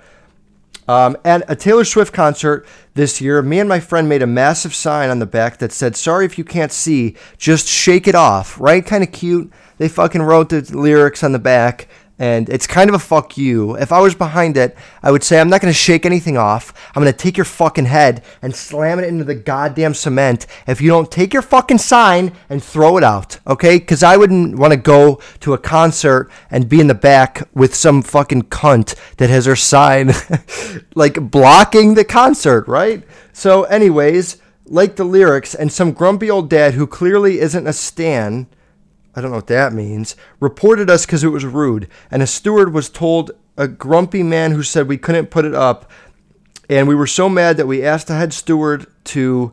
Um, 0.89 1.17
at 1.25 1.43
a 1.51 1.57
Taylor 1.57 1.85
Swift 1.85 2.13
concert 2.13 2.67
this 2.95 3.21
year, 3.21 3.43
me 3.43 3.59
and 3.59 3.69
my 3.69 3.81
friend 3.81 4.09
made 4.09 4.23
a 4.23 4.27
massive 4.27 4.75
sign 4.75 5.11
on 5.11 5.19
the 5.19 5.27
back 5.27 5.59
that 5.59 5.73
said, 5.73 5.97
Sorry 5.97 6.25
if 6.25 6.39
you 6.39 6.45
can't 6.45 6.71
see, 6.71 7.17
just 7.39 7.67
shake 7.67 8.07
it 8.07 8.15
off, 8.15 8.61
right? 8.61 8.87
Kind 8.87 9.03
of 9.03 9.11
cute. 9.11 9.53
They 9.79 9.89
fucking 9.89 10.23
wrote 10.23 10.51
the 10.51 10.61
lyrics 10.61 11.25
on 11.25 11.33
the 11.33 11.39
back 11.39 11.89
and 12.19 12.49
it's 12.49 12.67
kind 12.67 12.89
of 12.89 12.95
a 12.95 12.99
fuck 12.99 13.37
you. 13.37 13.77
If 13.77 13.93
I 13.93 14.01
was 14.01 14.15
behind 14.15 14.57
it, 14.57 14.77
I 15.03 15.11
would 15.11 15.23
say 15.23 15.39
I'm 15.39 15.51
not 15.51 15.61
going 15.61 15.73
to 15.73 15.79
shake 15.79 16.07
anything 16.07 16.37
off. 16.37 16.73
I'm 16.95 17.03
going 17.03 17.13
to 17.13 17.19
take 17.19 17.37
your 17.37 17.45
fucking 17.45 17.85
head 17.85 18.25
and 18.41 18.55
slam 18.55 18.99
it 18.99 19.07
into 19.07 19.25
the 19.25 19.35
goddamn 19.35 19.95
cement 19.95 20.47
if 20.67 20.81
you 20.81 20.89
don't 20.89 21.11
take 21.11 21.33
your 21.33 21.43
fucking 21.43 21.79
sign 21.79 22.33
and 22.49 22.63
throw 22.63 22.97
it 22.97 23.05
out, 23.05 23.39
okay? 23.47 23.79
Because 23.79 24.03
I 24.03 24.17
wouldn't 24.17 24.59
want 24.59 24.73
to 24.73 24.79
go 24.79 25.21
to 25.41 25.53
a 25.53 25.59
concert 25.59 26.31
and 26.51 26.69
be 26.69 26.81
in 26.81 26.87
the 26.87 26.95
back 26.95 27.49
with 27.55 27.75
some 27.75 28.03
fucking 28.03 28.45
cunt 28.45 28.95
that 29.19 29.29
has 29.29 29.45
her 29.45 29.57
sign 29.57 30.13
like 30.95 31.31
blocking 31.31 31.95
the 31.95 32.05
concert, 32.05 32.67
right? 32.67 33.05
So, 33.33 33.65
anyways, 33.65 34.39
like 34.65 34.97
the 34.97 35.05
lyrics, 35.05 35.55
and 35.55 35.71
some 35.71 35.93
grumpy 35.93 36.31
old 36.31 36.51
dad 36.51 36.75
who 36.75 36.87
clearly 36.87 37.39
isn't 37.41 37.67
a 37.67 37.73
stan 37.73 38.47
I 39.17 39.23
don't 39.23 39.31
know 39.31 39.39
what 39.39 39.47
that 39.47 39.73
means, 39.73 40.15
reported 40.39 40.91
us 40.91 41.07
because 41.07 41.25
it 41.25 41.29
was 41.29 41.45
rude. 41.45 41.89
And 42.11 42.23
a 42.23 42.27
steward 42.27 42.75
was 42.75 42.91
told 42.91 43.31
a 43.57 43.67
grumpy 43.67 44.23
man 44.23 44.53
who 44.53 44.63
said 44.63 44.87
we 44.87 44.99
couldn't 44.99 45.31
put 45.31 45.47
it 45.47 45.55
up. 45.55 45.91
And 46.69 46.87
we 46.87 46.95
were 46.95 47.07
so 47.07 47.29
mad 47.29 47.57
that 47.57 47.67
we 47.67 47.83
asked 47.83 48.09
the 48.09 48.17
head 48.17 48.35
steward 48.35 48.87
to, 49.05 49.53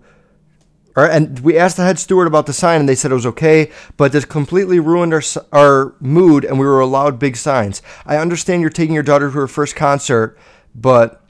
or, 0.96 1.10
and 1.10 1.40
we 1.40 1.58
asked 1.58 1.78
the 1.78 1.84
head 1.84 2.00
steward 2.00 2.28
about 2.28 2.46
the 2.46 2.54
sign, 2.54 2.80
and 2.80 2.90
they 2.90 2.96
said 2.96 3.12
it 3.12 3.16
was 3.16 3.26
okay, 3.28 3.72
but 3.98 4.12
this 4.12 4.26
completely 4.26 4.80
ruined 4.80 5.14
our 5.14 5.22
our 5.52 5.96
mood, 6.00 6.44
and 6.44 6.60
we 6.60 6.66
were 6.66 6.80
allowed 6.80 7.20
big 7.20 7.38
signs. 7.38 7.82
I 8.06 8.18
understand 8.18 8.62
you're 8.62 8.72
taking 8.72 8.96
your 8.96 9.04
daughter 9.04 9.28
to 9.28 9.38
her 9.38 9.48
first 9.48 9.76
concert, 9.76 10.38
but 10.74 11.24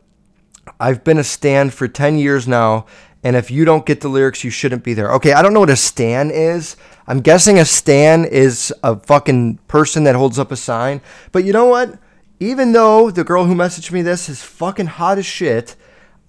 I've 0.79 1.03
been 1.03 1.17
a 1.17 1.23
stand 1.23 1.73
for 1.73 1.89
ten 1.89 2.17
years 2.17 2.47
now, 2.47 2.85
and 3.23 3.35
if 3.35 3.49
you 3.49 3.63
don't 3.63 3.85
get 3.85 4.01
the 4.01 4.09
lyrics, 4.09 4.43
you 4.43 4.49
shouldn't 4.49 4.83
be 4.83 4.93
there. 4.93 5.11
Okay, 5.13 5.33
I 5.33 5.41
don't 5.41 5.53
know 5.53 5.61
what 5.61 5.69
a 5.69 5.77
stan 5.77 6.29
is. 6.29 6.75
I'm 7.07 7.21
guessing 7.21 7.57
a 7.57 7.65
stan 7.65 8.25
is 8.25 8.73
a 8.83 8.97
fucking 8.97 9.59
person 9.67 10.03
that 10.03 10.15
holds 10.15 10.37
up 10.37 10.51
a 10.51 10.55
sign. 10.57 11.01
But 11.31 11.45
you 11.45 11.53
know 11.53 11.65
what? 11.65 11.97
Even 12.39 12.73
though 12.73 13.09
the 13.09 13.23
girl 13.23 13.45
who 13.45 13.55
messaged 13.55 13.91
me 13.91 14.01
this 14.01 14.27
is 14.27 14.43
fucking 14.43 14.87
hot 14.87 15.17
as 15.17 15.25
shit, 15.25 15.77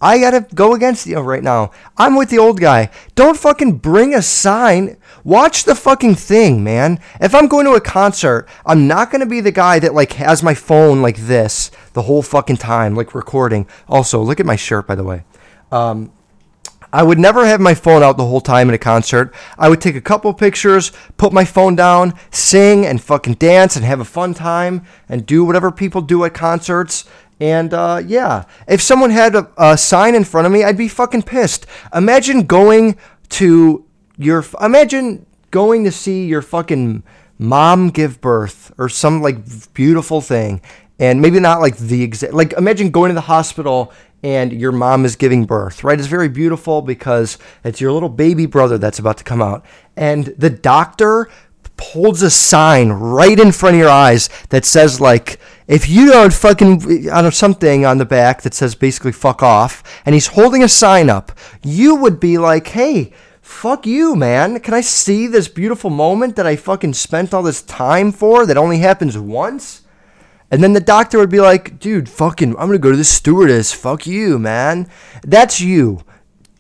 I 0.01 0.19
gotta 0.19 0.47
go 0.55 0.75
against 0.75 1.07
you 1.07 1.19
right 1.19 1.43
now. 1.43 1.71
I'm 1.97 2.15
with 2.15 2.29
the 2.29 2.39
old 2.39 2.61
guy. 2.61 2.91
Don't 3.15 3.39
fucking 3.39 3.79
bring 3.79 4.15
a 4.15 4.23
sign. 4.23 4.97
Watch 5.25 5.65
the 5.65 5.75
fucking 5.75 6.17
thing, 6.17 6.63
man. 6.63 7.01
If 7.21 7.35
I'm 7.35 7.47
going 7.47 7.65
to 7.65 7.73
a 7.73 7.81
concert, 7.81 8.49
I'm 8.67 8.87
not 8.87 9.11
gonna 9.11 9.27
be 9.27 9.41
the 9.41 9.53
guy 9.53 9.79
that 9.79 9.95
like 9.95 10.13
has 10.15 10.43
my 10.43 10.55
phone 10.55 11.03
like 11.03 11.17
this 11.17 11.71
the 11.95 12.03
whole 12.03 12.23
fucking 12.23 12.59
time, 12.59 12.95
like 12.95 13.15
recording. 13.15 13.67
Also, 13.89 14.21
look 14.21 14.39
at 14.39 14.47
my 14.47 14.57
shirt, 14.57 14.87
by 14.87 14.95
the 14.95 15.05
way. 15.05 15.25
Um, 15.73 16.13
I 16.95 17.03
would 17.03 17.19
never 17.19 17.45
have 17.45 17.61
my 17.61 17.75
phone 17.75 18.05
out 18.05 18.17
the 18.17 18.25
whole 18.25 18.41
time 18.41 18.69
at 18.69 18.75
a 18.75 18.79
concert. 18.79 19.35
I 19.59 19.69
would 19.69 19.81
take 19.81 19.97
a 19.97 20.01
couple 20.01 20.33
pictures, 20.33 20.93
put 21.17 21.33
my 21.33 21.45
phone 21.45 21.75
down, 21.75 22.15
sing 22.31 22.87
and 22.87 23.03
fucking 23.03 23.35
dance 23.35 23.75
and 23.75 23.85
have 23.85 23.99
a 23.99 24.05
fun 24.05 24.33
time 24.33 24.87
and 25.09 25.27
do 25.27 25.45
whatever 25.45 25.73
people 25.73 26.03
do 26.03 26.25
at 26.25 26.35
concerts. 26.35 27.05
And 27.41 27.75
uh, 27.75 28.01
yeah, 28.07 28.45
if 28.69 28.81
someone 28.81 29.11
had 29.11 29.35
a, 29.35 29.51
a 29.59 29.77
sign 29.77 30.15
in 30.15 30.23
front 30.23 30.47
of 30.47 30.53
me, 30.53 30.63
I'd 30.63 30.79
be 30.79 30.87
fucking 30.87 31.23
pissed. 31.23 31.67
Imagine 31.93 32.47
going 32.47 32.97
to 33.31 33.85
your, 34.17 34.45
imagine 34.61 35.27
going 35.51 35.83
to 35.83 35.91
see 35.91 36.27
your 36.27 36.43
fucking 36.43 37.03
mom 37.41 37.91
give 37.91 38.21
birth 38.21 38.73
or 38.79 38.89
some 38.89 39.21
like 39.21 39.75
beautiful 39.75 40.21
thing 40.21 40.61
and 41.01 41.21
maybe 41.21 41.41
not 41.41 41.61
like 41.61 41.77
the 41.77 42.03
exact 42.03 42.33
like 42.33 42.53
imagine 42.53 42.91
going 42.91 43.09
to 43.09 43.15
the 43.15 43.21
hospital 43.21 43.93
and 44.25 44.55
your 44.55 44.73
mom 44.73 45.05
is 45.05 45.17
giving 45.17 45.45
birth, 45.45 45.85
right? 45.85 45.99
It's 45.99 46.09
very 46.09 46.31
beautiful 46.31 46.81
because 46.81 47.37
it's 47.63 47.79
your 47.79 47.93
little 47.93 48.09
baby 48.09 48.47
brother 48.47 48.79
that's 48.79 48.99
about 48.99 49.19
to 49.19 49.25
come 49.25 49.43
out. 49.43 49.67
And 49.97 50.25
the 50.39 50.49
doctor 50.49 51.29
holds 51.79 52.23
a 52.23 52.31
sign 52.31 52.89
right 52.89 53.39
in 53.39 53.53
front 53.53 53.75
of 53.75 53.81
your 53.81 53.91
eyes 53.91 54.31
that 54.49 54.65
says 54.65 55.03
like 55.03 55.39
if 55.67 55.87
you 55.87 56.11
don't 56.11 56.33
fucking 56.33 57.11
I 57.11 57.17
don't 57.17 57.25
know 57.25 57.31
something 57.31 57.85
on 57.85 57.99
the 57.99 58.07
back 58.07 58.41
that 58.43 58.55
says 58.55 58.75
basically 58.75 59.13
fuck 59.13 59.43
off 59.43 59.83
and 60.07 60.15
he's 60.15 60.29
holding 60.29 60.63
a 60.63 60.69
sign 60.69 61.11
up 61.11 61.33
you 61.63 61.97
would 61.97 62.21
be 62.21 62.39
like 62.39 62.69
hey 62.69 63.13
fuck 63.43 63.87
you 63.87 64.17
man 64.17 64.61
can 64.61 64.73
I 64.73 64.81
see 64.81 65.27
this 65.27 65.49
beautiful 65.49 65.91
moment 65.91 66.37
that 66.37 66.47
I 66.47 66.57
fucking 66.57 66.95
spent 66.95 67.35
all 67.35 67.43
this 67.43 67.61
time 67.61 68.13
for 68.13 68.47
that 68.47 68.57
only 68.57 68.79
happens 68.79 69.19
once 69.19 69.83
and 70.51 70.63
then 70.63 70.73
the 70.73 70.81
doctor 70.81 71.19
would 71.19 71.31
be 71.31 71.41
like, 71.41 71.79
dude, 71.79 72.09
fucking, 72.09 72.51
I'm 72.51 72.67
going 72.67 72.73
to 72.73 72.79
go 72.79 72.91
to 72.91 72.97
the 72.97 73.05
stewardess. 73.05 73.73
Fuck 73.73 74.07
you, 74.07 74.39
man. 74.39 74.89
That's 75.23 75.61
you. 75.61 76.03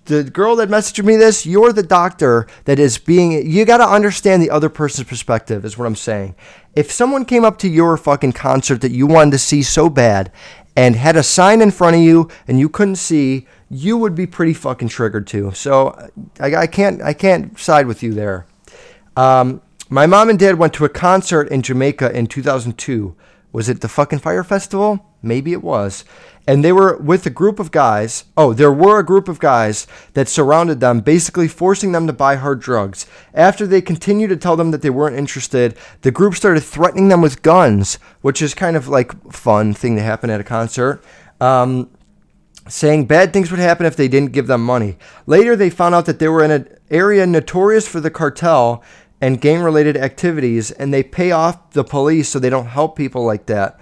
The 0.06 0.24
girl 0.24 0.56
that 0.56 0.68
messaged 0.68 1.04
me 1.04 1.16
this, 1.16 1.46
you're 1.46 1.72
the 1.72 1.82
doctor 1.82 2.46
that 2.64 2.78
is 2.78 2.98
being, 2.98 3.50
you 3.50 3.64
got 3.64 3.78
to 3.78 3.88
understand 3.88 4.42
the 4.42 4.50
other 4.50 4.68
person's 4.68 5.08
perspective, 5.08 5.64
is 5.64 5.78
what 5.78 5.86
I'm 5.86 5.96
saying. 5.96 6.34
If 6.74 6.92
someone 6.92 7.24
came 7.24 7.44
up 7.44 7.58
to 7.58 7.68
your 7.68 7.96
fucking 7.96 8.32
concert 8.32 8.80
that 8.82 8.90
you 8.90 9.06
wanted 9.06 9.30
to 9.32 9.38
see 9.38 9.62
so 9.62 9.88
bad 9.88 10.30
and 10.76 10.96
had 10.96 11.16
a 11.16 11.22
sign 11.22 11.62
in 11.62 11.70
front 11.70 11.96
of 11.96 12.02
you 12.02 12.28
and 12.48 12.58
you 12.58 12.68
couldn't 12.68 12.96
see, 12.96 13.46
you 13.70 13.96
would 13.96 14.14
be 14.14 14.26
pretty 14.26 14.54
fucking 14.54 14.88
triggered 14.88 15.26
too. 15.26 15.52
So 15.54 16.10
I, 16.38 16.54
I 16.54 16.66
can't, 16.66 17.00
I 17.00 17.14
can't 17.14 17.58
side 17.58 17.86
with 17.86 18.02
you 18.02 18.12
there. 18.12 18.46
Um, 19.16 19.62
my 19.88 20.06
mom 20.06 20.28
and 20.28 20.38
dad 20.38 20.58
went 20.58 20.74
to 20.74 20.84
a 20.84 20.88
concert 20.88 21.48
in 21.48 21.62
Jamaica 21.62 22.10
in 22.12 22.26
2002 22.26 23.14
was 23.54 23.68
it 23.68 23.82
the 23.82 23.88
fucking 23.88 24.18
Fyre 24.18 24.42
Festival? 24.42 25.06
Maybe 25.22 25.52
it 25.52 25.62
was. 25.62 26.04
And 26.44 26.64
they 26.64 26.72
were 26.72 26.96
with 26.96 27.24
a 27.24 27.30
group 27.30 27.60
of 27.60 27.70
guys. 27.70 28.24
Oh, 28.36 28.52
there 28.52 28.72
were 28.72 28.98
a 28.98 29.06
group 29.06 29.28
of 29.28 29.38
guys 29.38 29.86
that 30.14 30.28
surrounded 30.28 30.80
them, 30.80 30.98
basically 30.98 31.46
forcing 31.46 31.92
them 31.92 32.08
to 32.08 32.12
buy 32.12 32.34
hard 32.34 32.58
drugs. 32.58 33.06
After 33.32 33.64
they 33.64 33.80
continued 33.80 34.30
to 34.30 34.36
tell 34.36 34.56
them 34.56 34.72
that 34.72 34.82
they 34.82 34.90
weren't 34.90 35.14
interested, 35.14 35.78
the 36.02 36.10
group 36.10 36.34
started 36.34 36.62
threatening 36.62 37.10
them 37.10 37.22
with 37.22 37.42
guns, 37.42 38.00
which 38.22 38.42
is 38.42 38.54
kind 38.54 38.76
of 38.76 38.88
like 38.88 39.32
fun 39.32 39.72
thing 39.72 39.94
to 39.94 40.02
happen 40.02 40.30
at 40.30 40.40
a 40.40 40.44
concert. 40.44 41.00
Um, 41.40 41.90
saying 42.68 43.04
bad 43.04 43.32
things 43.32 43.52
would 43.52 43.60
happen 43.60 43.86
if 43.86 43.94
they 43.94 44.08
didn't 44.08 44.32
give 44.32 44.48
them 44.48 44.64
money. 44.64 44.96
Later, 45.26 45.54
they 45.54 45.70
found 45.70 45.94
out 45.94 46.06
that 46.06 46.18
they 46.18 46.28
were 46.28 46.42
in 46.42 46.50
an 46.50 46.76
area 46.90 47.24
notorious 47.24 47.86
for 47.86 48.00
the 48.00 48.10
cartel 48.10 48.82
and 49.20 49.40
gang 49.40 49.62
related 49.62 49.96
activities, 49.96 50.70
and 50.70 50.92
they 50.92 51.02
pay 51.02 51.30
off 51.30 51.70
the 51.70 51.84
police 51.84 52.28
so 52.28 52.38
they 52.38 52.50
don't 52.50 52.66
help 52.66 52.96
people 52.96 53.24
like 53.24 53.46
that 53.46 53.78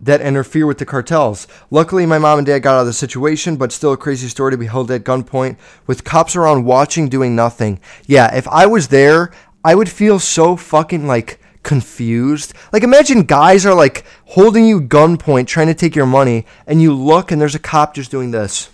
that 0.00 0.20
interfere 0.20 0.66
with 0.66 0.78
the 0.78 0.86
cartels. 0.86 1.46
Luckily, 1.70 2.06
my 2.06 2.18
mom 2.18 2.38
and 2.38 2.46
dad 2.46 2.60
got 2.60 2.76
out 2.76 2.80
of 2.80 2.86
the 2.86 2.92
situation, 2.92 3.56
but 3.56 3.72
still 3.72 3.92
a 3.92 3.96
crazy 3.96 4.28
story 4.28 4.52
to 4.52 4.58
be 4.58 4.66
held 4.66 4.90
at 4.90 5.04
gunpoint 5.04 5.58
with 5.86 6.04
cops 6.04 6.34
around 6.34 6.64
watching, 6.64 7.08
doing 7.08 7.36
nothing. 7.36 7.80
Yeah, 8.06 8.34
if 8.34 8.48
I 8.48 8.66
was 8.66 8.88
there, 8.88 9.30
I 9.64 9.74
would 9.74 9.90
feel 9.90 10.18
so 10.18 10.56
fucking 10.56 11.06
like 11.06 11.38
confused. 11.62 12.54
Like, 12.72 12.82
imagine 12.82 13.24
guys 13.24 13.66
are 13.66 13.74
like 13.74 14.04
holding 14.26 14.66
you 14.66 14.80
gunpoint, 14.80 15.46
trying 15.46 15.66
to 15.66 15.74
take 15.74 15.94
your 15.94 16.06
money, 16.06 16.46
and 16.66 16.80
you 16.80 16.94
look 16.94 17.30
and 17.30 17.40
there's 17.40 17.54
a 17.54 17.60
cop 17.60 17.94
just 17.94 18.10
doing 18.10 18.30
this. 18.30 18.70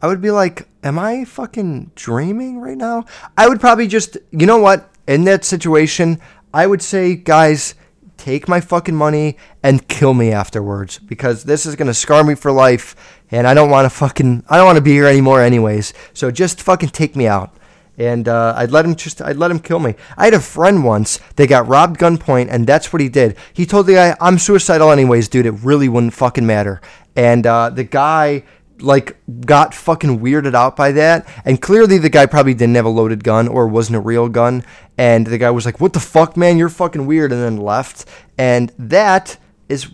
I 0.00 0.06
would 0.06 0.20
be 0.20 0.30
like, 0.30 0.68
am 0.82 0.98
I 0.98 1.24
fucking 1.24 1.92
dreaming 1.94 2.60
right 2.60 2.76
now? 2.76 3.04
I 3.36 3.48
would 3.48 3.60
probably 3.60 3.86
just, 3.86 4.16
you 4.30 4.46
know 4.46 4.58
what? 4.58 4.90
In 5.06 5.24
that 5.24 5.44
situation, 5.44 6.20
I 6.54 6.66
would 6.66 6.82
say, 6.82 7.16
guys, 7.16 7.74
take 8.16 8.48
my 8.48 8.60
fucking 8.60 8.94
money 8.94 9.36
and 9.62 9.86
kill 9.88 10.14
me 10.14 10.32
afterwards 10.32 10.98
because 10.98 11.44
this 11.44 11.66
is 11.66 11.76
going 11.76 11.86
to 11.88 11.94
scar 11.94 12.24
me 12.24 12.34
for 12.34 12.52
life 12.52 12.94
and 13.30 13.46
I 13.46 13.54
don't 13.54 13.70
want 13.70 13.86
to 13.86 13.90
fucking, 13.90 14.44
I 14.48 14.56
don't 14.56 14.66
want 14.66 14.76
to 14.76 14.82
be 14.82 14.92
here 14.92 15.06
anymore 15.06 15.42
anyways. 15.42 15.92
So 16.14 16.30
just 16.30 16.62
fucking 16.62 16.90
take 16.90 17.16
me 17.16 17.26
out. 17.26 17.54
and 17.98 18.28
uh, 18.28 18.54
I'd 18.56 18.70
let 18.70 18.84
him 18.84 18.94
just 18.94 19.20
I'd 19.20 19.36
let 19.36 19.50
him 19.50 19.58
kill 19.58 19.80
me. 19.80 19.96
I 20.16 20.26
had 20.26 20.34
a 20.34 20.40
friend 20.40 20.84
once 20.84 21.18
that 21.34 21.48
got 21.48 21.66
robbed 21.66 21.98
gunpoint, 21.98 22.46
and 22.48 22.64
that's 22.66 22.92
what 22.92 23.02
he 23.02 23.08
did. 23.08 23.36
He 23.52 23.66
told 23.66 23.86
the 23.86 23.94
guy, 23.94 24.16
"I'm 24.20 24.38
suicidal 24.38 24.92
anyways, 24.92 25.28
dude. 25.28 25.46
It 25.46 25.56
really 25.64 25.88
wouldn't 25.88 26.14
fucking 26.14 26.46
matter." 26.46 26.80
And 27.16 27.44
uh, 27.44 27.70
the 27.70 27.82
guy 27.82 28.44
like 28.80 29.16
got 29.40 29.74
fucking 29.74 30.20
weirded 30.20 30.54
out 30.54 30.76
by 30.76 30.92
that 30.92 31.26
and 31.44 31.60
clearly 31.60 31.98
the 31.98 32.08
guy 32.08 32.26
probably 32.26 32.54
didn't 32.54 32.74
have 32.74 32.84
a 32.84 32.90
loaded 32.90 33.24
gun 33.24 33.48
or 33.48 33.66
wasn't 33.66 33.96
a 33.96 34.00
real 34.00 34.28
gun 34.28 34.64
and 34.96 35.26
the 35.26 35.38
guy 35.38 35.50
was 35.50 35.64
like 35.66 35.80
what 35.80 35.92
the 35.92 36.00
fuck 36.00 36.36
man 36.36 36.58
you're 36.58 36.68
fucking 36.68 37.06
weird 37.06 37.32
and 37.32 37.42
then 37.42 37.56
left 37.56 38.04
and 38.36 38.72
that 38.78 39.36
is 39.68 39.88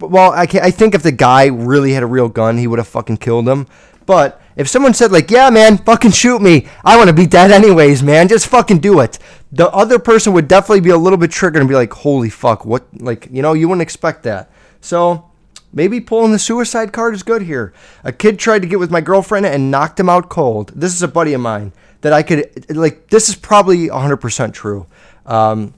well 0.00 0.32
I, 0.32 0.42
I 0.42 0.70
think 0.70 0.94
if 0.94 1.02
the 1.02 1.12
guy 1.12 1.46
really 1.46 1.92
had 1.92 2.02
a 2.02 2.06
real 2.06 2.28
gun 2.28 2.58
he 2.58 2.66
would 2.66 2.78
have 2.78 2.88
fucking 2.88 3.16
killed 3.16 3.48
him 3.48 3.66
but 4.08 4.40
if 4.56 4.66
someone 4.68 4.94
said 4.94 5.12
like, 5.12 5.30
"Yeah, 5.30 5.50
man, 5.50 5.76
fucking 5.76 6.12
shoot 6.12 6.40
me. 6.40 6.66
I 6.82 6.96
want 6.96 7.08
to 7.08 7.14
be 7.14 7.26
dead 7.26 7.52
anyways, 7.52 8.02
man. 8.02 8.26
Just 8.26 8.46
fucking 8.46 8.78
do 8.78 9.00
it." 9.00 9.18
The 9.52 9.68
other 9.68 9.98
person 9.98 10.32
would 10.32 10.48
definitely 10.48 10.80
be 10.80 10.90
a 10.90 10.96
little 10.96 11.18
bit 11.18 11.30
triggered 11.30 11.60
and 11.60 11.68
be 11.68 11.74
like, 11.74 11.92
"Holy 11.92 12.30
fuck, 12.30 12.64
what 12.64 12.86
like, 12.94 13.28
you 13.30 13.42
know, 13.42 13.52
you 13.52 13.68
wouldn't 13.68 13.82
expect 13.82 14.22
that." 14.22 14.50
So, 14.80 15.27
maybe 15.72 16.00
pulling 16.00 16.32
the 16.32 16.38
suicide 16.38 16.92
card 16.92 17.14
is 17.14 17.22
good 17.22 17.42
here. 17.42 17.72
A 18.04 18.12
kid 18.12 18.38
tried 18.38 18.62
to 18.62 18.68
get 18.68 18.78
with 18.78 18.90
my 18.90 19.00
girlfriend 19.00 19.46
and 19.46 19.70
knocked 19.70 20.00
him 20.00 20.08
out 20.08 20.28
cold. 20.28 20.72
This 20.74 20.94
is 20.94 21.02
a 21.02 21.08
buddy 21.08 21.34
of 21.34 21.40
mine 21.40 21.72
that 22.00 22.12
I 22.12 22.22
could 22.22 22.70
like 22.74 23.08
this 23.08 23.28
is 23.28 23.34
probably 23.34 23.88
100% 23.88 24.52
true. 24.52 24.86
Um, 25.26 25.74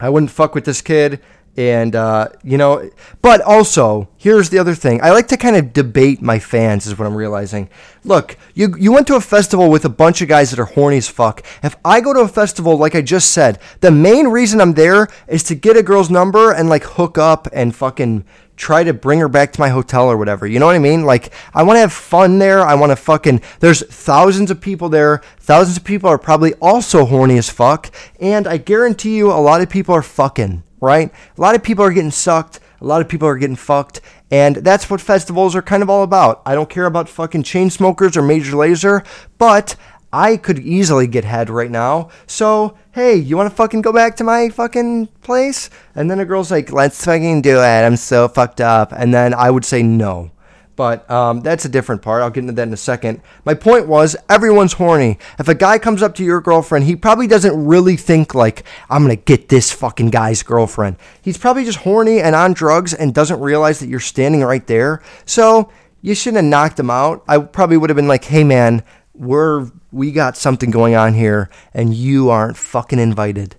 I 0.00 0.10
wouldn't 0.10 0.30
fuck 0.30 0.54
with 0.54 0.64
this 0.64 0.82
kid 0.82 1.20
and 1.56 1.94
uh, 1.94 2.28
you 2.42 2.56
know 2.56 2.88
but 3.20 3.40
also 3.42 4.08
here's 4.16 4.48
the 4.48 4.58
other 4.58 4.74
thing 4.74 5.02
i 5.02 5.10
like 5.10 5.28
to 5.28 5.36
kind 5.36 5.54
of 5.54 5.72
debate 5.72 6.22
my 6.22 6.38
fans 6.38 6.86
is 6.86 6.98
what 6.98 7.06
i'm 7.06 7.14
realizing 7.14 7.68
look 8.04 8.38
you 8.54 8.74
you 8.78 8.90
went 8.90 9.06
to 9.06 9.16
a 9.16 9.20
festival 9.20 9.70
with 9.70 9.84
a 9.84 9.88
bunch 9.88 10.22
of 10.22 10.28
guys 10.28 10.50
that 10.50 10.58
are 10.58 10.64
horny 10.64 10.96
as 10.96 11.08
fuck 11.08 11.44
if 11.62 11.76
i 11.84 12.00
go 12.00 12.14
to 12.14 12.20
a 12.20 12.28
festival 12.28 12.78
like 12.78 12.94
i 12.94 13.02
just 13.02 13.30
said 13.32 13.58
the 13.80 13.90
main 13.90 14.28
reason 14.28 14.60
i'm 14.62 14.72
there 14.74 15.08
is 15.28 15.42
to 15.42 15.54
get 15.54 15.76
a 15.76 15.82
girl's 15.82 16.10
number 16.10 16.52
and 16.52 16.70
like 16.70 16.84
hook 16.84 17.18
up 17.18 17.46
and 17.52 17.76
fucking 17.76 18.24
try 18.62 18.84
to 18.84 18.94
bring 18.94 19.18
her 19.18 19.28
back 19.28 19.52
to 19.52 19.58
my 19.58 19.68
hotel 19.68 20.06
or 20.06 20.16
whatever 20.16 20.46
you 20.46 20.60
know 20.60 20.66
what 20.66 20.76
i 20.76 20.78
mean 20.78 21.02
like 21.02 21.32
i 21.52 21.64
want 21.64 21.76
to 21.76 21.80
have 21.80 21.92
fun 21.92 22.38
there 22.38 22.60
i 22.60 22.74
want 22.74 22.90
to 22.90 22.96
fucking 22.96 23.42
there's 23.58 23.84
thousands 23.86 24.52
of 24.52 24.60
people 24.60 24.88
there 24.88 25.20
thousands 25.40 25.76
of 25.76 25.82
people 25.82 26.08
are 26.08 26.16
probably 26.18 26.54
also 26.54 27.04
horny 27.04 27.36
as 27.36 27.50
fuck 27.50 27.90
and 28.20 28.46
i 28.46 28.56
guarantee 28.56 29.16
you 29.16 29.32
a 29.32 29.34
lot 29.34 29.60
of 29.60 29.68
people 29.68 29.92
are 29.92 30.02
fucking 30.02 30.62
right? 30.82 31.12
A 31.38 31.40
lot 31.40 31.54
of 31.54 31.62
people 31.62 31.84
are 31.84 31.92
getting 31.92 32.10
sucked. 32.10 32.60
A 32.80 32.84
lot 32.84 33.00
of 33.00 33.08
people 33.08 33.28
are 33.28 33.38
getting 33.38 33.56
fucked. 33.56 34.00
And 34.30 34.56
that's 34.56 34.90
what 34.90 35.00
festivals 35.00 35.54
are 35.54 35.62
kind 35.62 35.82
of 35.82 35.88
all 35.88 36.02
about. 36.02 36.42
I 36.44 36.54
don't 36.54 36.68
care 36.68 36.86
about 36.86 37.08
fucking 37.08 37.44
Chainsmokers 37.44 38.16
or 38.16 38.22
Major 38.22 38.56
Lazer, 38.56 39.06
but 39.38 39.76
I 40.12 40.36
could 40.36 40.58
easily 40.58 41.06
get 41.06 41.24
head 41.24 41.48
right 41.48 41.70
now. 41.70 42.10
So, 42.26 42.76
hey, 42.92 43.16
you 43.16 43.36
want 43.36 43.48
to 43.48 43.56
fucking 43.56 43.80
go 43.80 43.92
back 43.92 44.16
to 44.16 44.24
my 44.24 44.50
fucking 44.50 45.06
place? 45.22 45.70
And 45.94 46.10
then 46.10 46.20
a 46.20 46.24
girl's 46.24 46.50
like, 46.50 46.70
let's 46.70 47.04
fucking 47.04 47.42
do 47.42 47.56
it. 47.56 47.62
I'm 47.62 47.96
so 47.96 48.28
fucked 48.28 48.60
up. 48.60 48.92
And 48.92 49.14
then 49.14 49.32
I 49.32 49.50
would 49.50 49.64
say 49.64 49.82
no. 49.82 50.30
But 50.74 51.08
um, 51.10 51.40
that's 51.42 51.66
a 51.66 51.68
different 51.68 52.00
part. 52.00 52.22
I'll 52.22 52.30
get 52.30 52.40
into 52.40 52.54
that 52.54 52.66
in 52.66 52.72
a 52.72 52.78
second. 52.78 53.20
My 53.44 53.54
point 53.54 53.88
was, 53.88 54.16
everyone's 54.28 54.72
horny. 54.72 55.18
If 55.38 55.48
a 55.48 55.54
guy 55.54 55.78
comes 55.78 56.02
up 56.02 56.14
to 56.16 56.24
your 56.24 56.40
girlfriend, 56.40 56.86
he 56.86 56.96
probably 56.96 57.26
doesn't 57.26 57.66
really 57.66 57.96
think, 57.96 58.34
like, 58.34 58.64
I'm 58.88 59.04
going 59.04 59.16
to 59.16 59.22
get 59.22 59.48
this 59.48 59.70
fucking 59.70 60.10
guy's 60.10 60.42
girlfriend. 60.42 60.96
He's 61.20 61.36
probably 61.36 61.64
just 61.64 61.80
horny 61.80 62.20
and 62.20 62.34
on 62.34 62.54
drugs 62.54 62.94
and 62.94 63.14
doesn't 63.14 63.40
realize 63.40 63.80
that 63.80 63.88
you're 63.88 64.00
standing 64.00 64.42
right 64.42 64.66
there. 64.66 65.02
So 65.26 65.70
you 66.00 66.14
shouldn't 66.14 66.42
have 66.42 66.50
knocked 66.50 66.80
him 66.80 66.90
out. 66.90 67.22
I 67.28 67.38
probably 67.38 67.76
would 67.76 67.90
have 67.90 67.96
been 67.96 68.08
like, 68.08 68.24
hey, 68.24 68.42
man, 68.42 68.82
we're, 69.14 69.70
we 69.90 70.12
got 70.12 70.36
something 70.36 70.70
going 70.70 70.94
on 70.94 71.14
here 71.14 71.50
and 71.74 71.94
you 71.94 72.30
aren't 72.30 72.56
fucking 72.56 72.98
invited. 72.98 73.56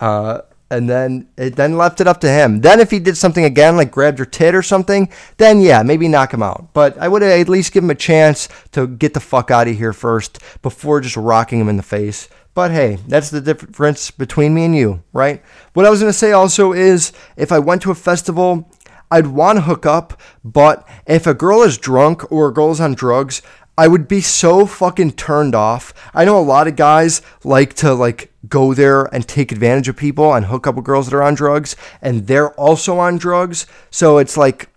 Uh, 0.00 0.42
and 0.70 0.88
then 0.88 1.28
it 1.36 1.56
then 1.56 1.76
left 1.76 2.00
it 2.00 2.06
up 2.06 2.20
to 2.20 2.28
him. 2.28 2.60
Then 2.60 2.80
if 2.80 2.90
he 2.90 2.98
did 2.98 3.16
something 3.16 3.44
again, 3.44 3.76
like 3.76 3.90
grabbed 3.90 4.18
your 4.18 4.26
tit 4.26 4.54
or 4.54 4.62
something, 4.62 5.08
then 5.38 5.60
yeah, 5.60 5.82
maybe 5.82 6.08
knock 6.08 6.34
him 6.34 6.42
out. 6.42 6.68
But 6.74 6.98
I 6.98 7.08
would 7.08 7.22
at 7.22 7.48
least 7.48 7.72
give 7.72 7.84
him 7.84 7.90
a 7.90 7.94
chance 7.94 8.48
to 8.72 8.86
get 8.86 9.14
the 9.14 9.20
fuck 9.20 9.50
out 9.50 9.68
of 9.68 9.76
here 9.76 9.92
first 9.92 10.40
before 10.62 11.00
just 11.00 11.16
rocking 11.16 11.60
him 11.60 11.68
in 11.68 11.76
the 11.76 11.82
face. 11.82 12.28
But 12.54 12.70
hey, 12.70 12.98
that's 13.06 13.30
the 13.30 13.40
difference 13.40 14.10
between 14.10 14.52
me 14.52 14.64
and 14.64 14.76
you, 14.76 15.02
right? 15.12 15.42
What 15.72 15.86
I 15.86 15.90
was 15.90 16.00
gonna 16.00 16.12
say 16.12 16.32
also 16.32 16.72
is 16.72 17.12
if 17.36 17.52
I 17.52 17.58
went 17.58 17.82
to 17.82 17.90
a 17.90 17.94
festival, 17.94 18.70
I'd 19.10 19.28
want 19.28 19.56
to 19.56 19.62
hook 19.62 19.86
up, 19.86 20.20
but 20.44 20.86
if 21.06 21.26
a 21.26 21.32
girl 21.32 21.62
is 21.62 21.78
drunk 21.78 22.30
or 22.30 22.48
a 22.48 22.52
girl 22.52 22.70
is 22.72 22.80
on 22.80 22.94
drugs, 22.94 23.40
I 23.78 23.86
would 23.86 24.08
be 24.08 24.20
so 24.20 24.66
fucking 24.66 25.12
turned 25.12 25.54
off. 25.54 25.94
I 26.12 26.24
know 26.24 26.36
a 26.36 26.42
lot 26.42 26.66
of 26.66 26.74
guys 26.74 27.22
like 27.44 27.74
to 27.74 27.94
like 27.94 28.32
go 28.48 28.74
there 28.74 29.04
and 29.14 29.26
take 29.26 29.52
advantage 29.52 29.88
of 29.88 29.96
people 29.96 30.34
and 30.34 30.46
hook 30.46 30.66
up 30.66 30.74
with 30.74 30.84
girls 30.84 31.06
that 31.06 31.16
are 31.16 31.22
on 31.22 31.36
drugs 31.36 31.76
and 32.02 32.26
they're 32.26 32.50
also 32.54 32.98
on 32.98 33.18
drugs. 33.18 33.66
So 33.90 34.18
it's 34.18 34.36
like 34.36 34.68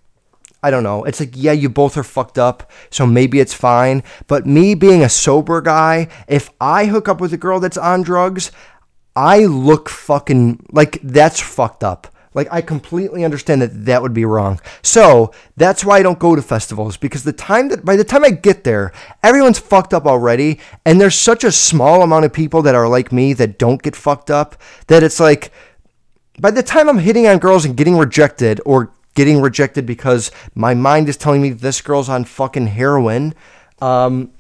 I 0.62 0.70
don't 0.70 0.84
know. 0.84 1.04
It's 1.06 1.20
like, 1.20 1.32
yeah, 1.34 1.54
you 1.54 1.70
both 1.70 1.98
are 1.98 2.04
fucked 2.04 2.38
up, 2.38 2.70
so 2.92 3.08
maybe 3.08 3.40
it's 3.40 3.56
fine. 3.56 4.04
But 4.28 4.46
me 4.46 4.76
being 4.76 5.02
a 5.02 5.10
sober 5.10 5.60
guy, 5.60 6.08
if 6.28 6.52
I 6.62 6.86
hook 6.86 7.10
up 7.10 7.20
with 7.20 7.34
a 7.34 7.38
girl 7.38 7.60
that's 7.60 7.78
on 7.78 8.04
drugs, 8.04 8.52
I 9.16 9.46
look 9.46 9.90
fucking 9.90 10.68
like 10.72 11.00
that's 11.02 11.40
fucked 11.40 11.84
up. 11.84 12.08
Like, 12.34 12.48
I 12.52 12.62
completely 12.62 13.26
understand 13.26 13.62
that 13.62 13.86
that 13.86 14.02
would 14.02 14.14
be 14.14 14.26
wrong. 14.26 14.60
So, 14.82 15.34
that's 15.58 15.84
why 15.84 15.98
I 15.98 16.04
don't 16.04 16.20
go 16.20 16.36
to 16.36 16.42
festivals 16.42 16.98
because 16.98 17.24
the 17.24 17.34
time 17.34 17.70
that, 17.70 17.84
by 17.84 17.96
the 17.96 18.04
time 18.04 18.24
I 18.24 18.32
get 18.32 18.64
there, 18.64 18.94
everyone's 19.22 19.60
fucked 19.60 19.94
up 19.94 20.06
already. 20.06 20.60
And 20.86 21.00
there's 21.00 21.16
such 21.16 21.44
a 21.44 21.52
small 21.52 22.02
amount 22.02 22.26
of 22.26 22.34
people 22.34 22.62
that 22.62 22.76
are 22.76 22.88
like 22.88 23.12
me 23.12 23.34
that 23.34 23.58
don't 23.58 23.82
get 23.82 23.96
fucked 23.96 24.32
up 24.32 24.56
that 24.88 25.04
it's 25.04 25.20
like, 25.20 25.52
by 26.40 26.52
the 26.52 26.64
time 26.64 26.90
I'm 26.90 27.00
hitting 27.00 27.28
on 27.28 27.38
girls 27.38 27.66
and 27.66 27.76
getting 27.76 27.98
rejected 27.98 28.62
or 28.66 28.94
getting 29.14 29.42
rejected 29.42 29.86
because 29.86 30.32
my 30.56 30.74
mind 30.74 31.10
is 31.10 31.18
telling 31.18 31.42
me 31.42 31.50
this 31.50 31.82
girl's 31.82 32.10
on 32.10 32.24
fucking 32.24 32.68
heroin, 32.68 33.34
um, 33.82 34.32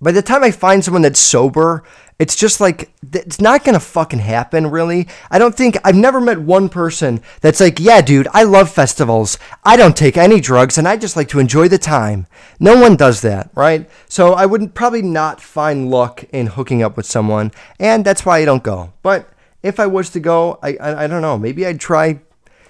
by 0.00 0.12
the 0.12 0.22
time 0.22 0.44
I 0.44 0.50
find 0.50 0.84
someone 0.84 1.02
that's 1.02 1.20
sober 1.20 1.84
it's 2.18 2.36
just 2.36 2.60
like 2.60 2.92
it's 3.12 3.40
not 3.40 3.64
gonna 3.64 3.80
fucking 3.80 4.20
happen, 4.20 4.70
really. 4.70 5.08
I 5.30 5.38
don't 5.38 5.54
think 5.54 5.76
I've 5.84 5.96
never 5.96 6.20
met 6.20 6.40
one 6.40 6.68
person 6.68 7.20
that's 7.40 7.60
like, 7.60 7.80
yeah, 7.80 8.00
dude, 8.00 8.28
I 8.32 8.44
love 8.44 8.70
festivals. 8.70 9.36
I 9.64 9.76
don't 9.76 9.96
take 9.96 10.16
any 10.16 10.40
drugs, 10.40 10.78
and 10.78 10.86
I 10.86 10.96
just 10.96 11.16
like 11.16 11.28
to 11.30 11.40
enjoy 11.40 11.68
the 11.68 11.78
time. 11.78 12.26
No 12.60 12.80
one 12.80 12.96
does 12.96 13.20
that, 13.22 13.50
right? 13.54 13.88
So 14.08 14.32
I 14.32 14.46
would 14.46 14.74
probably 14.74 15.02
not 15.02 15.40
find 15.40 15.90
luck 15.90 16.24
in 16.32 16.46
hooking 16.48 16.82
up 16.82 16.96
with 16.96 17.06
someone, 17.06 17.50
and 17.80 18.04
that's 18.04 18.24
why 18.24 18.38
I 18.38 18.44
don't 18.44 18.62
go. 18.62 18.92
But 19.02 19.28
if 19.62 19.80
I 19.80 19.86
was 19.86 20.10
to 20.10 20.20
go, 20.20 20.58
I 20.62 20.76
I, 20.76 21.04
I 21.04 21.06
don't 21.08 21.22
know. 21.22 21.36
Maybe 21.36 21.66
I'd 21.66 21.80
try. 21.80 22.20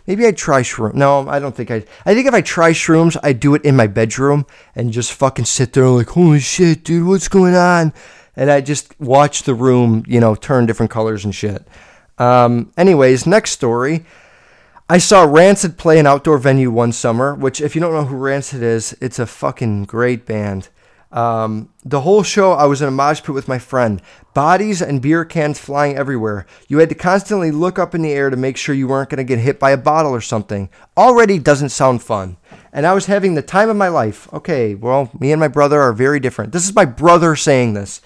Maybe 0.06 0.26
I'd 0.26 0.36
try 0.36 0.60
shroom. 0.62 0.94
No, 0.94 1.28
I 1.28 1.38
don't 1.38 1.54
think 1.54 1.70
I. 1.70 1.84
I 2.06 2.14
think 2.14 2.26
if 2.26 2.34
I 2.34 2.40
try 2.40 2.72
shrooms, 2.72 3.18
I'd 3.22 3.40
do 3.40 3.54
it 3.54 3.64
in 3.64 3.76
my 3.76 3.88
bedroom 3.88 4.46
and 4.74 4.92
just 4.92 5.12
fucking 5.12 5.44
sit 5.44 5.74
there 5.74 5.88
like, 5.88 6.08
holy 6.08 6.40
shit, 6.40 6.84
dude, 6.84 7.06
what's 7.06 7.28
going 7.28 7.54
on? 7.54 7.92
And 8.36 8.50
I 8.50 8.60
just 8.60 8.98
watched 9.00 9.46
the 9.46 9.54
room, 9.54 10.04
you 10.06 10.20
know, 10.20 10.34
turn 10.34 10.66
different 10.66 10.90
colors 10.90 11.24
and 11.24 11.34
shit. 11.34 11.66
Um, 12.18 12.72
anyways, 12.76 13.26
next 13.26 13.50
story. 13.50 14.04
I 14.88 14.98
saw 14.98 15.24
Rancid 15.24 15.78
play 15.78 15.98
an 15.98 16.06
outdoor 16.06 16.38
venue 16.38 16.70
one 16.70 16.92
summer, 16.92 17.34
which, 17.34 17.60
if 17.60 17.74
you 17.74 17.80
don't 17.80 17.94
know 17.94 18.04
who 18.04 18.16
Rancid 18.16 18.62
is, 18.62 18.94
it's 19.00 19.18
a 19.18 19.26
fucking 19.26 19.84
great 19.84 20.26
band. 20.26 20.68
Um, 21.10 21.70
the 21.84 22.00
whole 22.00 22.24
show, 22.24 22.52
I 22.52 22.64
was 22.64 22.82
in 22.82 22.88
a 22.88 22.90
mosh 22.90 23.22
pit 23.22 23.34
with 23.34 23.46
my 23.46 23.58
friend. 23.58 24.02
Bodies 24.34 24.82
and 24.82 25.00
beer 25.00 25.24
cans 25.24 25.60
flying 25.60 25.96
everywhere. 25.96 26.44
You 26.66 26.78
had 26.78 26.88
to 26.88 26.96
constantly 26.96 27.52
look 27.52 27.78
up 27.78 27.94
in 27.94 28.02
the 28.02 28.12
air 28.12 28.30
to 28.30 28.36
make 28.36 28.56
sure 28.56 28.74
you 28.74 28.88
weren't 28.88 29.10
going 29.10 29.18
to 29.18 29.24
get 29.24 29.38
hit 29.38 29.60
by 29.60 29.70
a 29.70 29.76
bottle 29.76 30.12
or 30.12 30.20
something. 30.20 30.68
Already 30.96 31.38
doesn't 31.38 31.68
sound 31.68 32.02
fun. 32.02 32.36
And 32.72 32.84
I 32.84 32.94
was 32.94 33.06
having 33.06 33.34
the 33.34 33.42
time 33.42 33.70
of 33.70 33.76
my 33.76 33.86
life. 33.86 34.30
Okay, 34.34 34.74
well, 34.74 35.08
me 35.18 35.30
and 35.30 35.38
my 35.38 35.46
brother 35.46 35.80
are 35.80 35.92
very 35.92 36.18
different. 36.18 36.52
This 36.52 36.64
is 36.64 36.74
my 36.74 36.84
brother 36.84 37.36
saying 37.36 37.74
this. 37.74 38.00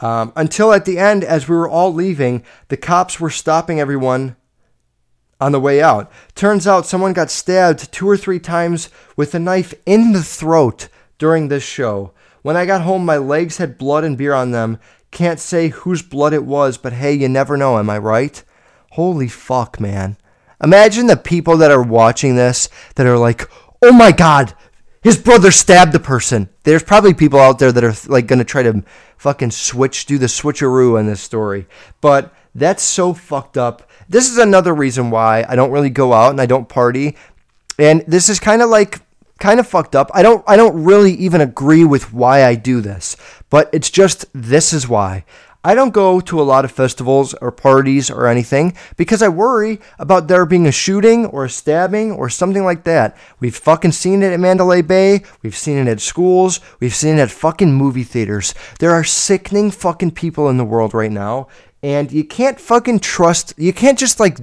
Um, 0.00 0.32
until 0.34 0.72
at 0.72 0.84
the 0.84 0.98
end, 0.98 1.24
as 1.24 1.48
we 1.48 1.54
were 1.54 1.68
all 1.68 1.92
leaving, 1.92 2.44
the 2.68 2.76
cops 2.76 3.20
were 3.20 3.30
stopping 3.30 3.80
everyone 3.80 4.36
on 5.40 5.52
the 5.52 5.60
way 5.60 5.82
out. 5.82 6.10
Turns 6.34 6.66
out 6.66 6.86
someone 6.86 7.12
got 7.12 7.30
stabbed 7.30 7.92
two 7.92 8.08
or 8.08 8.16
three 8.16 8.38
times 8.38 8.90
with 9.16 9.34
a 9.34 9.38
knife 9.38 9.74
in 9.86 10.12
the 10.12 10.22
throat 10.22 10.88
during 11.18 11.48
this 11.48 11.62
show. 11.62 12.12
When 12.42 12.56
I 12.56 12.66
got 12.66 12.82
home, 12.82 13.04
my 13.04 13.18
legs 13.18 13.58
had 13.58 13.78
blood 13.78 14.04
and 14.04 14.16
beer 14.16 14.32
on 14.32 14.50
them. 14.50 14.78
Can't 15.10 15.40
say 15.40 15.68
whose 15.68 16.02
blood 16.02 16.32
it 16.32 16.44
was, 16.44 16.78
but 16.78 16.92
hey, 16.92 17.12
you 17.14 17.28
never 17.28 17.56
know, 17.56 17.78
am 17.78 17.90
I 17.90 17.98
right? 17.98 18.42
Holy 18.92 19.28
fuck, 19.28 19.80
man. 19.80 20.16
Imagine 20.62 21.06
the 21.06 21.16
people 21.16 21.56
that 21.58 21.70
are 21.70 21.82
watching 21.82 22.36
this 22.36 22.68
that 22.96 23.06
are 23.06 23.18
like, 23.18 23.50
oh 23.82 23.92
my 23.92 24.12
god, 24.12 24.54
his 25.02 25.16
brother 25.16 25.50
stabbed 25.50 25.92
the 25.92 26.00
person. 26.00 26.50
There's 26.64 26.82
probably 26.82 27.14
people 27.14 27.40
out 27.40 27.58
there 27.58 27.72
that 27.72 27.84
are 27.84 27.94
like 28.08 28.26
going 28.26 28.38
to 28.38 28.44
try 28.44 28.62
to 28.62 28.84
fucking 29.20 29.50
switch, 29.50 30.06
do 30.06 30.16
the 30.16 30.24
switcheroo 30.26 30.98
in 30.98 31.06
this 31.06 31.20
story. 31.20 31.66
But 32.00 32.32
that's 32.54 32.82
so 32.82 33.12
fucked 33.12 33.58
up. 33.58 33.88
This 34.08 34.30
is 34.30 34.38
another 34.38 34.74
reason 34.74 35.10
why 35.10 35.44
I 35.46 35.56
don't 35.56 35.70
really 35.70 35.90
go 35.90 36.14
out 36.14 36.30
and 36.30 36.40
I 36.40 36.46
don't 36.46 36.70
party. 36.70 37.18
And 37.78 38.02
this 38.08 38.30
is 38.30 38.40
kind 38.40 38.62
of 38.62 38.70
like 38.70 39.00
kind 39.38 39.60
of 39.60 39.68
fucked 39.68 39.94
up. 39.94 40.10
I 40.14 40.22
don't 40.22 40.42
I 40.48 40.56
don't 40.56 40.84
really 40.84 41.12
even 41.12 41.42
agree 41.42 41.84
with 41.84 42.14
why 42.14 42.44
I 42.44 42.54
do 42.54 42.80
this, 42.80 43.14
but 43.50 43.68
it's 43.74 43.90
just 43.90 44.24
this 44.32 44.72
is 44.72 44.88
why. 44.88 45.26
I 45.62 45.74
don't 45.74 45.92
go 45.92 46.20
to 46.20 46.40
a 46.40 46.42
lot 46.42 46.64
of 46.64 46.72
festivals 46.72 47.34
or 47.34 47.52
parties 47.52 48.10
or 48.10 48.26
anything 48.26 48.74
because 48.96 49.20
I 49.20 49.28
worry 49.28 49.78
about 49.98 50.26
there 50.26 50.46
being 50.46 50.66
a 50.66 50.72
shooting 50.72 51.26
or 51.26 51.44
a 51.44 51.50
stabbing 51.50 52.12
or 52.12 52.30
something 52.30 52.64
like 52.64 52.84
that. 52.84 53.14
We've 53.40 53.54
fucking 53.54 53.92
seen 53.92 54.22
it 54.22 54.32
at 54.32 54.40
Mandalay 54.40 54.80
Bay. 54.80 55.22
We've 55.42 55.56
seen 55.56 55.76
it 55.76 55.86
at 55.86 56.00
schools. 56.00 56.60
We've 56.80 56.94
seen 56.94 57.18
it 57.18 57.20
at 57.20 57.30
fucking 57.30 57.74
movie 57.74 58.04
theaters. 58.04 58.54
There 58.78 58.92
are 58.92 59.04
sickening 59.04 59.70
fucking 59.70 60.12
people 60.12 60.48
in 60.48 60.56
the 60.56 60.64
world 60.64 60.94
right 60.94 61.12
now. 61.12 61.48
And 61.82 62.10
you 62.10 62.24
can't 62.24 62.60
fucking 62.60 63.00
trust, 63.00 63.54
you 63.56 63.72
can't 63.72 63.98
just 63.98 64.20
like, 64.20 64.38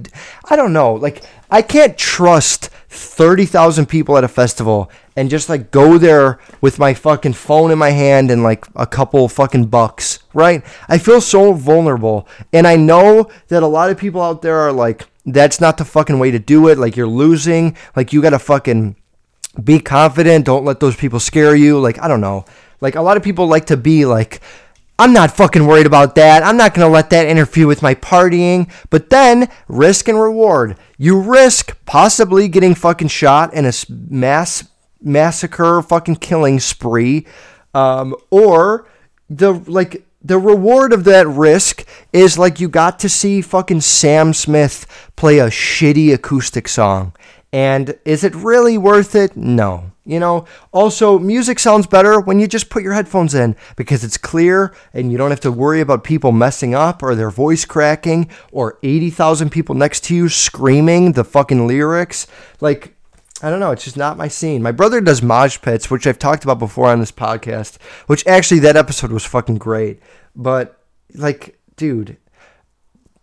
I 0.50 0.56
don't 0.56 0.72
know, 0.72 0.94
like, 0.94 1.22
I 1.50 1.62
can't 1.62 1.96
trust 1.96 2.68
30,000 2.88 3.86
people 3.86 4.18
at 4.18 4.24
a 4.24 4.28
festival 4.28 4.90
and 5.18 5.28
just 5.28 5.48
like 5.48 5.72
go 5.72 5.98
there 5.98 6.38
with 6.60 6.78
my 6.78 6.94
fucking 6.94 7.32
phone 7.32 7.72
in 7.72 7.78
my 7.78 7.90
hand 7.90 8.30
and 8.30 8.44
like 8.44 8.64
a 8.76 8.86
couple 8.86 9.28
fucking 9.28 9.66
bucks, 9.66 10.20
right? 10.32 10.64
I 10.88 10.98
feel 10.98 11.20
so 11.20 11.52
vulnerable. 11.54 12.28
And 12.52 12.68
I 12.68 12.76
know 12.76 13.28
that 13.48 13.64
a 13.64 13.66
lot 13.66 13.90
of 13.90 13.98
people 13.98 14.22
out 14.22 14.42
there 14.42 14.58
are 14.58 14.70
like, 14.72 15.08
that's 15.26 15.60
not 15.60 15.76
the 15.76 15.84
fucking 15.84 16.20
way 16.20 16.30
to 16.30 16.38
do 16.38 16.68
it. 16.68 16.78
Like, 16.78 16.96
you're 16.96 17.08
losing. 17.08 17.76
Like, 17.96 18.12
you 18.12 18.22
gotta 18.22 18.38
fucking 18.38 18.94
be 19.62 19.80
confident. 19.80 20.46
Don't 20.46 20.64
let 20.64 20.78
those 20.78 20.94
people 20.94 21.18
scare 21.18 21.56
you. 21.56 21.80
Like, 21.80 22.00
I 22.00 22.06
don't 22.06 22.20
know. 22.20 22.44
Like, 22.80 22.94
a 22.94 23.02
lot 23.02 23.16
of 23.16 23.24
people 23.24 23.48
like 23.48 23.66
to 23.66 23.76
be 23.76 24.04
like, 24.04 24.40
I'm 25.00 25.12
not 25.12 25.36
fucking 25.36 25.66
worried 25.66 25.86
about 25.86 26.14
that. 26.14 26.44
I'm 26.44 26.56
not 26.56 26.74
going 26.74 26.84
to 26.84 26.92
let 26.92 27.10
that 27.10 27.28
interfere 27.28 27.68
with 27.68 27.82
my 27.82 27.94
partying. 27.94 28.68
But 28.90 29.10
then, 29.10 29.48
risk 29.68 30.08
and 30.08 30.20
reward. 30.20 30.76
You 30.96 31.20
risk 31.20 31.76
possibly 31.86 32.48
getting 32.48 32.74
fucking 32.74 33.06
shot 33.06 33.54
in 33.54 33.64
a 33.64 33.72
mass 33.88 34.64
massacre, 35.00 35.82
fucking 35.82 36.16
killing 36.16 36.60
spree, 36.60 37.26
um, 37.74 38.14
or 38.30 38.86
the 39.30 39.52
like 39.52 40.04
the 40.22 40.38
reward 40.38 40.92
of 40.92 41.04
that 41.04 41.26
risk 41.26 41.86
is 42.12 42.38
like 42.38 42.60
you 42.60 42.68
got 42.68 42.98
to 43.00 43.08
see 43.08 43.40
fucking 43.40 43.80
Sam 43.80 44.34
Smith 44.34 45.10
play 45.16 45.38
a 45.38 45.46
shitty 45.46 46.12
acoustic 46.12 46.68
song. 46.68 47.12
And 47.52 47.98
is 48.04 48.24
it 48.24 48.34
really 48.34 48.76
worth 48.76 49.14
it? 49.14 49.36
No. 49.36 49.92
You 50.04 50.18
know, 50.18 50.46
also, 50.72 51.18
music 51.18 51.58
sounds 51.58 51.86
better 51.86 52.18
when 52.18 52.40
you 52.40 52.48
just 52.48 52.70
put 52.70 52.82
your 52.82 52.94
headphones 52.94 53.34
in 53.34 53.54
because 53.76 54.04
it's 54.04 54.16
clear 54.16 54.74
and 54.94 55.12
you 55.12 55.18
don't 55.18 55.30
have 55.30 55.40
to 55.40 55.52
worry 55.52 55.82
about 55.82 56.02
people 56.02 56.32
messing 56.32 56.74
up 56.74 57.02
or 57.02 57.14
their 57.14 57.30
voice 57.30 57.66
cracking 57.66 58.30
or 58.50 58.78
80,000 58.82 59.50
people 59.50 59.74
next 59.74 60.04
to 60.04 60.14
you 60.14 60.30
screaming 60.30 61.12
the 61.12 61.24
fucking 61.24 61.66
lyrics. 61.66 62.26
Like, 62.60 62.96
I 63.42 63.50
don't 63.50 63.60
know. 63.60 63.70
It's 63.70 63.84
just 63.84 63.96
not 63.96 64.16
my 64.16 64.28
scene. 64.28 64.62
My 64.62 64.72
brother 64.72 65.00
does 65.00 65.22
mosh 65.22 65.60
pits, 65.60 65.90
which 65.90 66.06
I've 66.06 66.18
talked 66.18 66.44
about 66.44 66.58
before 66.58 66.88
on 66.88 67.00
this 67.00 67.12
podcast, 67.12 67.80
which 68.06 68.26
actually 68.26 68.60
that 68.60 68.76
episode 68.76 69.12
was 69.12 69.24
fucking 69.24 69.58
great. 69.58 70.00
But, 70.34 70.82
like, 71.14 71.58
dude, 71.76 72.16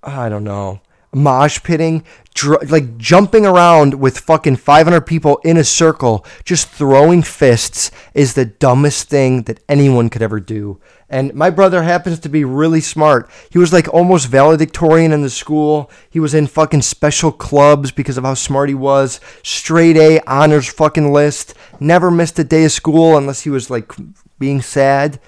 ah, 0.04 0.22
I 0.22 0.30
don't 0.30 0.46
know 0.46 0.82
mosh 1.16 1.64
pitting, 1.64 2.04
dr- 2.34 2.70
like 2.70 2.98
jumping 2.98 3.46
around 3.46 3.94
with 3.96 4.20
fucking 4.20 4.58
500 4.58 5.02
people 5.02 5.40
in 5.44 5.58
a 5.58 5.64
circle, 5.64 6.26
just 6.44 6.68
throwing 6.68 7.24
fists 7.24 7.90
is 8.14 8.34
the 8.34 8.46
dumbest 8.46 9.08
thing 9.10 9.44
that 9.44 9.62
anyone 9.70 10.10
could 10.10 10.22
ever 10.22 10.40
do. 10.40 10.80
And 11.10 11.34
my 11.36 11.52
brother 11.52 11.84
happens 11.84 12.20
to 12.20 12.30
be 12.30 12.44
really 12.44 12.82
smart. 12.82 13.30
He 13.52 13.60
was 13.60 13.72
like 13.72 13.88
almost 13.94 14.28
valedictorian 14.28 15.12
in 15.12 15.22
the 15.22 15.30
school. 15.30 15.92
He 16.10 16.20
was 16.20 16.34
in 16.34 16.48
fucking 16.48 16.82
special 16.82 17.32
clubs 17.32 17.92
because 17.92 18.18
of 18.18 18.24
how 18.24 18.34
smart 18.34 18.70
he 18.70 18.76
was. 18.76 19.20
Straight 19.44 19.98
A 19.98 20.20
honors 20.22 20.68
fucking 20.68 21.14
list. 21.14 21.54
Never 21.80 22.10
missed 22.10 22.40
a 22.40 22.44
day 22.44 22.66
of 22.66 22.72
school 22.72 23.18
unless 23.18 23.42
he 23.42 23.52
was 23.52 23.70
like 23.70 23.92
being 24.40 24.62
sad. 24.62 25.20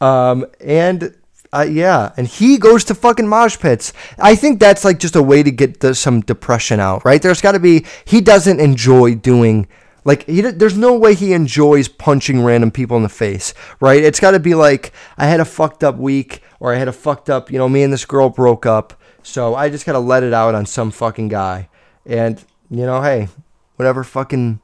Um, 0.00 0.46
and 0.60 1.14
uh, 1.52 1.66
yeah, 1.68 2.12
and 2.16 2.26
he 2.26 2.58
goes 2.58 2.84
to 2.84 2.94
fucking 2.94 3.26
mosh 3.26 3.58
pits. 3.58 3.92
I 4.18 4.34
think 4.34 4.60
that's 4.60 4.84
like 4.84 4.98
just 4.98 5.16
a 5.16 5.22
way 5.22 5.42
to 5.42 5.50
get 5.50 5.80
the, 5.80 5.94
some 5.94 6.20
depression 6.20 6.78
out, 6.80 7.04
right? 7.04 7.20
There's 7.20 7.40
got 7.40 7.52
to 7.52 7.60
be. 7.60 7.86
He 8.04 8.20
doesn't 8.20 8.60
enjoy 8.60 9.16
doing 9.16 9.66
like 10.04 10.26
he. 10.26 10.40
There's 10.40 10.76
no 10.76 10.96
way 10.96 11.14
he 11.14 11.32
enjoys 11.32 11.88
punching 11.88 12.42
random 12.42 12.70
people 12.70 12.96
in 12.96 13.02
the 13.02 13.08
face, 13.08 13.54
right? 13.80 14.02
It's 14.02 14.20
got 14.20 14.32
to 14.32 14.40
be 14.40 14.54
like 14.54 14.92
I 15.16 15.26
had 15.26 15.40
a 15.40 15.44
fucked 15.44 15.84
up 15.84 15.96
week, 15.96 16.42
or 16.58 16.74
I 16.74 16.78
had 16.78 16.88
a 16.88 16.92
fucked 16.92 17.30
up. 17.30 17.50
You 17.50 17.58
know, 17.58 17.68
me 17.68 17.82
and 17.82 17.92
this 17.92 18.04
girl 18.04 18.28
broke 18.30 18.66
up, 18.66 19.00
so 19.22 19.54
I 19.54 19.68
just 19.68 19.86
got 19.86 19.92
to 19.92 19.98
let 19.98 20.22
it 20.22 20.32
out 20.32 20.54
on 20.54 20.66
some 20.66 20.90
fucking 20.90 21.28
guy. 21.28 21.68
And 22.06 22.42
you 22.70 22.86
know, 22.86 23.02
hey, 23.02 23.28
whatever, 23.76 24.04
fucking, 24.04 24.60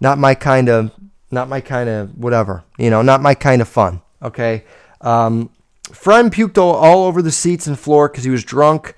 not 0.00 0.18
my 0.18 0.34
kind 0.34 0.68
of, 0.68 0.92
not 1.30 1.48
my 1.48 1.60
kind 1.60 1.88
of 1.88 2.16
whatever. 2.16 2.64
You 2.78 2.90
know, 2.90 3.02
not 3.02 3.22
my 3.22 3.34
kind 3.34 3.62
of 3.62 3.68
fun. 3.68 4.02
Okay. 4.22 4.64
Um, 5.00 5.50
Friend 5.92 6.32
puked 6.32 6.58
all 6.58 7.06
over 7.06 7.20
the 7.20 7.32
seats 7.32 7.66
and 7.66 7.78
floor 7.78 8.08
because 8.08 8.24
he 8.24 8.30
was 8.30 8.44
drunk, 8.44 8.94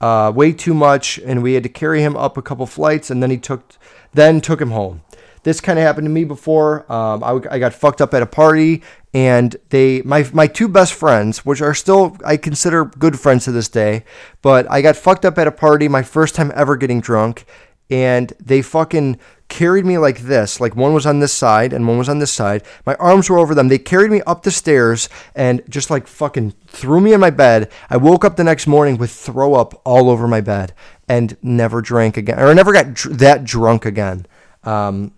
uh, 0.00 0.32
way 0.34 0.52
too 0.52 0.74
much, 0.74 1.18
and 1.18 1.42
we 1.42 1.54
had 1.54 1.62
to 1.62 1.68
carry 1.68 2.02
him 2.02 2.16
up 2.16 2.36
a 2.36 2.42
couple 2.42 2.66
flights, 2.66 3.10
and 3.10 3.22
then 3.22 3.30
he 3.30 3.36
took, 3.36 3.74
then 4.12 4.40
took 4.40 4.60
him 4.60 4.70
home. 4.70 5.02
This 5.42 5.60
kind 5.60 5.78
of 5.78 5.84
happened 5.84 6.04
to 6.04 6.10
me 6.10 6.24
before. 6.24 6.90
Um, 6.92 7.24
I, 7.24 7.40
I 7.50 7.58
got 7.58 7.72
fucked 7.72 8.02
up 8.02 8.12
at 8.12 8.22
a 8.22 8.26
party, 8.26 8.82
and 9.14 9.56
they, 9.70 10.02
my 10.02 10.28
my 10.32 10.46
two 10.46 10.68
best 10.68 10.92
friends, 10.92 11.46
which 11.46 11.62
are 11.62 11.74
still 11.74 12.16
I 12.24 12.36
consider 12.36 12.84
good 12.84 13.18
friends 13.18 13.44
to 13.46 13.52
this 13.52 13.68
day, 13.68 14.04
but 14.42 14.70
I 14.70 14.82
got 14.82 14.96
fucked 14.96 15.24
up 15.24 15.38
at 15.38 15.46
a 15.46 15.52
party, 15.52 15.88
my 15.88 16.02
first 16.02 16.34
time 16.34 16.52
ever 16.54 16.76
getting 16.76 17.00
drunk, 17.00 17.46
and 17.90 18.32
they 18.40 18.62
fucking 18.62 19.18
carried 19.48 19.84
me 19.84 19.98
like 19.98 20.20
this. 20.20 20.60
Like 20.60 20.76
one 20.76 20.94
was 20.94 21.04
on 21.04 21.18
this 21.18 21.32
side 21.32 21.72
and 21.72 21.86
one 21.86 21.98
was 21.98 22.08
on 22.08 22.20
this 22.20 22.32
side. 22.32 22.62
My 22.86 22.94
arms 22.94 23.28
were 23.28 23.38
over 23.38 23.54
them. 23.54 23.68
They 23.68 23.78
carried 23.78 24.10
me 24.10 24.22
up 24.22 24.42
the 24.42 24.50
stairs 24.50 25.08
and 25.34 25.62
just 25.68 25.90
like 25.90 26.06
fucking 26.06 26.52
threw 26.68 27.00
me 27.00 27.12
in 27.12 27.20
my 27.20 27.30
bed. 27.30 27.70
I 27.90 27.96
woke 27.96 28.24
up 28.24 28.36
the 28.36 28.44
next 28.44 28.66
morning 28.66 28.96
with 28.96 29.10
throw 29.10 29.54
up 29.54 29.80
all 29.84 30.08
over 30.08 30.28
my 30.28 30.40
bed 30.40 30.72
and 31.08 31.36
never 31.42 31.82
drank 31.82 32.16
again 32.16 32.38
or 32.38 32.54
never 32.54 32.72
got 32.72 32.94
dr- 32.94 33.18
that 33.18 33.44
drunk 33.44 33.84
again. 33.84 34.26
Um, 34.62 35.12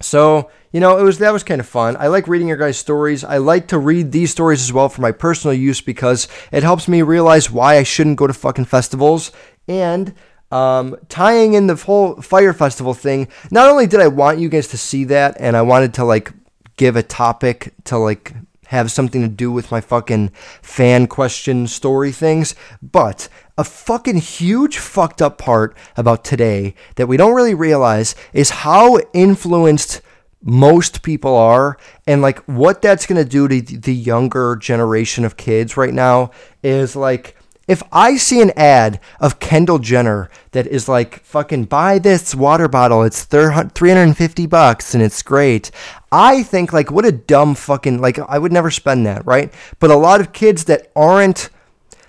so 0.00 0.50
you 0.70 0.80
know, 0.80 0.98
it 0.98 1.04
was 1.04 1.18
that 1.18 1.32
was 1.32 1.44
kind 1.44 1.60
of 1.60 1.68
fun. 1.68 1.96
I 1.98 2.08
like 2.08 2.26
reading 2.26 2.48
your 2.48 2.56
guys' 2.56 2.76
stories. 2.76 3.22
I 3.22 3.38
like 3.38 3.68
to 3.68 3.78
read 3.78 4.10
these 4.10 4.32
stories 4.32 4.60
as 4.60 4.72
well 4.72 4.88
for 4.88 5.00
my 5.02 5.12
personal 5.12 5.54
use 5.54 5.80
because 5.80 6.26
it 6.50 6.64
helps 6.64 6.88
me 6.88 7.00
realize 7.00 7.48
why 7.48 7.76
I 7.78 7.84
shouldn't 7.84 8.16
go 8.16 8.26
to 8.26 8.34
fucking 8.34 8.64
festivals 8.64 9.30
and 9.68 10.14
um, 10.50 10.96
tying 11.08 11.54
in 11.54 11.66
the 11.66 11.74
whole 11.74 12.20
Fyre 12.20 12.52
Festival 12.52 12.94
thing, 12.94 13.28
not 13.50 13.70
only 13.70 13.86
did 13.86 14.00
I 14.00 14.08
want 14.08 14.38
you 14.38 14.48
guys 14.48 14.68
to 14.68 14.78
see 14.78 15.04
that 15.04 15.36
and 15.38 15.56
I 15.56 15.62
wanted 15.62 15.94
to 15.94 16.04
like 16.04 16.32
give 16.76 16.96
a 16.96 17.02
topic 17.02 17.72
to 17.84 17.98
like 17.98 18.34
have 18.66 18.90
something 18.90 19.22
to 19.22 19.28
do 19.28 19.52
with 19.52 19.70
my 19.70 19.80
fucking 19.80 20.28
fan 20.62 21.06
question 21.06 21.66
story 21.66 22.12
things, 22.12 22.54
but 22.82 23.28
a 23.56 23.64
fucking 23.64 24.18
huge 24.18 24.78
fucked 24.78 25.22
up 25.22 25.38
part 25.38 25.76
about 25.96 26.24
today 26.24 26.74
that 26.96 27.06
we 27.06 27.16
don't 27.16 27.34
really 27.34 27.54
realize 27.54 28.14
is 28.32 28.50
how 28.50 28.98
influenced 29.12 30.00
most 30.42 31.02
people 31.02 31.34
are 31.34 31.78
and 32.06 32.20
like 32.20 32.38
what 32.40 32.82
that's 32.82 33.06
going 33.06 33.22
to 33.22 33.28
do 33.28 33.48
to 33.48 33.60
the 33.60 33.94
younger 33.94 34.56
generation 34.56 35.24
of 35.24 35.38
kids 35.38 35.76
right 35.76 35.94
now 35.94 36.30
is 36.62 36.94
like 36.94 37.34
if 37.66 37.82
I 37.92 38.16
see 38.16 38.40
an 38.40 38.52
ad 38.56 39.00
of 39.20 39.40
Kendall 39.40 39.78
Jenner 39.78 40.30
that 40.52 40.66
is 40.66 40.88
like 40.88 41.22
fucking 41.24 41.64
buy 41.64 41.98
this 41.98 42.34
water 42.34 42.68
bottle, 42.68 43.02
it's 43.02 43.24
350 43.24 44.46
bucks 44.46 44.94
and 44.94 45.02
it's 45.02 45.22
great. 45.22 45.70
I 46.12 46.42
think 46.42 46.72
like 46.72 46.90
what 46.90 47.04
a 47.04 47.12
dumb 47.12 47.54
fucking 47.54 48.00
like 48.00 48.18
I 48.18 48.38
would 48.38 48.52
never 48.52 48.70
spend 48.70 49.06
that, 49.06 49.26
right? 49.26 49.52
But 49.80 49.90
a 49.90 49.96
lot 49.96 50.20
of 50.20 50.32
kids 50.32 50.64
that 50.64 50.90
aren't 50.94 51.50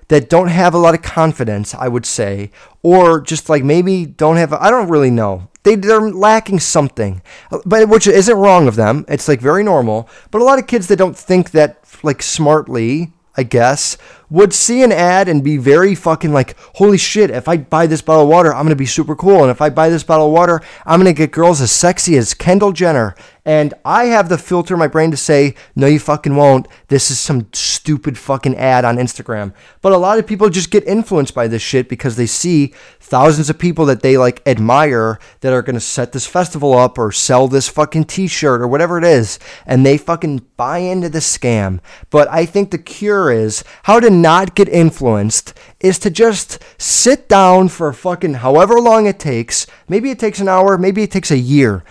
that 0.07 0.29
don't 0.29 0.49
have 0.49 0.73
a 0.73 0.77
lot 0.77 0.93
of 0.93 1.01
confidence, 1.01 1.73
I 1.73 1.87
would 1.87 2.05
say, 2.05 2.51
or 2.83 3.21
just 3.21 3.49
like 3.49 3.63
maybe 3.63 4.05
don't 4.05 4.37
have 4.37 4.53
I 4.53 4.69
don't 4.69 4.89
really 4.89 5.11
know. 5.11 5.49
They 5.63 5.75
they're 5.75 6.11
lacking 6.11 6.59
something. 6.59 7.21
But 7.65 7.89
which 7.89 8.07
isn't 8.07 8.37
wrong 8.37 8.67
of 8.67 8.75
them. 8.75 9.05
It's 9.07 9.27
like 9.27 9.39
very 9.39 9.63
normal, 9.63 10.09
but 10.31 10.41
a 10.41 10.45
lot 10.45 10.59
of 10.59 10.67
kids 10.67 10.87
that 10.87 10.97
don't 10.97 11.17
think 11.17 11.51
that 11.51 11.79
like 12.03 12.21
smartly 12.21 13.13
I 13.37 13.43
guess, 13.43 13.97
would 14.29 14.53
see 14.53 14.83
an 14.83 14.91
ad 14.91 15.27
and 15.27 15.43
be 15.43 15.57
very 15.57 15.95
fucking 15.95 16.33
like, 16.33 16.55
holy 16.75 16.97
shit, 16.97 17.29
if 17.29 17.47
I 17.47 17.57
buy 17.57 17.87
this 17.87 18.01
bottle 18.01 18.23
of 18.23 18.29
water, 18.29 18.53
I'm 18.53 18.65
gonna 18.65 18.75
be 18.75 18.85
super 18.85 19.15
cool. 19.15 19.41
And 19.41 19.51
if 19.51 19.61
I 19.61 19.69
buy 19.69 19.89
this 19.89 20.03
bottle 20.03 20.27
of 20.27 20.33
water, 20.33 20.61
I'm 20.85 20.99
gonna 20.99 21.13
get 21.13 21.31
girls 21.31 21.61
as 21.61 21.71
sexy 21.71 22.17
as 22.17 22.33
Kendall 22.33 22.71
Jenner. 22.71 23.15
And 23.45 23.75
I 23.85 24.05
have 24.05 24.27
the 24.27 24.39
filter 24.39 24.73
in 24.73 24.79
my 24.79 24.87
brain 24.87 25.11
to 25.11 25.17
say, 25.17 25.53
no, 25.75 25.85
you 25.85 25.99
fucking 25.99 26.35
won't. 26.35 26.67
This 26.87 27.11
is 27.11 27.19
some 27.19 27.47
stupid 27.53 28.17
fucking 28.17 28.55
ad 28.55 28.85
on 28.85 28.97
Instagram. 28.97 29.53
But 29.81 29.93
a 29.93 29.97
lot 29.97 30.17
of 30.17 30.25
people 30.25 30.49
just 30.49 30.71
get 30.71 30.87
influenced 30.87 31.35
by 31.35 31.47
this 31.47 31.61
shit 31.61 31.87
because 31.87 32.15
they 32.15 32.25
see 32.25 32.73
thousands 32.99 33.51
of 33.51 33.59
people 33.59 33.85
that 33.85 34.01
they 34.01 34.17
like 34.17 34.41
admire 34.47 35.19
that 35.41 35.53
are 35.53 35.61
going 35.61 35.75
to 35.75 35.79
set 35.79 36.11
this 36.11 36.25
festival 36.25 36.73
up 36.73 36.97
or 36.97 37.11
sell 37.11 37.47
this 37.47 37.69
fucking 37.69 38.05
t 38.05 38.25
shirt 38.25 38.61
or 38.61 38.67
whatever 38.67 38.97
it 38.97 39.03
is. 39.03 39.37
And 39.67 39.85
they 39.85 39.99
fucking 39.99 40.47
buy 40.57 40.79
into 40.79 41.09
the 41.09 41.19
scam. 41.19 41.81
But 42.09 42.27
I 42.29 42.47
think 42.47 42.71
the 42.71 42.79
cure 42.79 43.31
is 43.31 43.63
how 43.83 43.99
to 43.99 44.09
not 44.09 44.55
get 44.55 44.69
influenced 44.69 45.53
is 45.79 45.99
to 45.99 46.09
just 46.09 46.63
sit 46.79 47.29
down 47.29 47.69
for 47.69 47.93
fucking 47.93 48.35
however 48.35 48.79
long 48.79 49.05
it 49.05 49.19
takes. 49.19 49.67
Maybe 49.87 50.09
it 50.09 50.17
takes 50.17 50.39
an 50.39 50.47
hour, 50.47 50.79
maybe 50.79 51.03
it 51.03 51.11
takes 51.11 51.29
a 51.29 51.37
year 51.37 51.83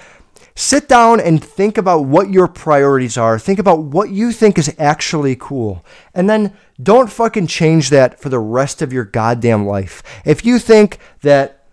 Sit 0.57 0.89
down 0.89 1.21
and 1.21 1.43
think 1.43 1.77
about 1.77 2.05
what 2.05 2.31
your 2.31 2.47
priorities 2.47 3.19
are. 3.19 3.41
Think 3.41 3.59
about 3.59 3.81
what 3.81 4.11
you 4.11 4.31
think 4.31 4.57
is 4.57 4.75
actually 4.79 5.35
cool. 5.35 5.85
And 6.15 6.31
then 6.31 6.57
don't 6.81 7.11
fucking 7.11 7.49
change 7.49 7.91
that 7.91 8.21
for 8.21 8.29
the 8.29 8.39
rest 8.39 8.81
of 8.81 8.93
your 8.93 9.05
goddamn 9.05 9.67
life. 9.67 10.03
If 10.25 10.45
you 10.45 10.61
think 10.61 10.99
that 11.23 11.64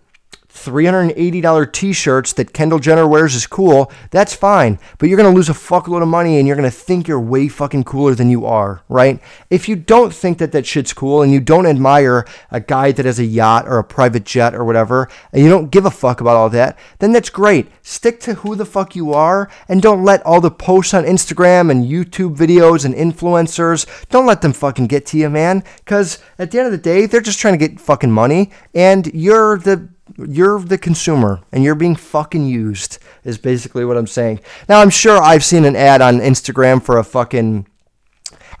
$380 0.52 1.72
t-shirts 1.72 2.32
that 2.34 2.52
Kendall 2.52 2.78
Jenner 2.78 3.06
wears 3.06 3.34
is 3.34 3.46
cool, 3.46 3.90
that's 4.10 4.34
fine. 4.34 4.78
But 4.98 5.08
you're 5.08 5.18
to 5.18 5.28
lose 5.36 5.48
a 5.48 5.54
fuckload 5.54 6.02
of 6.02 6.08
money 6.08 6.38
and 6.38 6.46
you're 6.46 6.56
to 6.56 6.70
think 6.70 7.08
you're 7.08 7.20
way 7.20 7.48
fucking 7.48 7.84
cooler 7.84 8.14
than 8.14 8.30
you 8.30 8.44
are, 8.44 8.82
right? 8.88 9.20
If 9.50 9.68
you 9.68 9.76
don't 9.76 10.14
think 10.14 10.38
that 10.38 10.52
that 10.52 10.66
shit's 10.66 10.92
cool 10.92 11.22
and 11.22 11.32
you 11.32 11.40
don't 11.40 11.66
admire 11.66 12.26
a 12.50 12.60
guy 12.60 12.92
that 12.92 13.06
has 13.06 13.18
a 13.18 13.24
yacht 13.24 13.66
or 13.66 13.78
a 13.78 13.84
private 13.84 14.24
jet 14.24 14.54
or 14.54 14.64
whatever, 14.64 15.08
and 15.32 15.42
you 15.42 15.48
don't 15.48 15.70
give 15.70 15.86
a 15.86 15.90
fuck 15.90 16.20
about 16.20 16.36
all 16.36 16.50
that, 16.50 16.78
then 16.98 17.12
that's 17.12 17.30
great. 17.30 17.68
Stick 17.82 18.20
to 18.20 18.34
who 18.34 18.54
the 18.54 18.66
fuck 18.66 18.94
you 18.94 19.12
are 19.12 19.50
and 19.68 19.80
don't 19.80 20.04
let 20.04 20.24
all 20.26 20.40
the 20.40 20.50
posts 20.50 20.94
on 20.94 21.04
Instagram 21.04 21.70
and 21.70 21.86
YouTube 21.86 22.36
videos 22.36 22.84
and 22.84 22.94
influencers, 22.94 23.86
don't 24.10 24.26
let 24.26 24.42
them 24.42 24.52
fucking 24.52 24.86
get 24.86 25.06
to 25.06 25.18
you, 25.18 25.30
man. 25.30 25.64
Because 25.78 26.18
at 26.38 26.50
the 26.50 26.58
end 26.58 26.66
of 26.66 26.72
the 26.72 26.78
day, 26.78 27.06
they're 27.06 27.20
just 27.20 27.38
trying 27.38 27.58
to 27.58 27.68
get 27.68 27.80
fucking 27.80 28.10
money 28.10 28.50
and 28.74 29.06
you're 29.14 29.58
the 29.58 29.88
you're 30.16 30.60
the 30.60 30.78
consumer 30.78 31.40
and 31.52 31.64
you're 31.64 31.74
being 31.74 31.96
fucking 31.96 32.46
used 32.46 32.98
is 33.24 33.38
basically 33.38 33.84
what 33.84 33.96
I'm 33.96 34.06
saying. 34.06 34.40
Now 34.68 34.80
I'm 34.80 34.90
sure 34.90 35.22
I've 35.22 35.44
seen 35.44 35.64
an 35.64 35.76
ad 35.76 36.00
on 36.00 36.18
Instagram 36.18 36.82
for 36.82 36.98
a 36.98 37.04
fucking 37.04 37.66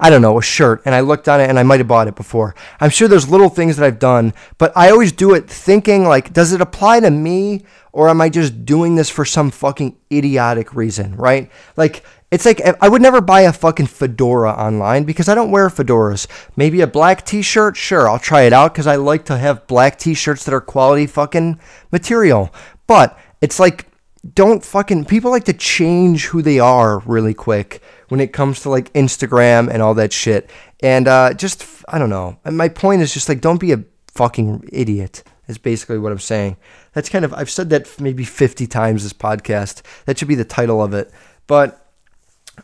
I 0.00 0.10
don't 0.10 0.22
know, 0.22 0.38
a 0.38 0.42
shirt 0.42 0.82
and 0.84 0.94
I 0.94 1.00
looked 1.00 1.28
on 1.28 1.40
it 1.40 1.48
and 1.48 1.58
I 1.58 1.62
might 1.62 1.78
have 1.78 1.86
bought 1.86 2.08
it 2.08 2.16
before. 2.16 2.56
I'm 2.80 2.90
sure 2.90 3.06
there's 3.06 3.28
little 3.28 3.48
things 3.48 3.76
that 3.76 3.86
I've 3.86 4.00
done, 4.00 4.34
but 4.58 4.72
I 4.76 4.90
always 4.90 5.12
do 5.12 5.34
it 5.34 5.48
thinking 5.48 6.04
like 6.04 6.32
does 6.32 6.52
it 6.52 6.60
apply 6.60 7.00
to 7.00 7.10
me 7.10 7.64
or 7.92 8.08
am 8.08 8.20
I 8.20 8.28
just 8.28 8.64
doing 8.64 8.96
this 8.96 9.10
for 9.10 9.24
some 9.24 9.50
fucking 9.50 9.96
idiotic 10.10 10.74
reason, 10.74 11.14
right? 11.16 11.50
Like 11.76 12.02
it's 12.32 12.46
like 12.46 12.62
I 12.80 12.88
would 12.88 13.02
never 13.02 13.20
buy 13.20 13.42
a 13.42 13.52
fucking 13.52 13.88
fedora 13.88 14.52
online 14.52 15.04
because 15.04 15.28
I 15.28 15.34
don't 15.34 15.50
wear 15.50 15.68
fedoras. 15.68 16.26
Maybe 16.56 16.80
a 16.80 16.86
black 16.86 17.26
t-shirt, 17.26 17.76
sure, 17.76 18.08
I'll 18.08 18.18
try 18.18 18.42
it 18.42 18.54
out 18.54 18.72
because 18.72 18.86
I 18.86 18.96
like 18.96 19.26
to 19.26 19.36
have 19.36 19.66
black 19.66 19.98
t-shirts 19.98 20.44
that 20.44 20.54
are 20.54 20.60
quality 20.62 21.06
fucking 21.06 21.60
material. 21.92 22.50
But 22.86 23.18
it's 23.42 23.60
like 23.60 23.86
don't 24.34 24.64
fucking 24.64 25.04
people 25.04 25.30
like 25.30 25.44
to 25.44 25.52
change 25.52 26.26
who 26.26 26.40
they 26.40 26.58
are 26.58 27.00
really 27.00 27.34
quick 27.34 27.82
when 28.08 28.18
it 28.18 28.32
comes 28.32 28.60
to 28.60 28.70
like 28.70 28.90
Instagram 28.94 29.70
and 29.70 29.82
all 29.82 29.92
that 29.94 30.12
shit. 30.12 30.48
And 30.82 31.06
uh, 31.08 31.34
just 31.34 31.66
I 31.86 31.98
don't 31.98 32.08
know. 32.08 32.38
My 32.50 32.70
point 32.70 33.02
is 33.02 33.12
just 33.12 33.28
like 33.28 33.42
don't 33.42 33.60
be 33.60 33.72
a 33.72 33.84
fucking 34.14 34.70
idiot. 34.72 35.22
Is 35.48 35.58
basically 35.58 35.98
what 35.98 36.12
I'm 36.12 36.18
saying. 36.18 36.56
That's 36.94 37.10
kind 37.10 37.26
of 37.26 37.34
I've 37.34 37.50
said 37.50 37.68
that 37.70 38.00
maybe 38.00 38.24
50 38.24 38.66
times 38.68 39.02
this 39.02 39.12
podcast. 39.12 39.82
That 40.06 40.16
should 40.16 40.28
be 40.28 40.34
the 40.34 40.46
title 40.46 40.82
of 40.82 40.94
it. 40.94 41.10
But 41.46 41.81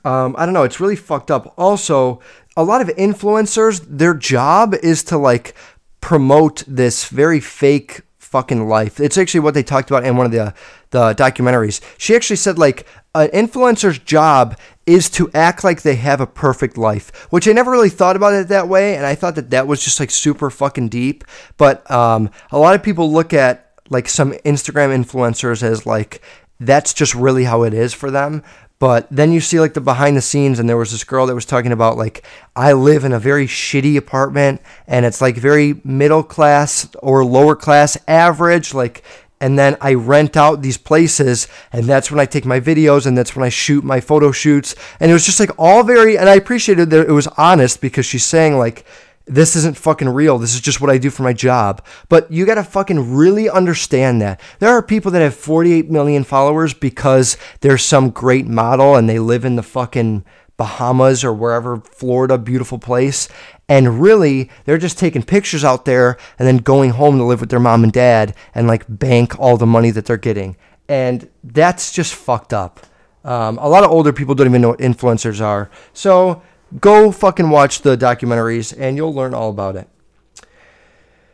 um, 0.04 0.34
I 0.38 0.44
don't 0.44 0.54
know. 0.54 0.64
It's 0.64 0.80
really 0.80 0.96
fucked 0.96 1.30
up. 1.30 1.54
Also, 1.56 2.20
a 2.56 2.64
lot 2.64 2.80
of 2.80 2.88
influencers, 2.96 3.84
their 3.88 4.14
job 4.14 4.74
is 4.74 5.02
to 5.04 5.18
like 5.18 5.54
promote 6.00 6.64
this 6.66 7.08
very 7.08 7.40
fake 7.40 8.02
fucking 8.18 8.68
life. 8.68 9.00
It's 9.00 9.16
actually 9.16 9.40
what 9.40 9.54
they 9.54 9.62
talked 9.62 9.90
about 9.90 10.04
in 10.04 10.16
one 10.16 10.26
of 10.26 10.32
the 10.32 10.54
the 10.90 11.14
documentaries. 11.14 11.80
She 11.98 12.14
actually 12.14 12.36
said 12.36 12.58
like 12.58 12.86
an 13.14 13.28
influencer's 13.28 13.98
job 13.98 14.58
is 14.86 15.10
to 15.10 15.30
act 15.34 15.64
like 15.64 15.82
they 15.82 15.96
have 15.96 16.20
a 16.20 16.26
perfect 16.26 16.78
life, 16.78 17.30
which 17.30 17.46
I 17.46 17.52
never 17.52 17.70
really 17.70 17.90
thought 17.90 18.16
about 18.16 18.32
it 18.32 18.48
that 18.48 18.68
way, 18.68 18.96
and 18.96 19.04
I 19.04 19.14
thought 19.14 19.34
that 19.34 19.50
that 19.50 19.66
was 19.66 19.82
just 19.82 20.00
like 20.00 20.10
super 20.10 20.50
fucking 20.50 20.88
deep. 20.88 21.24
But 21.56 21.88
um, 21.90 22.30
a 22.50 22.58
lot 22.58 22.74
of 22.74 22.82
people 22.82 23.12
look 23.12 23.32
at 23.34 23.72
like 23.90 24.08
some 24.08 24.32
Instagram 24.32 24.94
influencers 24.94 25.62
as 25.62 25.86
like 25.86 26.22
that's 26.60 26.92
just 26.92 27.14
really 27.14 27.44
how 27.44 27.62
it 27.62 27.74
is 27.74 27.94
for 27.94 28.10
them. 28.10 28.42
But 28.80 29.08
then 29.10 29.32
you 29.32 29.40
see 29.40 29.58
like 29.58 29.74
the 29.74 29.80
behind 29.80 30.16
the 30.16 30.22
scenes, 30.22 30.58
and 30.58 30.68
there 30.68 30.76
was 30.76 30.92
this 30.92 31.02
girl 31.02 31.26
that 31.26 31.34
was 31.34 31.44
talking 31.44 31.72
about 31.72 31.96
like, 31.96 32.24
I 32.54 32.72
live 32.72 33.04
in 33.04 33.12
a 33.12 33.18
very 33.18 33.46
shitty 33.46 33.96
apartment, 33.96 34.60
and 34.86 35.04
it's 35.04 35.20
like 35.20 35.36
very 35.36 35.80
middle 35.84 36.22
class 36.22 36.88
or 37.00 37.24
lower 37.24 37.56
class 37.56 37.98
average. 38.06 38.74
Like, 38.74 39.02
and 39.40 39.58
then 39.58 39.76
I 39.80 39.94
rent 39.94 40.36
out 40.36 40.62
these 40.62 40.78
places, 40.78 41.48
and 41.72 41.86
that's 41.86 42.10
when 42.10 42.20
I 42.20 42.26
take 42.26 42.44
my 42.44 42.60
videos, 42.60 43.06
and 43.06 43.18
that's 43.18 43.34
when 43.34 43.44
I 43.44 43.48
shoot 43.48 43.82
my 43.82 44.00
photo 44.00 44.30
shoots. 44.30 44.76
And 45.00 45.10
it 45.10 45.14
was 45.14 45.26
just 45.26 45.40
like 45.40 45.50
all 45.58 45.82
very, 45.82 46.16
and 46.16 46.28
I 46.28 46.34
appreciated 46.34 46.90
that 46.90 47.08
it 47.08 47.12
was 47.12 47.26
honest 47.36 47.80
because 47.80 48.06
she's 48.06 48.24
saying 48.24 48.58
like, 48.58 48.84
this 49.28 49.54
isn't 49.56 49.76
fucking 49.76 50.08
real. 50.08 50.38
This 50.38 50.54
is 50.54 50.60
just 50.60 50.80
what 50.80 50.90
I 50.90 50.98
do 50.98 51.10
for 51.10 51.22
my 51.22 51.32
job. 51.32 51.84
But 52.08 52.30
you 52.32 52.46
got 52.46 52.54
to 52.54 52.64
fucking 52.64 53.14
really 53.14 53.48
understand 53.48 54.20
that. 54.22 54.40
There 54.58 54.70
are 54.70 54.82
people 54.82 55.10
that 55.12 55.22
have 55.22 55.34
48 55.34 55.90
million 55.90 56.24
followers 56.24 56.74
because 56.74 57.36
there's 57.60 57.84
some 57.84 58.10
great 58.10 58.46
model 58.46 58.96
and 58.96 59.08
they 59.08 59.18
live 59.18 59.44
in 59.44 59.56
the 59.56 59.62
fucking 59.62 60.24
Bahamas 60.56 61.24
or 61.24 61.32
wherever, 61.32 61.78
Florida, 61.78 62.36
beautiful 62.36 62.78
place. 62.78 63.28
And 63.68 64.00
really, 64.00 64.50
they're 64.64 64.78
just 64.78 64.98
taking 64.98 65.22
pictures 65.22 65.64
out 65.64 65.84
there 65.84 66.16
and 66.38 66.48
then 66.48 66.58
going 66.58 66.90
home 66.90 67.18
to 67.18 67.24
live 67.24 67.40
with 67.40 67.50
their 67.50 67.60
mom 67.60 67.84
and 67.84 67.92
dad 67.92 68.34
and 68.54 68.66
like 68.66 68.84
bank 68.88 69.38
all 69.38 69.56
the 69.56 69.66
money 69.66 69.90
that 69.90 70.06
they're 70.06 70.16
getting. 70.16 70.56
And 70.88 71.28
that's 71.44 71.92
just 71.92 72.14
fucked 72.14 72.52
up. 72.52 72.80
Um, 73.24 73.58
a 73.58 73.68
lot 73.68 73.84
of 73.84 73.90
older 73.90 74.12
people 74.12 74.34
don't 74.34 74.46
even 74.46 74.62
know 74.62 74.70
what 74.70 74.78
influencers 74.78 75.40
are. 75.40 75.70
So, 75.92 76.42
Go 76.80 77.10
fucking 77.10 77.50
watch 77.50 77.82
the 77.82 77.96
documentaries 77.96 78.74
and 78.78 78.96
you'll 78.96 79.14
learn 79.14 79.34
all 79.34 79.50
about 79.50 79.76
it. 79.76 79.88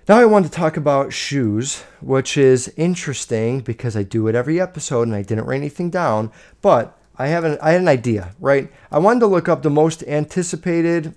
Now 0.08 0.18
I 0.18 0.26
want 0.26 0.44
to 0.44 0.50
talk 0.50 0.76
about 0.76 1.12
shoes, 1.12 1.82
which 2.00 2.36
is 2.36 2.72
interesting 2.76 3.60
because 3.60 3.96
I 3.96 4.02
do 4.02 4.28
it 4.28 4.34
every 4.34 4.60
episode 4.60 5.08
and 5.08 5.14
I 5.14 5.22
didn't 5.22 5.46
write 5.46 5.56
anything 5.56 5.90
down, 5.90 6.30
but 6.60 6.96
I 7.16 7.28
have 7.28 7.44
an 7.44 7.58
I 7.62 7.72
had 7.72 7.80
an 7.80 7.88
idea, 7.88 8.34
right? 8.38 8.70
I 8.92 8.98
wanted 8.98 9.20
to 9.20 9.26
look 9.26 9.48
up 9.48 9.62
the 9.62 9.70
most 9.70 10.02
anticipated 10.04 11.14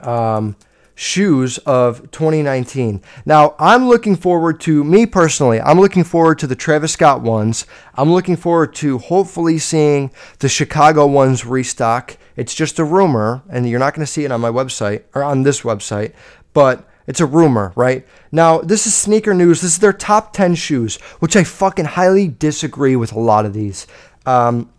um, 0.00 0.56
shoes 0.94 1.58
of 1.58 2.10
2019. 2.10 3.02
Now, 3.24 3.54
I'm 3.58 3.88
looking 3.88 4.16
forward 4.16 4.60
to, 4.62 4.84
me 4.84 5.06
personally, 5.06 5.60
I'm 5.60 5.80
looking 5.80 6.04
forward 6.04 6.38
to 6.40 6.46
the 6.46 6.56
Travis 6.56 6.92
Scott 6.92 7.22
ones. 7.22 7.66
I'm 7.94 8.12
looking 8.12 8.36
forward 8.36 8.74
to 8.76 8.98
hopefully 8.98 9.58
seeing 9.58 10.12
the 10.38 10.48
Chicago 10.48 11.06
ones 11.06 11.44
restock. 11.44 12.16
It's 12.36 12.54
just 12.54 12.78
a 12.78 12.84
rumor, 12.84 13.42
and 13.50 13.68
you're 13.68 13.78
not 13.78 13.94
going 13.94 14.06
to 14.06 14.12
see 14.12 14.24
it 14.24 14.32
on 14.32 14.40
my 14.40 14.50
website 14.50 15.02
or 15.14 15.22
on 15.22 15.42
this 15.42 15.62
website, 15.62 16.12
but 16.52 16.88
it's 17.06 17.20
a 17.20 17.26
rumor, 17.26 17.72
right? 17.74 18.06
Now, 18.30 18.60
this 18.60 18.86
is 18.86 18.94
sneaker 18.94 19.34
news. 19.34 19.60
This 19.60 19.72
is 19.72 19.78
their 19.78 19.92
top 19.92 20.32
10 20.32 20.54
shoes, 20.54 20.96
which 21.18 21.36
I 21.36 21.44
fucking 21.44 21.84
highly 21.84 22.28
disagree 22.28 22.96
with 22.96 23.12
a 23.12 23.20
lot 23.20 23.44
of 23.44 23.52
these. 23.52 23.86
Um, 24.24 24.70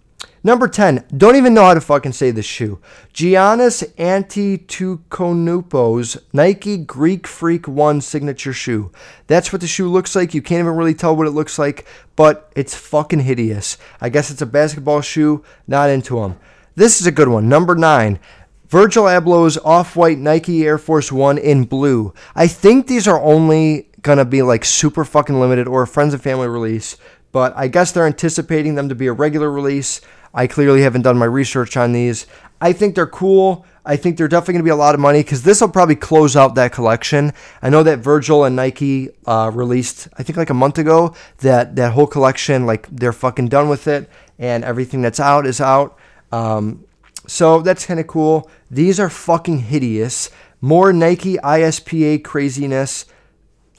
Number 0.46 0.68
10, 0.68 1.06
don't 1.16 1.38
even 1.38 1.54
know 1.54 1.64
how 1.64 1.74
to 1.74 1.80
fucking 1.80 2.12
say 2.12 2.30
this 2.32 2.46
shoe. 2.46 2.82
Giannis 3.14 3.82
Antetokounmpo's 3.96 6.18
Nike 6.34 6.78
Greek 6.78 7.28
Freak 7.28 7.66
1 7.66 8.02
signature 8.02 8.52
shoe. 8.52 8.92
That's 9.28 9.54
what 9.54 9.62
the 9.62 9.68
shoe 9.68 9.90
looks 9.90 10.18
like. 10.18 10.34
You 10.34 10.42
can't 10.42 10.60
even 10.60 10.76
really 10.76 10.96
tell 10.96 11.16
what 11.16 11.28
it 11.28 11.32
looks 11.32 11.58
like, 11.58 11.86
but 12.18 12.52
it's 12.58 12.76
fucking 12.76 13.22
hideous. 13.22 13.78
I 14.02 14.10
guess 14.10 14.32
it's 14.32 14.42
a 14.42 14.46
basketball 14.46 15.00
shoe, 15.00 15.46
not 15.66 15.90
into 15.90 16.20
them. 16.20 16.38
This 16.76 17.00
is 17.00 17.06
a 17.06 17.12
good 17.12 17.28
one. 17.28 17.48
Number 17.48 17.76
9, 17.76 18.20
Virgil 18.68 19.04
Abloh's 19.04 19.60
off-white 19.60 20.18
Nike 20.18 20.66
Air 20.66 20.80
Force 20.80 21.12
1 21.12 21.38
in 21.38 21.66
blue. 21.66 22.16
I 22.36 22.48
think 22.48 22.88
these 22.88 23.08
are 23.08 23.22
only 23.22 23.90
gonna 24.02 24.26
be 24.26 24.42
like 24.42 24.66
super 24.66 25.06
fucking 25.06 25.40
limited 25.40 25.68
or 25.68 25.84
a 25.84 25.88
friends 25.88 26.16
and 26.16 26.24
family 26.24 26.48
release, 26.48 26.98
but 27.32 27.54
I 27.56 27.68
guess 27.68 27.92
they're 27.92 28.08
anticipating 28.08 28.74
them 28.74 28.90
to 28.90 28.96
be 28.96 29.06
a 29.06 29.14
regular 29.14 29.52
release. 29.52 30.02
I 30.34 30.48
clearly 30.48 30.82
haven't 30.82 31.04
done 31.04 31.16
my 31.16 31.26
research 31.26 31.78
on 31.78 31.92
these. 31.92 32.26
I 32.60 32.74
think 32.74 32.96
they're 32.96 33.06
cool. 33.06 33.68
I 33.86 33.96
think 33.96 34.18
they're 34.18 34.28
definitely 34.28 34.58
to 34.58 34.64
be 34.64 34.70
a 34.72 34.76
lot 34.76 34.96
of 34.96 35.00
money 35.00 35.22
because 35.22 35.44
this 35.44 35.62
will 35.62 35.70
probably 35.70 35.96
close 35.96 36.36
out 36.36 36.56
that 36.56 36.72
collection. 36.72 37.34
I 37.62 37.70
know 37.70 37.84
that 37.84 38.00
Virgil 38.00 38.46
and 38.46 38.56
Nike 38.56 39.10
uh, 39.28 39.52
released, 39.54 40.08
I 40.18 40.24
think 40.24 40.38
like 40.38 40.50
a 40.50 40.56
month 40.56 40.80
ago, 40.80 41.14
that 41.40 41.76
that 41.76 41.92
whole 41.92 42.08
collection, 42.08 42.66
like 42.66 42.88
they're 42.90 43.14
fucking 43.14 43.50
done 43.50 43.70
with 43.70 43.88
it, 43.88 44.10
and 44.40 44.64
everything 44.64 45.04
that's 45.04 45.20
out 45.20 45.46
is 45.46 45.62
out. 45.62 46.00
Um, 46.34 46.86
so 47.28 47.62
that's 47.62 47.86
kind 47.86 48.00
of 48.00 48.08
cool. 48.08 48.50
These 48.72 49.00
are 49.00 49.10
fucking 49.10 49.60
hideous. 49.60 50.32
More 50.62 50.92
Nike 50.92 51.36
ISPA 51.38 52.24
craziness. 52.24 53.06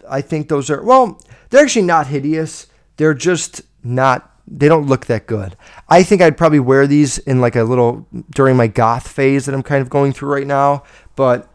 I 0.08 0.20
think 0.20 0.48
those 0.48 0.70
are 0.70 0.82
well, 0.82 1.20
they're 1.50 1.64
actually 1.64 1.86
not 1.86 2.06
hideous. 2.06 2.66
They're 2.96 3.14
just 3.14 3.62
not 3.82 4.30
they 4.46 4.68
don't 4.68 4.86
look 4.86 5.06
that 5.06 5.26
good. 5.26 5.56
I 5.88 6.02
think 6.02 6.20
I'd 6.20 6.36
probably 6.36 6.60
wear 6.60 6.86
these 6.86 7.18
in 7.18 7.40
like 7.40 7.56
a 7.56 7.64
little 7.64 8.06
during 8.30 8.56
my 8.56 8.66
goth 8.66 9.08
phase 9.08 9.46
that 9.46 9.54
I'm 9.54 9.62
kind 9.62 9.82
of 9.82 9.90
going 9.90 10.12
through 10.12 10.32
right 10.32 10.46
now, 10.46 10.84
but 11.16 11.50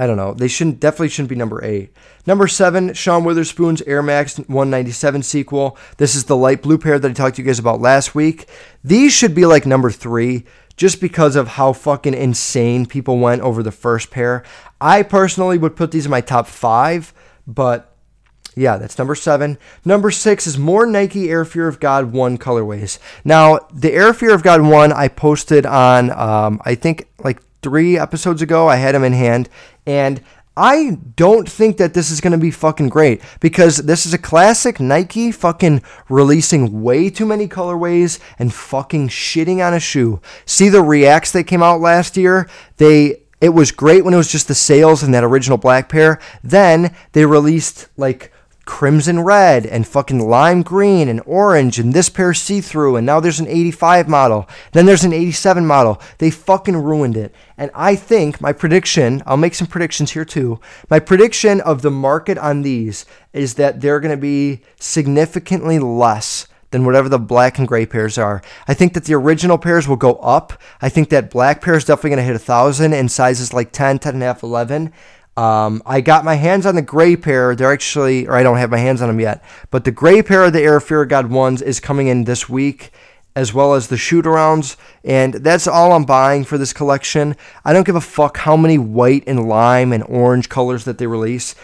I 0.00 0.06
don't 0.06 0.16
know. 0.16 0.32
They 0.32 0.48
shouldn't 0.48 0.80
definitely 0.80 1.10
shouldn't 1.10 1.28
be 1.28 1.34
number 1.36 1.62
eight. 1.62 1.92
Number 2.26 2.48
seven, 2.48 2.94
Sean 2.94 3.22
Wotherspoon's 3.22 3.82
Air 3.82 4.02
Max 4.02 4.38
197 4.38 5.22
sequel. 5.22 5.76
This 5.98 6.14
is 6.14 6.24
the 6.24 6.38
light 6.38 6.62
blue 6.62 6.78
pair 6.78 6.98
that 6.98 7.10
I 7.10 7.12
talked 7.12 7.36
to 7.36 7.42
you 7.42 7.46
guys 7.46 7.58
about 7.58 7.82
last 7.82 8.14
week. 8.14 8.48
These 8.82 9.12
should 9.12 9.34
be 9.34 9.44
like 9.44 9.66
number 9.66 9.90
three, 9.90 10.44
just 10.74 11.02
because 11.02 11.36
of 11.36 11.48
how 11.48 11.74
fucking 11.74 12.14
insane 12.14 12.86
people 12.86 13.18
went 13.18 13.42
over 13.42 13.62
the 13.62 13.70
first 13.70 14.10
pair. 14.10 14.42
I 14.80 15.02
personally 15.02 15.58
would 15.58 15.76
put 15.76 15.90
these 15.90 16.06
in 16.06 16.10
my 16.10 16.22
top 16.22 16.46
five, 16.46 17.12
but 17.46 17.94
Yeah, 18.56 18.78
that's 18.78 18.96
number 18.96 19.14
seven. 19.14 19.58
Number 19.84 20.10
six 20.10 20.46
is 20.46 20.56
more 20.56 20.86
Nike 20.86 21.28
Air 21.28 21.44
Fear 21.44 21.68
of 21.68 21.78
God 21.78 22.12
1 22.12 22.38
colorways. 22.38 22.98
Now, 23.22 23.60
the 23.70 23.92
Air 23.92 24.14
Fear 24.14 24.34
of 24.34 24.42
God 24.42 24.62
1 24.62 24.92
I 24.94 25.08
posted 25.08 25.66
on, 25.66 26.10
um, 26.10 26.60
I 26.64 26.74
think, 26.74 27.06
like 27.22 27.40
three 27.62 27.98
episodes 27.98 28.42
ago. 28.42 28.68
I 28.68 28.76
had 28.76 28.94
them 28.94 29.04
in 29.04 29.12
hand. 29.12 29.48
And 29.86 30.20
I 30.56 30.98
don't 31.16 31.48
think 31.48 31.78
that 31.78 31.94
this 31.94 32.10
is 32.10 32.20
going 32.20 32.32
to 32.32 32.38
be 32.38 32.50
fucking 32.50 32.88
great 32.88 33.22
because 33.40 33.78
this 33.78 34.04
is 34.04 34.12
a 34.12 34.18
classic 34.18 34.80
Nike 34.80 35.32
fucking 35.32 35.82
releasing 36.08 36.82
way 36.82 37.08
too 37.08 37.24
many 37.24 37.48
colorways 37.48 38.18
and 38.38 38.52
fucking 38.52 39.08
shitting 39.08 39.66
on 39.66 39.72
a 39.72 39.80
shoe. 39.80 40.20
See 40.44 40.68
the 40.68 40.82
Reacts 40.82 41.32
that 41.32 41.44
came 41.44 41.62
out 41.62 41.80
last 41.80 42.16
year? 42.16 42.48
They 42.76 43.22
it 43.40 43.50
was 43.50 43.72
great 43.72 44.04
when 44.04 44.12
it 44.12 44.18
was 44.18 44.30
just 44.30 44.48
the 44.48 44.54
sales 44.54 45.02
and 45.02 45.14
that 45.14 45.24
original 45.24 45.56
black 45.56 45.88
pair. 45.88 46.20
Then 46.44 46.94
they 47.12 47.24
released 47.24 47.88
like 47.96 48.32
crimson 48.70 49.18
red 49.18 49.66
and 49.66 49.84
fucking 49.84 50.20
lime 50.20 50.62
green 50.62 51.08
and 51.08 51.20
orange 51.26 51.80
and 51.80 51.92
this 51.92 52.08
pair 52.08 52.32
see 52.32 52.60
through 52.60 52.94
and 52.94 53.04
now 53.04 53.18
there's 53.18 53.40
an 53.40 53.48
85 53.48 54.08
model. 54.08 54.48
Then 54.70 54.86
there's 54.86 55.02
an 55.02 55.12
87 55.12 55.66
model. 55.66 56.00
They 56.18 56.30
fucking 56.30 56.76
ruined 56.76 57.16
it. 57.16 57.34
And 57.58 57.72
I 57.74 57.96
think 57.96 58.40
my 58.40 58.52
prediction, 58.52 59.24
I'll 59.26 59.36
make 59.36 59.56
some 59.56 59.66
predictions 59.66 60.12
here 60.12 60.24
too. 60.24 60.60
My 60.88 61.00
prediction 61.00 61.60
of 61.62 61.82
the 61.82 61.90
market 61.90 62.38
on 62.38 62.62
these 62.62 63.06
is 63.32 63.54
that 63.54 63.80
they're 63.80 63.98
going 63.98 64.14
to 64.14 64.16
be 64.16 64.62
significantly 64.78 65.80
less 65.80 66.46
than 66.70 66.84
whatever 66.84 67.08
the 67.08 67.18
black 67.18 67.58
and 67.58 67.66
gray 67.66 67.84
pairs 67.86 68.18
are. 68.18 68.40
I 68.68 68.74
think 68.74 68.94
that 68.94 69.04
the 69.04 69.14
original 69.14 69.58
pairs 69.58 69.88
will 69.88 69.96
go 69.96 70.14
up. 70.14 70.52
I 70.80 70.88
think 70.88 71.08
that 71.08 71.28
black 71.28 71.60
pair 71.60 71.74
is 71.74 71.84
definitely 71.84 72.10
going 72.10 72.18
to 72.18 72.24
hit 72.24 72.36
a 72.36 72.38
thousand 72.38 72.92
in 72.92 73.08
sizes 73.08 73.52
like 73.52 73.72
10, 73.72 73.98
10 73.98 74.14
and 74.14 74.22
a 74.22 74.26
half, 74.26 74.44
11. 74.44 74.92
Um, 75.36 75.82
I 75.86 76.00
got 76.00 76.24
my 76.24 76.34
hands 76.34 76.66
on 76.66 76.74
the 76.74 76.82
gray 76.82 77.16
pair. 77.16 77.54
They're 77.54 77.72
actually, 77.72 78.26
or 78.26 78.34
I 78.34 78.42
don't 78.42 78.58
have 78.58 78.70
my 78.70 78.78
hands 78.78 79.00
on 79.00 79.08
them 79.08 79.20
yet, 79.20 79.42
but 79.70 79.84
the 79.84 79.90
gray 79.90 80.22
pair 80.22 80.44
of 80.44 80.52
the 80.52 80.60
Air 80.60 80.80
Fear 80.80 81.06
God 81.06 81.30
ones 81.30 81.62
is 81.62 81.80
coming 81.80 82.08
in 82.08 82.24
this 82.24 82.48
week, 82.48 82.90
as 83.36 83.54
well 83.54 83.74
as 83.74 83.88
the 83.88 83.96
shoot 83.96 84.24
arounds, 84.24 84.76
and 85.04 85.34
that's 85.34 85.66
all 85.66 85.92
I'm 85.92 86.04
buying 86.04 86.44
for 86.44 86.58
this 86.58 86.72
collection. 86.72 87.36
I 87.64 87.72
don't 87.72 87.86
give 87.86 87.96
a 87.96 88.00
fuck 88.00 88.38
how 88.38 88.56
many 88.56 88.76
white 88.76 89.24
and 89.26 89.48
lime 89.48 89.92
and 89.92 90.04
orange 90.04 90.48
colors 90.48 90.84
that 90.84 90.98
they 90.98 91.06
release. 91.06 91.54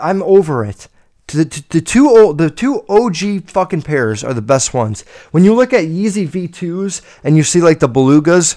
I'm 0.00 0.22
over 0.22 0.64
it. 0.64 0.88
The, 1.26 1.44
the 1.68 1.82
two 1.82 2.32
the 2.34 2.48
two 2.48 2.86
OG 2.88 3.50
fucking 3.50 3.82
pairs 3.82 4.24
are 4.24 4.32
the 4.32 4.40
best 4.40 4.72
ones. 4.72 5.02
When 5.30 5.44
you 5.44 5.54
look 5.54 5.74
at 5.74 5.84
Yeezy 5.84 6.26
V2s 6.26 7.02
and 7.22 7.36
you 7.36 7.42
see 7.42 7.60
like 7.60 7.80
the 7.80 7.88
belugas, 7.88 8.56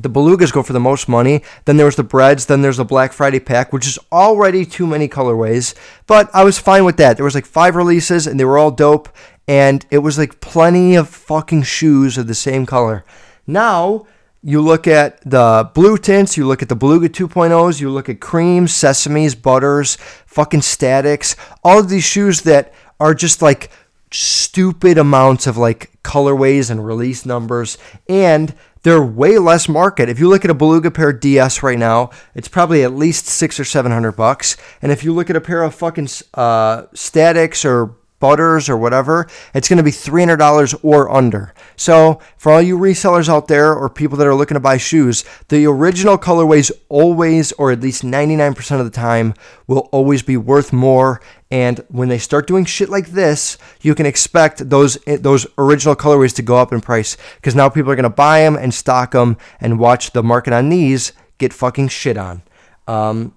the 0.00 0.10
belugas 0.10 0.52
go 0.52 0.62
for 0.62 0.72
the 0.72 0.80
most 0.80 1.08
money. 1.08 1.42
Then 1.64 1.76
there 1.76 1.86
was 1.86 1.96
the 1.96 2.04
breads. 2.04 2.46
Then 2.46 2.62
there's 2.62 2.76
the 2.76 2.84
Black 2.84 3.12
Friday 3.12 3.40
pack, 3.40 3.72
which 3.72 3.86
is 3.86 3.98
already 4.12 4.64
too 4.64 4.86
many 4.86 5.08
colorways. 5.08 5.74
But 6.06 6.30
I 6.34 6.44
was 6.44 6.58
fine 6.58 6.84
with 6.84 6.96
that. 6.98 7.16
There 7.16 7.24
was 7.24 7.34
like 7.34 7.46
five 7.46 7.76
releases, 7.76 8.26
and 8.26 8.38
they 8.38 8.44
were 8.44 8.58
all 8.58 8.70
dope. 8.70 9.08
And 9.48 9.86
it 9.90 9.98
was 9.98 10.18
like 10.18 10.40
plenty 10.40 10.96
of 10.96 11.08
fucking 11.08 11.62
shoes 11.62 12.18
of 12.18 12.26
the 12.26 12.34
same 12.34 12.66
color. 12.66 13.04
Now 13.46 14.06
you 14.42 14.60
look 14.60 14.86
at 14.86 15.20
the 15.22 15.70
blue 15.74 15.96
tints, 15.98 16.36
you 16.36 16.46
look 16.46 16.62
at 16.62 16.68
the 16.68 16.76
Beluga 16.76 17.08
2.0s, 17.08 17.80
you 17.80 17.90
look 17.90 18.08
at 18.08 18.20
creams, 18.20 18.72
sesames, 18.72 19.40
butters, 19.40 19.96
fucking 20.26 20.62
statics, 20.62 21.34
all 21.64 21.80
of 21.80 21.88
these 21.88 22.04
shoes 22.04 22.42
that 22.42 22.72
are 23.00 23.14
just 23.14 23.42
like 23.42 23.70
stupid 24.12 24.98
amounts 24.98 25.46
of 25.46 25.56
like 25.56 25.90
colorways 26.02 26.70
and 26.70 26.86
release 26.86 27.26
numbers. 27.26 27.76
And 28.08 28.54
they're 28.86 29.02
way 29.02 29.36
less 29.36 29.68
market. 29.68 30.08
If 30.08 30.20
you 30.20 30.28
look 30.28 30.44
at 30.44 30.50
a 30.50 30.54
Beluga 30.54 30.92
pair 30.92 31.12
DS 31.12 31.60
right 31.64 31.76
now, 31.76 32.10
it's 32.36 32.46
probably 32.46 32.84
at 32.84 32.94
least 32.94 33.26
six 33.26 33.58
or 33.58 33.64
seven 33.64 33.90
hundred 33.90 34.12
bucks. 34.12 34.56
And 34.80 34.92
if 34.92 35.02
you 35.02 35.12
look 35.12 35.28
at 35.28 35.34
a 35.34 35.40
pair 35.40 35.64
of 35.64 35.74
fucking 35.74 36.08
uh, 36.34 36.84
statics 36.94 37.64
or 37.64 37.96
butters 38.18 38.68
or 38.68 38.76
whatever, 38.76 39.26
it's 39.54 39.68
going 39.68 39.76
to 39.78 39.82
be 39.82 39.90
$300 39.90 40.78
or 40.82 41.10
under. 41.10 41.54
So, 41.76 42.20
for 42.36 42.52
all 42.52 42.62
you 42.62 42.78
resellers 42.78 43.28
out 43.28 43.48
there 43.48 43.74
or 43.74 43.88
people 43.88 44.16
that 44.18 44.26
are 44.26 44.34
looking 44.34 44.54
to 44.54 44.60
buy 44.60 44.76
shoes, 44.76 45.24
the 45.48 45.66
original 45.66 46.18
colorways 46.18 46.70
always, 46.88 47.52
or 47.52 47.70
at 47.70 47.80
least 47.80 48.02
99% 48.02 48.78
of 48.78 48.84
the 48.84 48.90
time, 48.90 49.34
will 49.66 49.88
always 49.92 50.22
be 50.22 50.36
worth 50.36 50.72
more. 50.72 51.20
And 51.50 51.84
when 51.88 52.08
they 52.08 52.18
start 52.18 52.46
doing 52.46 52.64
shit 52.64 52.88
like 52.88 53.08
this, 53.08 53.56
you 53.80 53.94
can 53.94 54.06
expect 54.06 54.68
those 54.68 54.96
those 55.06 55.46
original 55.58 55.94
colorways 55.94 56.34
to 56.36 56.42
go 56.42 56.56
up 56.56 56.72
in 56.72 56.80
price 56.80 57.16
because 57.36 57.54
now 57.54 57.68
people 57.68 57.92
are 57.92 57.96
going 57.96 58.02
to 58.02 58.10
buy 58.10 58.40
them 58.40 58.56
and 58.56 58.74
stock 58.74 59.12
them 59.12 59.36
and 59.60 59.78
watch 59.78 60.10
the 60.10 60.24
market 60.24 60.52
on 60.52 60.68
these 60.70 61.12
get 61.38 61.52
fucking 61.52 61.88
shit 61.88 62.16
on. 62.16 62.42
Um, 62.86 63.35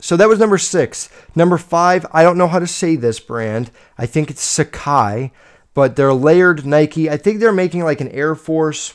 so 0.00 0.16
that 0.16 0.28
was 0.28 0.38
number 0.38 0.58
six. 0.58 1.08
Number 1.34 1.58
five, 1.58 2.06
I 2.12 2.22
don't 2.22 2.38
know 2.38 2.48
how 2.48 2.58
to 2.58 2.66
say 2.66 2.96
this 2.96 3.20
brand. 3.20 3.70
I 3.96 4.06
think 4.06 4.30
it's 4.30 4.58
Sacai, 4.58 5.30
but 5.74 5.96
they're 5.96 6.14
layered 6.14 6.66
Nike. 6.66 7.10
I 7.10 7.16
think 7.16 7.40
they're 7.40 7.52
making 7.52 7.84
like 7.84 8.00
an 8.00 8.08
Air 8.08 8.34
Force 8.34 8.94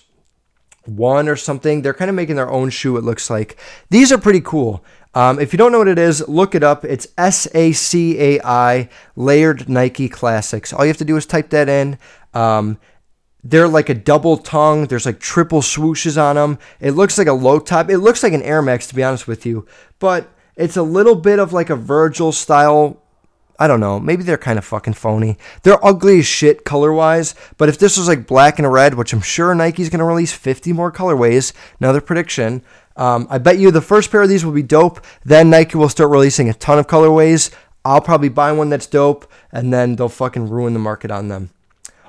One 0.85 1.29
or 1.29 1.35
something. 1.35 1.81
They're 1.81 1.93
kind 1.93 2.09
of 2.09 2.15
making 2.15 2.35
their 2.35 2.49
own 2.49 2.69
shoe, 2.69 2.97
it 2.97 3.03
looks 3.03 3.29
like. 3.29 3.57
These 3.89 4.11
are 4.11 4.17
pretty 4.17 4.41
cool. 4.41 4.83
Um, 5.15 5.39
if 5.39 5.53
you 5.53 5.57
don't 5.57 5.71
know 5.71 5.77
what 5.77 5.87
it 5.87 5.99
is, 5.99 6.27
look 6.27 6.55
it 6.55 6.63
up. 6.63 6.83
It's 6.83 7.07
S 7.17 7.47
A 7.53 7.71
C 7.71 8.19
A 8.19 8.41
I, 8.43 8.89
Layered 9.15 9.69
Nike 9.69 10.09
Classics. 10.09 10.73
All 10.73 10.83
you 10.83 10.89
have 10.89 10.97
to 10.97 11.05
do 11.05 11.15
is 11.15 11.25
type 11.25 11.51
that 11.51 11.69
in. 11.69 11.99
Um, 12.33 12.79
they're 13.43 13.67
like 13.67 13.89
a 13.89 13.93
double 13.93 14.37
tongue. 14.37 14.87
There's 14.87 15.05
like 15.05 15.19
triple 15.19 15.61
swooshes 15.61 16.19
on 16.21 16.35
them. 16.35 16.57
It 16.79 16.91
looks 16.91 17.17
like 17.17 17.27
a 17.27 17.33
low 17.33 17.59
top. 17.59 17.89
It 17.89 17.99
looks 17.99 18.23
like 18.23 18.33
an 18.33 18.41
Air 18.41 18.61
Max, 18.61 18.87
to 18.87 18.95
be 18.95 19.03
honest 19.03 19.27
with 19.27 19.45
you. 19.45 19.67
But 19.99 20.32
it's 20.55 20.77
a 20.77 20.83
little 20.83 21.15
bit 21.15 21.39
of 21.39 21.53
like 21.53 21.69
a 21.69 21.75
Virgil 21.75 22.31
style. 22.31 23.01
I 23.59 23.67
don't 23.67 23.79
know. 23.79 23.99
Maybe 23.99 24.23
they're 24.23 24.37
kind 24.37 24.57
of 24.57 24.65
fucking 24.65 24.93
phony. 24.93 25.37
They're 25.61 25.83
ugly 25.85 26.19
as 26.19 26.25
shit 26.25 26.65
color 26.65 26.91
wise. 26.91 27.35
But 27.57 27.69
if 27.69 27.77
this 27.77 27.97
was 27.97 28.07
like 28.07 28.27
black 28.27 28.59
and 28.59 28.71
red, 28.71 28.95
which 28.95 29.13
I'm 29.13 29.21
sure 29.21 29.53
Nike's 29.53 29.89
going 29.89 29.99
to 29.99 30.05
release 30.05 30.33
50 30.33 30.73
more 30.73 30.91
colorways, 30.91 31.53
another 31.79 32.01
prediction. 32.01 32.63
Um, 32.95 33.27
I 33.29 33.37
bet 33.37 33.59
you 33.59 33.71
the 33.71 33.81
first 33.81 34.11
pair 34.11 34.23
of 34.23 34.29
these 34.29 34.45
will 34.45 34.51
be 34.51 34.63
dope. 34.63 35.03
Then 35.23 35.49
Nike 35.49 35.77
will 35.77 35.89
start 35.89 36.11
releasing 36.11 36.49
a 36.49 36.53
ton 36.53 36.79
of 36.79 36.87
colorways. 36.87 37.51
I'll 37.85 38.01
probably 38.01 38.29
buy 38.29 38.51
one 38.51 38.69
that's 38.69 38.87
dope, 38.87 39.29
and 39.51 39.73
then 39.73 39.95
they'll 39.95 40.09
fucking 40.09 40.49
ruin 40.49 40.73
the 40.73 40.79
market 40.79 41.11
on 41.11 41.27
them. 41.27 41.49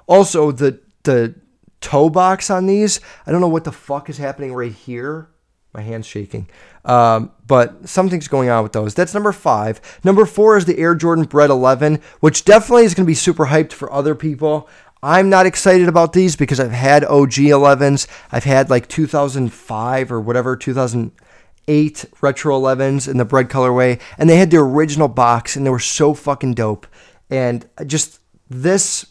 Also, 0.06 0.52
the 0.52 0.78
the 1.02 1.34
toe 1.80 2.08
box 2.08 2.48
on 2.48 2.66
these, 2.66 3.00
I 3.26 3.32
don't 3.32 3.40
know 3.40 3.48
what 3.48 3.64
the 3.64 3.72
fuck 3.72 4.08
is 4.08 4.18
happening 4.18 4.54
right 4.54 4.72
here. 4.72 5.28
My 5.74 5.82
hand's 5.82 6.06
shaking. 6.06 6.48
Um, 6.84 7.32
but 7.46 7.88
something's 7.88 8.28
going 8.28 8.48
on 8.48 8.62
with 8.62 8.72
those. 8.72 8.94
That's 8.94 9.12
number 9.12 9.32
five. 9.32 9.80
Number 10.04 10.24
four 10.24 10.56
is 10.56 10.66
the 10.66 10.78
Air 10.78 10.94
Jordan 10.94 11.24
Bred 11.24 11.50
11, 11.50 12.00
which 12.20 12.44
definitely 12.44 12.84
is 12.84 12.94
going 12.94 13.04
to 13.04 13.10
be 13.10 13.14
super 13.14 13.46
hyped 13.46 13.72
for 13.72 13.92
other 13.92 14.14
people. 14.14 14.68
I'm 15.02 15.28
not 15.28 15.46
excited 15.46 15.88
about 15.88 16.12
these 16.12 16.36
because 16.36 16.60
I've 16.60 16.70
had 16.70 17.04
OG 17.04 17.32
11s. 17.32 18.06
I've 18.30 18.44
had 18.44 18.70
like 18.70 18.88
2005 18.88 20.12
or 20.12 20.20
whatever, 20.20 20.56
2008 20.56 22.04
Retro 22.20 22.60
11s 22.60 23.08
in 23.08 23.18
the 23.18 23.24
bread 23.24 23.48
colorway, 23.48 24.00
and 24.16 24.30
they 24.30 24.36
had 24.36 24.50
the 24.50 24.58
original 24.58 25.08
box 25.08 25.56
and 25.56 25.66
they 25.66 25.70
were 25.70 25.78
so 25.78 26.14
fucking 26.14 26.54
dope. 26.54 26.86
And 27.28 27.68
just 27.84 28.20
this 28.48 29.06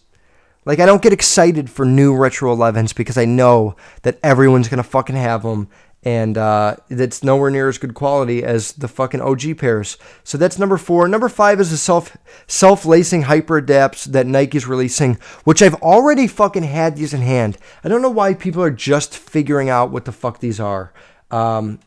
like, 0.65 0.79
I 0.79 0.85
don't 0.85 1.01
get 1.01 1.13
excited 1.13 1.69
for 1.69 1.85
new 1.85 2.15
Retro 2.15 2.55
11s 2.55 2.95
because 2.95 3.17
I 3.17 3.25
know 3.25 3.75
that 4.03 4.17
everyone's 4.23 4.69
going 4.69 4.81
to 4.81 4.89
fucking 4.89 5.15
have 5.15 5.43
them 5.43 5.67
and 6.05 6.37
uh, 6.37 6.75
that's 6.89 7.23
nowhere 7.23 7.49
near 7.49 7.69
as 7.69 7.77
good 7.77 7.93
quality 7.93 8.43
as 8.43 8.73
the 8.73 8.87
fucking 8.87 9.21
OG 9.21 9.57
pairs. 9.57 9.97
So 10.23 10.37
that's 10.37 10.59
number 10.59 10.77
four. 10.77 11.07
Number 11.07 11.29
five 11.29 11.59
is 11.59 11.71
the 11.71 11.77
self 11.77 12.15
self 12.47 12.85
lacing 12.85 13.23
hyper 13.23 13.57
adapts 13.57 14.05
that 14.05 14.27
Nike's 14.27 14.67
releasing, 14.67 15.15
which 15.43 15.61
I've 15.61 15.75
already 15.75 16.27
fucking 16.27 16.63
had 16.63 16.95
these 16.95 17.13
in 17.13 17.21
hand. 17.21 17.57
I 17.83 17.89
don't 17.89 18.01
know 18.01 18.09
why 18.09 18.33
people 18.33 18.63
are 18.63 18.71
just 18.71 19.17
figuring 19.17 19.69
out 19.69 19.91
what 19.91 20.05
the 20.05 20.11
fuck 20.11 20.39
these 20.39 20.59
are. 20.59 20.93
Um, 21.31 21.79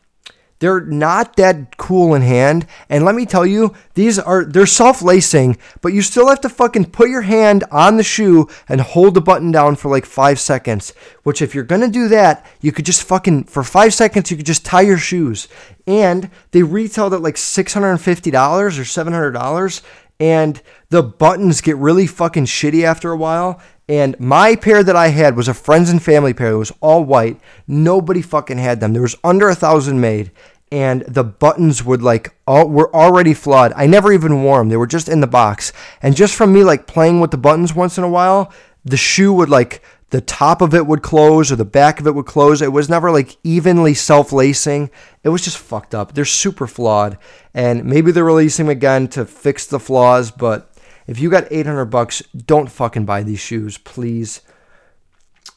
they're 0.59 0.81
not 0.81 1.35
that 1.35 1.77
cool 1.77 2.15
in 2.15 2.21
hand. 2.21 2.65
And 2.89 3.05
let 3.05 3.15
me 3.15 3.25
tell 3.25 3.45
you, 3.45 3.75
these 3.93 4.17
are 4.17 4.43
they're 4.43 4.65
self-lacing, 4.65 5.57
but 5.81 5.93
you 5.93 6.01
still 6.01 6.29
have 6.29 6.41
to 6.41 6.49
fucking 6.49 6.91
put 6.91 7.09
your 7.09 7.21
hand 7.21 7.63
on 7.71 7.97
the 7.97 8.03
shoe 8.03 8.47
and 8.67 8.81
hold 8.81 9.13
the 9.13 9.21
button 9.21 9.51
down 9.51 9.75
for 9.75 9.89
like 9.89 10.05
5 10.05 10.39
seconds. 10.39 10.93
Which 11.23 11.41
if 11.41 11.53
you're 11.53 11.63
going 11.63 11.81
to 11.81 11.87
do 11.87 12.07
that, 12.09 12.45
you 12.61 12.71
could 12.71 12.85
just 12.85 13.03
fucking 13.03 13.45
for 13.45 13.63
5 13.63 13.93
seconds 13.93 14.31
you 14.31 14.37
could 14.37 14.45
just 14.45 14.65
tie 14.65 14.81
your 14.81 14.97
shoes. 14.97 15.47
And 15.85 16.29
they 16.51 16.63
retailed 16.63 17.13
at 17.13 17.21
like 17.21 17.35
$650 17.35 17.97
or 17.97 18.69
$700 18.69 19.81
and 20.19 20.61
the 20.89 21.03
buttons 21.03 21.61
get 21.61 21.77
really 21.77 22.07
fucking 22.07 22.45
shitty 22.45 22.83
after 22.83 23.11
a 23.11 23.17
while 23.17 23.61
and 23.89 24.19
my 24.19 24.55
pair 24.55 24.83
that 24.83 24.95
I 24.95 25.09
had 25.09 25.35
was 25.37 25.47
a 25.47 25.53
friends 25.53 25.89
and 25.89 26.03
family 26.03 26.33
pair. 26.33 26.51
It 26.51 26.57
was 26.57 26.73
all 26.81 27.03
white. 27.03 27.39
Nobody 27.67 28.21
fucking 28.21 28.57
had 28.57 28.79
them. 28.79 28.93
There 28.93 29.01
was 29.01 29.15
under 29.23 29.47
a 29.49 29.55
thousand 29.55 30.01
made, 30.01 30.31
and 30.71 31.01
the 31.03 31.23
buttons 31.23 31.83
would 31.83 32.01
like 32.01 32.35
all 32.45 32.67
were 32.67 32.93
already 32.93 33.33
flawed. 33.33 33.71
I 33.75 33.87
never 33.87 34.11
even 34.11 34.43
wore 34.43 34.59
them. 34.59 34.69
They 34.69 34.77
were 34.77 34.87
just 34.87 35.07
in 35.07 35.21
the 35.21 35.27
box. 35.27 35.71
And 36.01 36.15
just 36.15 36.35
from 36.35 36.51
me 36.51 36.63
like 36.63 36.87
playing 36.87 37.21
with 37.21 37.31
the 37.31 37.37
buttons 37.37 37.73
once 37.73 37.97
in 37.97 38.03
a 38.03 38.09
while, 38.09 38.51
the 38.83 38.97
shoe 38.97 39.31
would 39.31 39.49
like 39.49 39.81
the 40.09 40.21
top 40.21 40.61
of 40.61 40.73
it 40.73 40.87
would 40.87 41.01
close 41.01 41.51
or 41.51 41.55
the 41.55 41.65
back 41.65 41.99
of 41.99 42.07
it 42.07 42.15
would 42.15 42.25
close. 42.25 42.61
It 42.61 42.71
was 42.71 42.89
never 42.89 43.11
like 43.11 43.37
evenly 43.43 43.93
self 43.93 44.33
lacing. 44.33 44.89
It 45.23 45.29
was 45.29 45.43
just 45.43 45.57
fucked 45.57 45.95
up. 45.95 46.13
They're 46.13 46.25
super 46.25 46.67
flawed. 46.67 47.17
And 47.53 47.85
maybe 47.85 48.11
they're 48.11 48.23
releasing 48.23 48.67
again 48.67 49.07
to 49.09 49.25
fix 49.25 49.65
the 49.65 49.79
flaws, 49.79 50.31
but 50.31 50.73
If 51.07 51.19
you 51.19 51.29
got 51.29 51.47
800 51.49 51.85
bucks, 51.85 52.21
don't 52.35 52.69
fucking 52.69 53.05
buy 53.05 53.23
these 53.23 53.39
shoes, 53.39 53.77
please. 53.77 54.41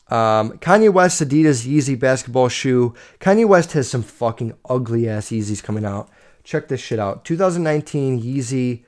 Um, 0.08 0.58
Kanye 0.58 0.92
West 0.92 1.20
Adidas 1.20 1.66
Yeezy 1.66 1.98
basketball 1.98 2.48
shoe. 2.48 2.94
Kanye 3.20 3.46
West 3.46 3.72
has 3.72 3.88
some 3.88 4.02
fucking 4.02 4.54
ugly 4.68 5.08
ass 5.08 5.30
Yeezys 5.30 5.62
coming 5.62 5.84
out. 5.84 6.08
Check 6.44 6.68
this 6.68 6.80
shit 6.80 6.98
out. 6.98 7.24
2019 7.24 8.20
Yeezy. 8.22 8.84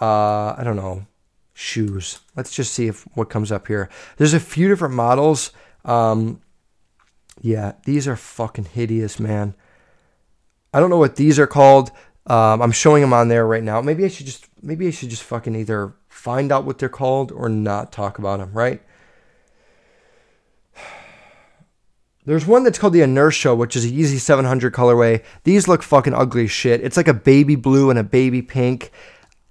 Uh, 0.00 0.54
I 0.56 0.62
don't 0.64 0.76
know 0.76 1.06
shoes. 1.58 2.20
Let's 2.36 2.54
just 2.54 2.72
see 2.72 2.86
if 2.86 3.02
what 3.16 3.30
comes 3.30 3.50
up 3.50 3.66
here. 3.66 3.88
There's 4.16 4.34
a 4.34 4.40
few 4.40 4.68
different 4.68 4.94
models. 4.94 5.50
Um, 5.84 6.40
yeah, 7.40 7.72
these 7.84 8.06
are 8.06 8.14
fucking 8.14 8.66
hideous, 8.66 9.18
man. 9.18 9.54
I 10.72 10.78
don't 10.78 10.90
know 10.90 10.98
what 10.98 11.16
these 11.16 11.38
are 11.38 11.48
called. 11.48 11.90
Um, 12.28 12.60
I'm 12.60 12.72
showing 12.72 13.00
them 13.00 13.14
on 13.14 13.28
there 13.28 13.46
right 13.46 13.62
now. 13.62 13.80
Maybe 13.80 14.04
I 14.04 14.08
should 14.08 14.26
just 14.26 14.48
maybe 14.62 14.86
I 14.86 14.90
should 14.90 15.08
just 15.08 15.22
fucking 15.22 15.56
either 15.56 15.94
find 16.08 16.52
out 16.52 16.64
what 16.64 16.78
they're 16.78 16.88
called 16.88 17.32
or 17.32 17.48
not 17.48 17.90
talk 17.90 18.18
about 18.18 18.38
them, 18.38 18.52
right? 18.52 18.82
There's 22.26 22.46
one 22.46 22.62
that's 22.62 22.78
called 22.78 22.92
the 22.92 23.00
Inertia, 23.00 23.54
which 23.54 23.74
is 23.74 23.86
a 23.86 23.88
Yeezy 23.88 24.18
700 24.18 24.74
colorway. 24.74 25.24
These 25.44 25.66
look 25.66 25.82
fucking 25.82 26.12
ugly 26.12 26.46
shit. 26.46 26.82
It's 26.82 26.98
like 26.98 27.08
a 27.08 27.14
baby 27.14 27.56
blue 27.56 27.88
and 27.88 27.98
a 27.98 28.04
baby 28.04 28.42
pink. 28.42 28.92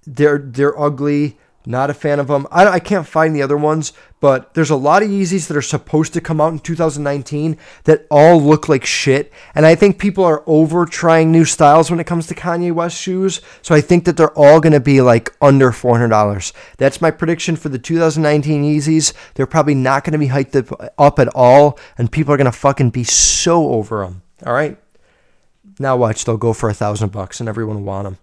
They're 0.06 0.38
they're 0.38 0.78
ugly. 0.78 1.36
Not 1.68 1.90
a 1.90 1.94
fan 1.94 2.18
of 2.18 2.28
them. 2.28 2.46
I, 2.50 2.66
I 2.66 2.80
can't 2.80 3.06
find 3.06 3.36
the 3.36 3.42
other 3.42 3.58
ones, 3.58 3.92
but 4.20 4.54
there's 4.54 4.70
a 4.70 4.74
lot 4.74 5.02
of 5.02 5.10
Yeezys 5.10 5.48
that 5.48 5.56
are 5.56 5.60
supposed 5.60 6.14
to 6.14 6.20
come 6.22 6.40
out 6.40 6.50
in 6.50 6.60
2019 6.60 7.58
that 7.84 8.06
all 8.10 8.40
look 8.40 8.70
like 8.70 8.86
shit. 8.86 9.30
And 9.54 9.66
I 9.66 9.74
think 9.74 9.98
people 9.98 10.24
are 10.24 10.42
over 10.46 10.86
trying 10.86 11.30
new 11.30 11.44
styles 11.44 11.90
when 11.90 12.00
it 12.00 12.06
comes 12.06 12.26
to 12.28 12.34
Kanye 12.34 12.72
West 12.72 12.98
shoes. 12.98 13.42
So 13.60 13.74
I 13.74 13.82
think 13.82 14.06
that 14.06 14.16
they're 14.16 14.32
all 14.32 14.60
going 14.60 14.72
to 14.72 14.80
be 14.80 15.02
like 15.02 15.36
under 15.42 15.70
$400. 15.70 16.54
That's 16.78 17.02
my 17.02 17.10
prediction 17.10 17.54
for 17.54 17.68
the 17.68 17.78
2019 17.78 18.64
Yeezys. 18.64 19.12
They're 19.34 19.44
probably 19.44 19.74
not 19.74 20.04
going 20.04 20.12
to 20.12 20.18
be 20.18 20.28
hyped 20.28 20.90
up 20.96 21.18
at 21.18 21.28
all, 21.34 21.78
and 21.98 22.10
people 22.10 22.32
are 22.32 22.38
going 22.38 22.46
to 22.46 22.52
fucking 22.52 22.90
be 22.90 23.04
so 23.04 23.72
over 23.74 24.04
them. 24.04 24.22
All 24.46 24.54
right. 24.54 24.78
Now 25.78 25.98
watch, 25.98 26.24
they'll 26.24 26.38
go 26.38 26.54
for 26.54 26.70
a 26.70 26.74
thousand 26.74 27.12
bucks, 27.12 27.40
and 27.40 27.48
everyone 27.48 27.76
will 27.76 27.82
want 27.82 28.04
them. 28.04 28.18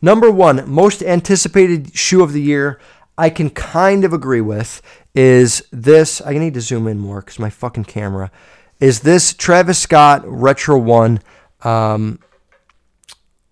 Number 0.00 0.30
one, 0.30 0.68
most 0.68 1.02
anticipated 1.02 1.96
shoe 1.96 2.22
of 2.22 2.32
the 2.32 2.42
year, 2.42 2.80
I 3.16 3.30
can 3.30 3.50
kind 3.50 4.04
of 4.04 4.12
agree 4.12 4.40
with, 4.40 4.80
is 5.14 5.66
this. 5.72 6.22
I 6.24 6.34
need 6.34 6.54
to 6.54 6.60
zoom 6.60 6.86
in 6.86 6.98
more 6.98 7.20
because 7.20 7.38
my 7.38 7.50
fucking 7.50 7.84
camera. 7.84 8.30
Is 8.78 9.00
this 9.00 9.34
Travis 9.34 9.78
Scott 9.78 10.22
Retro 10.24 10.78
1? 10.78 11.20
Um, 11.62 12.20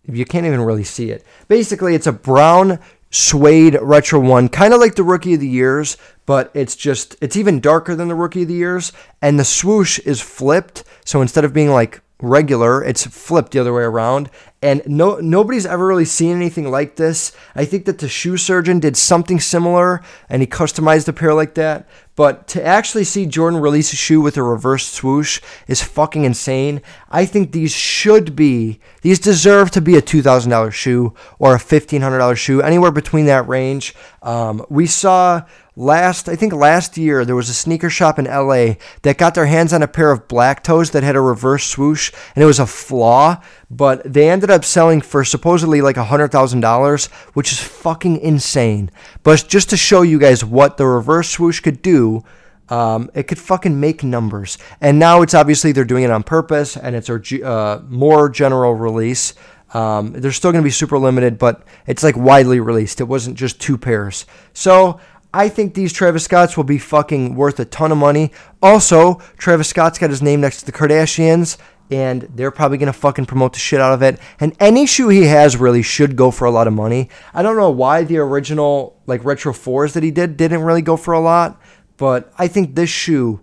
you 0.04 0.24
can't 0.24 0.46
even 0.46 0.60
really 0.60 0.84
see 0.84 1.10
it. 1.10 1.24
Basically, 1.48 1.96
it's 1.96 2.06
a 2.06 2.12
brown 2.12 2.78
suede 3.10 3.78
retro 3.80 4.20
one, 4.20 4.48
kind 4.48 4.74
of 4.74 4.80
like 4.80 4.94
the 4.94 5.02
rookie 5.02 5.34
of 5.34 5.40
the 5.40 5.48
years, 5.48 5.96
but 6.26 6.50
it's 6.54 6.76
just 6.76 7.16
it's 7.20 7.36
even 7.36 7.60
darker 7.60 7.96
than 7.96 8.06
the 8.06 8.14
rookie 8.14 8.42
of 8.42 8.48
the 8.48 8.54
years, 8.54 8.92
and 9.20 9.38
the 9.38 9.44
swoosh 9.44 9.98
is 10.00 10.20
flipped. 10.20 10.84
So 11.04 11.22
instead 11.22 11.44
of 11.44 11.52
being 11.52 11.70
like 11.70 12.02
regular. 12.20 12.82
It's 12.82 13.06
flipped 13.06 13.52
the 13.52 13.60
other 13.60 13.72
way 13.72 13.82
around, 13.82 14.30
and 14.66 14.82
no 14.84 15.20
nobody's 15.20 15.64
ever 15.64 15.86
really 15.86 16.04
seen 16.04 16.34
anything 16.34 16.68
like 16.72 16.96
this. 16.96 17.30
I 17.54 17.64
think 17.64 17.84
that 17.84 17.98
the 17.98 18.08
shoe 18.08 18.36
surgeon 18.36 18.80
did 18.80 18.96
something 18.96 19.38
similar, 19.38 20.02
and 20.28 20.42
he 20.42 20.48
customized 20.48 21.06
a 21.06 21.12
pair 21.12 21.32
like 21.34 21.54
that. 21.54 21.86
But 22.16 22.48
to 22.48 22.64
actually 22.64 23.04
see 23.04 23.26
Jordan 23.26 23.60
release 23.60 23.92
a 23.92 23.96
shoe 23.96 24.22
with 24.22 24.38
a 24.38 24.42
reverse 24.42 24.86
swoosh 24.86 25.40
is 25.68 25.82
fucking 25.82 26.24
insane. 26.24 26.80
I 27.10 27.26
think 27.26 27.52
these 27.52 27.72
should 27.72 28.34
be, 28.34 28.80
these 29.02 29.18
deserve 29.18 29.70
to 29.72 29.82
be 29.82 29.96
a 29.96 30.02
$2,000 30.02 30.72
shoe 30.72 31.12
or 31.38 31.54
a 31.54 31.58
$1,500 31.58 32.36
shoe, 32.36 32.62
anywhere 32.62 32.90
between 32.90 33.26
that 33.26 33.46
range. 33.46 33.94
Um, 34.22 34.64
we 34.70 34.86
saw 34.86 35.42
last 35.76 36.26
I 36.26 36.36
think 36.36 36.54
last 36.54 36.96
year 36.96 37.26
there 37.26 37.36
was 37.36 37.50
a 37.50 37.54
sneaker 37.54 37.90
shop 37.90 38.18
in 38.18 38.24
LA 38.24 38.76
that 39.02 39.18
got 39.18 39.34
their 39.34 39.44
hands 39.44 39.74
on 39.74 39.82
a 39.82 39.88
pair 39.88 40.10
of 40.10 40.26
black 40.26 40.64
toes 40.64 40.92
that 40.92 41.02
had 41.02 41.16
a 41.16 41.20
reverse 41.20 41.66
swoosh 41.66 42.10
and 42.34 42.42
it 42.42 42.46
was 42.46 42.58
a 42.58 42.66
flaw, 42.66 43.42
but 43.70 44.00
they 44.10 44.30
ended 44.30 44.50
up 44.50 44.55
selling 44.64 45.00
for 45.00 45.24
supposedly 45.24 45.80
like 45.80 45.96
a 45.96 46.04
hundred 46.04 46.32
thousand 46.32 46.60
dollars, 46.60 47.06
which 47.34 47.52
is 47.52 47.60
fucking 47.60 48.18
insane. 48.18 48.90
But 49.22 49.46
just 49.48 49.70
to 49.70 49.76
show 49.76 50.02
you 50.02 50.18
guys 50.18 50.44
what 50.44 50.76
the 50.76 50.86
reverse 50.86 51.30
swoosh 51.30 51.60
could 51.60 51.82
do. 51.82 52.24
Um, 52.68 53.12
it 53.14 53.28
could 53.28 53.38
fucking 53.38 53.78
make 53.78 54.02
numbers, 54.02 54.58
and 54.80 54.98
now 54.98 55.22
it's 55.22 55.34
obviously 55.34 55.70
they're 55.70 55.84
doing 55.84 56.02
it 56.02 56.10
on 56.10 56.24
purpose, 56.24 56.76
and 56.76 56.96
it's 56.96 57.08
a 57.08 57.46
uh, 57.46 57.80
more 57.88 58.28
general 58.28 58.74
release. 58.74 59.34
Um, 59.72 60.12
they're 60.12 60.32
still 60.32 60.50
going 60.50 60.64
to 60.64 60.66
be 60.66 60.72
super 60.72 60.98
limited, 60.98 61.38
but 61.38 61.62
it's 61.86 62.02
like 62.02 62.16
widely 62.16 62.58
released. 62.58 63.00
It 63.00 63.04
wasn't 63.04 63.36
just 63.36 63.60
two 63.60 63.78
pairs. 63.78 64.26
So 64.52 64.98
I 65.34 65.48
think 65.48 65.74
these 65.74 65.92
Travis 65.92 66.24
Scotts 66.24 66.56
will 66.56 66.64
be 66.64 66.78
fucking 66.78 67.34
worth 67.34 67.60
a 67.60 67.64
ton 67.64 67.92
of 67.92 67.98
money. 67.98 68.32
Also, 68.62 69.20
Travis 69.36 69.68
Scott's 69.68 69.98
got 69.98 70.10
his 70.10 70.22
name 70.22 70.40
next 70.40 70.60
to 70.60 70.66
the 70.66 70.72
Kardashians, 70.72 71.58
and 71.90 72.22
they're 72.34 72.50
probably 72.50 72.78
gonna 72.78 72.92
fucking 72.92 73.26
promote 73.26 73.52
the 73.52 73.58
shit 73.58 73.80
out 73.80 73.92
of 73.92 74.02
it. 74.02 74.18
And 74.40 74.54
any 74.60 74.86
shoe 74.86 75.08
he 75.08 75.24
has 75.24 75.56
really 75.56 75.82
should 75.82 76.16
go 76.16 76.30
for 76.30 76.44
a 76.44 76.50
lot 76.50 76.66
of 76.66 76.72
money. 76.72 77.08
I 77.34 77.42
don't 77.42 77.56
know 77.56 77.70
why 77.70 78.04
the 78.04 78.18
original 78.18 79.00
like 79.06 79.24
retro 79.24 79.52
fours 79.52 79.94
that 79.94 80.02
he 80.02 80.10
did 80.10 80.36
didn't 80.36 80.62
really 80.62 80.82
go 80.82 80.96
for 80.96 81.14
a 81.14 81.20
lot, 81.20 81.60
but 81.96 82.32
I 82.38 82.48
think 82.48 82.74
this 82.74 82.90
shoe, 82.90 83.40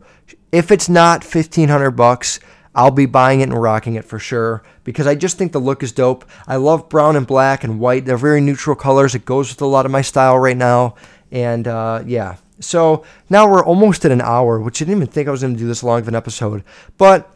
if 0.51 0.71
it's 0.71 0.89
not 0.89 1.23
fifteen 1.23 1.69
hundred 1.69 1.91
bucks, 1.91 2.39
I'll 2.75 2.91
be 2.91 3.05
buying 3.05 3.41
it 3.41 3.49
and 3.49 3.61
rocking 3.61 3.95
it 3.95 4.05
for 4.05 4.17
sure 4.19 4.63
because 4.83 5.05
I 5.05 5.15
just 5.15 5.37
think 5.37 5.51
the 5.51 5.59
look 5.59 5.83
is 5.83 5.91
dope. 5.91 6.25
I 6.47 6.55
love 6.55 6.89
brown 6.89 7.15
and 7.15 7.27
black 7.27 7.63
and 7.63 7.79
white. 7.79 8.05
They're 8.05 8.17
very 8.17 8.41
neutral 8.41 8.75
colors. 8.75 9.13
It 9.13 9.25
goes 9.25 9.49
with 9.49 9.61
a 9.61 9.67
lot 9.67 9.85
of 9.85 9.91
my 9.91 10.01
style 10.01 10.39
right 10.39 10.57
now. 10.57 10.95
And 11.31 11.67
uh, 11.67 12.03
yeah, 12.05 12.37
so 12.59 13.03
now 13.29 13.47
we're 13.47 13.63
almost 13.63 14.05
at 14.05 14.11
an 14.11 14.21
hour, 14.21 14.59
which 14.59 14.81
I 14.81 14.85
didn't 14.85 14.97
even 14.97 15.07
think 15.07 15.27
I 15.27 15.31
was 15.31 15.41
going 15.41 15.53
to 15.53 15.59
do 15.59 15.67
this 15.67 15.83
long 15.83 15.99
of 15.99 16.07
an 16.07 16.15
episode. 16.15 16.63
But 16.97 17.32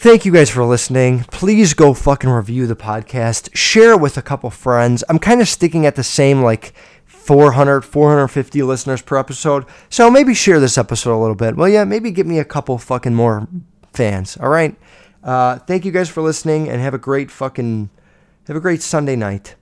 thank 0.00 0.24
you 0.24 0.32
guys 0.32 0.48
for 0.48 0.64
listening. 0.64 1.24
Please 1.24 1.74
go 1.74 1.92
fucking 1.92 2.30
review 2.30 2.66
the 2.66 2.74
podcast, 2.74 3.54
share 3.54 3.92
it 3.92 4.00
with 4.00 4.16
a 4.16 4.22
couple 4.22 4.48
friends. 4.48 5.04
I'm 5.10 5.18
kind 5.18 5.42
of 5.42 5.48
sticking 5.48 5.84
at 5.84 5.94
the 5.94 6.02
same 6.02 6.42
like 6.42 6.72
400, 7.04 7.82
450 7.82 8.62
listeners 8.62 9.02
per 9.02 9.18
episode. 9.18 9.66
So 9.90 10.10
maybe 10.10 10.32
share 10.32 10.58
this 10.58 10.78
episode 10.78 11.14
a 11.14 11.20
little 11.20 11.34
bit. 11.34 11.54
Well, 11.54 11.68
yeah, 11.68 11.84
maybe 11.84 12.10
get 12.12 12.26
me 12.26 12.38
a 12.38 12.46
couple 12.46 12.78
fucking 12.78 13.14
more 13.14 13.46
fans. 13.92 14.38
All 14.38 14.48
right. 14.48 14.74
Uh, 15.22 15.58
thank 15.58 15.84
you 15.84 15.92
guys 15.92 16.08
for 16.08 16.22
listening 16.22 16.70
and 16.70 16.80
have 16.80 16.94
a 16.94 16.98
great 16.98 17.30
fucking, 17.30 17.90
have 18.46 18.56
a 18.56 18.60
great 18.60 18.80
Sunday 18.80 19.16
night. 19.16 19.54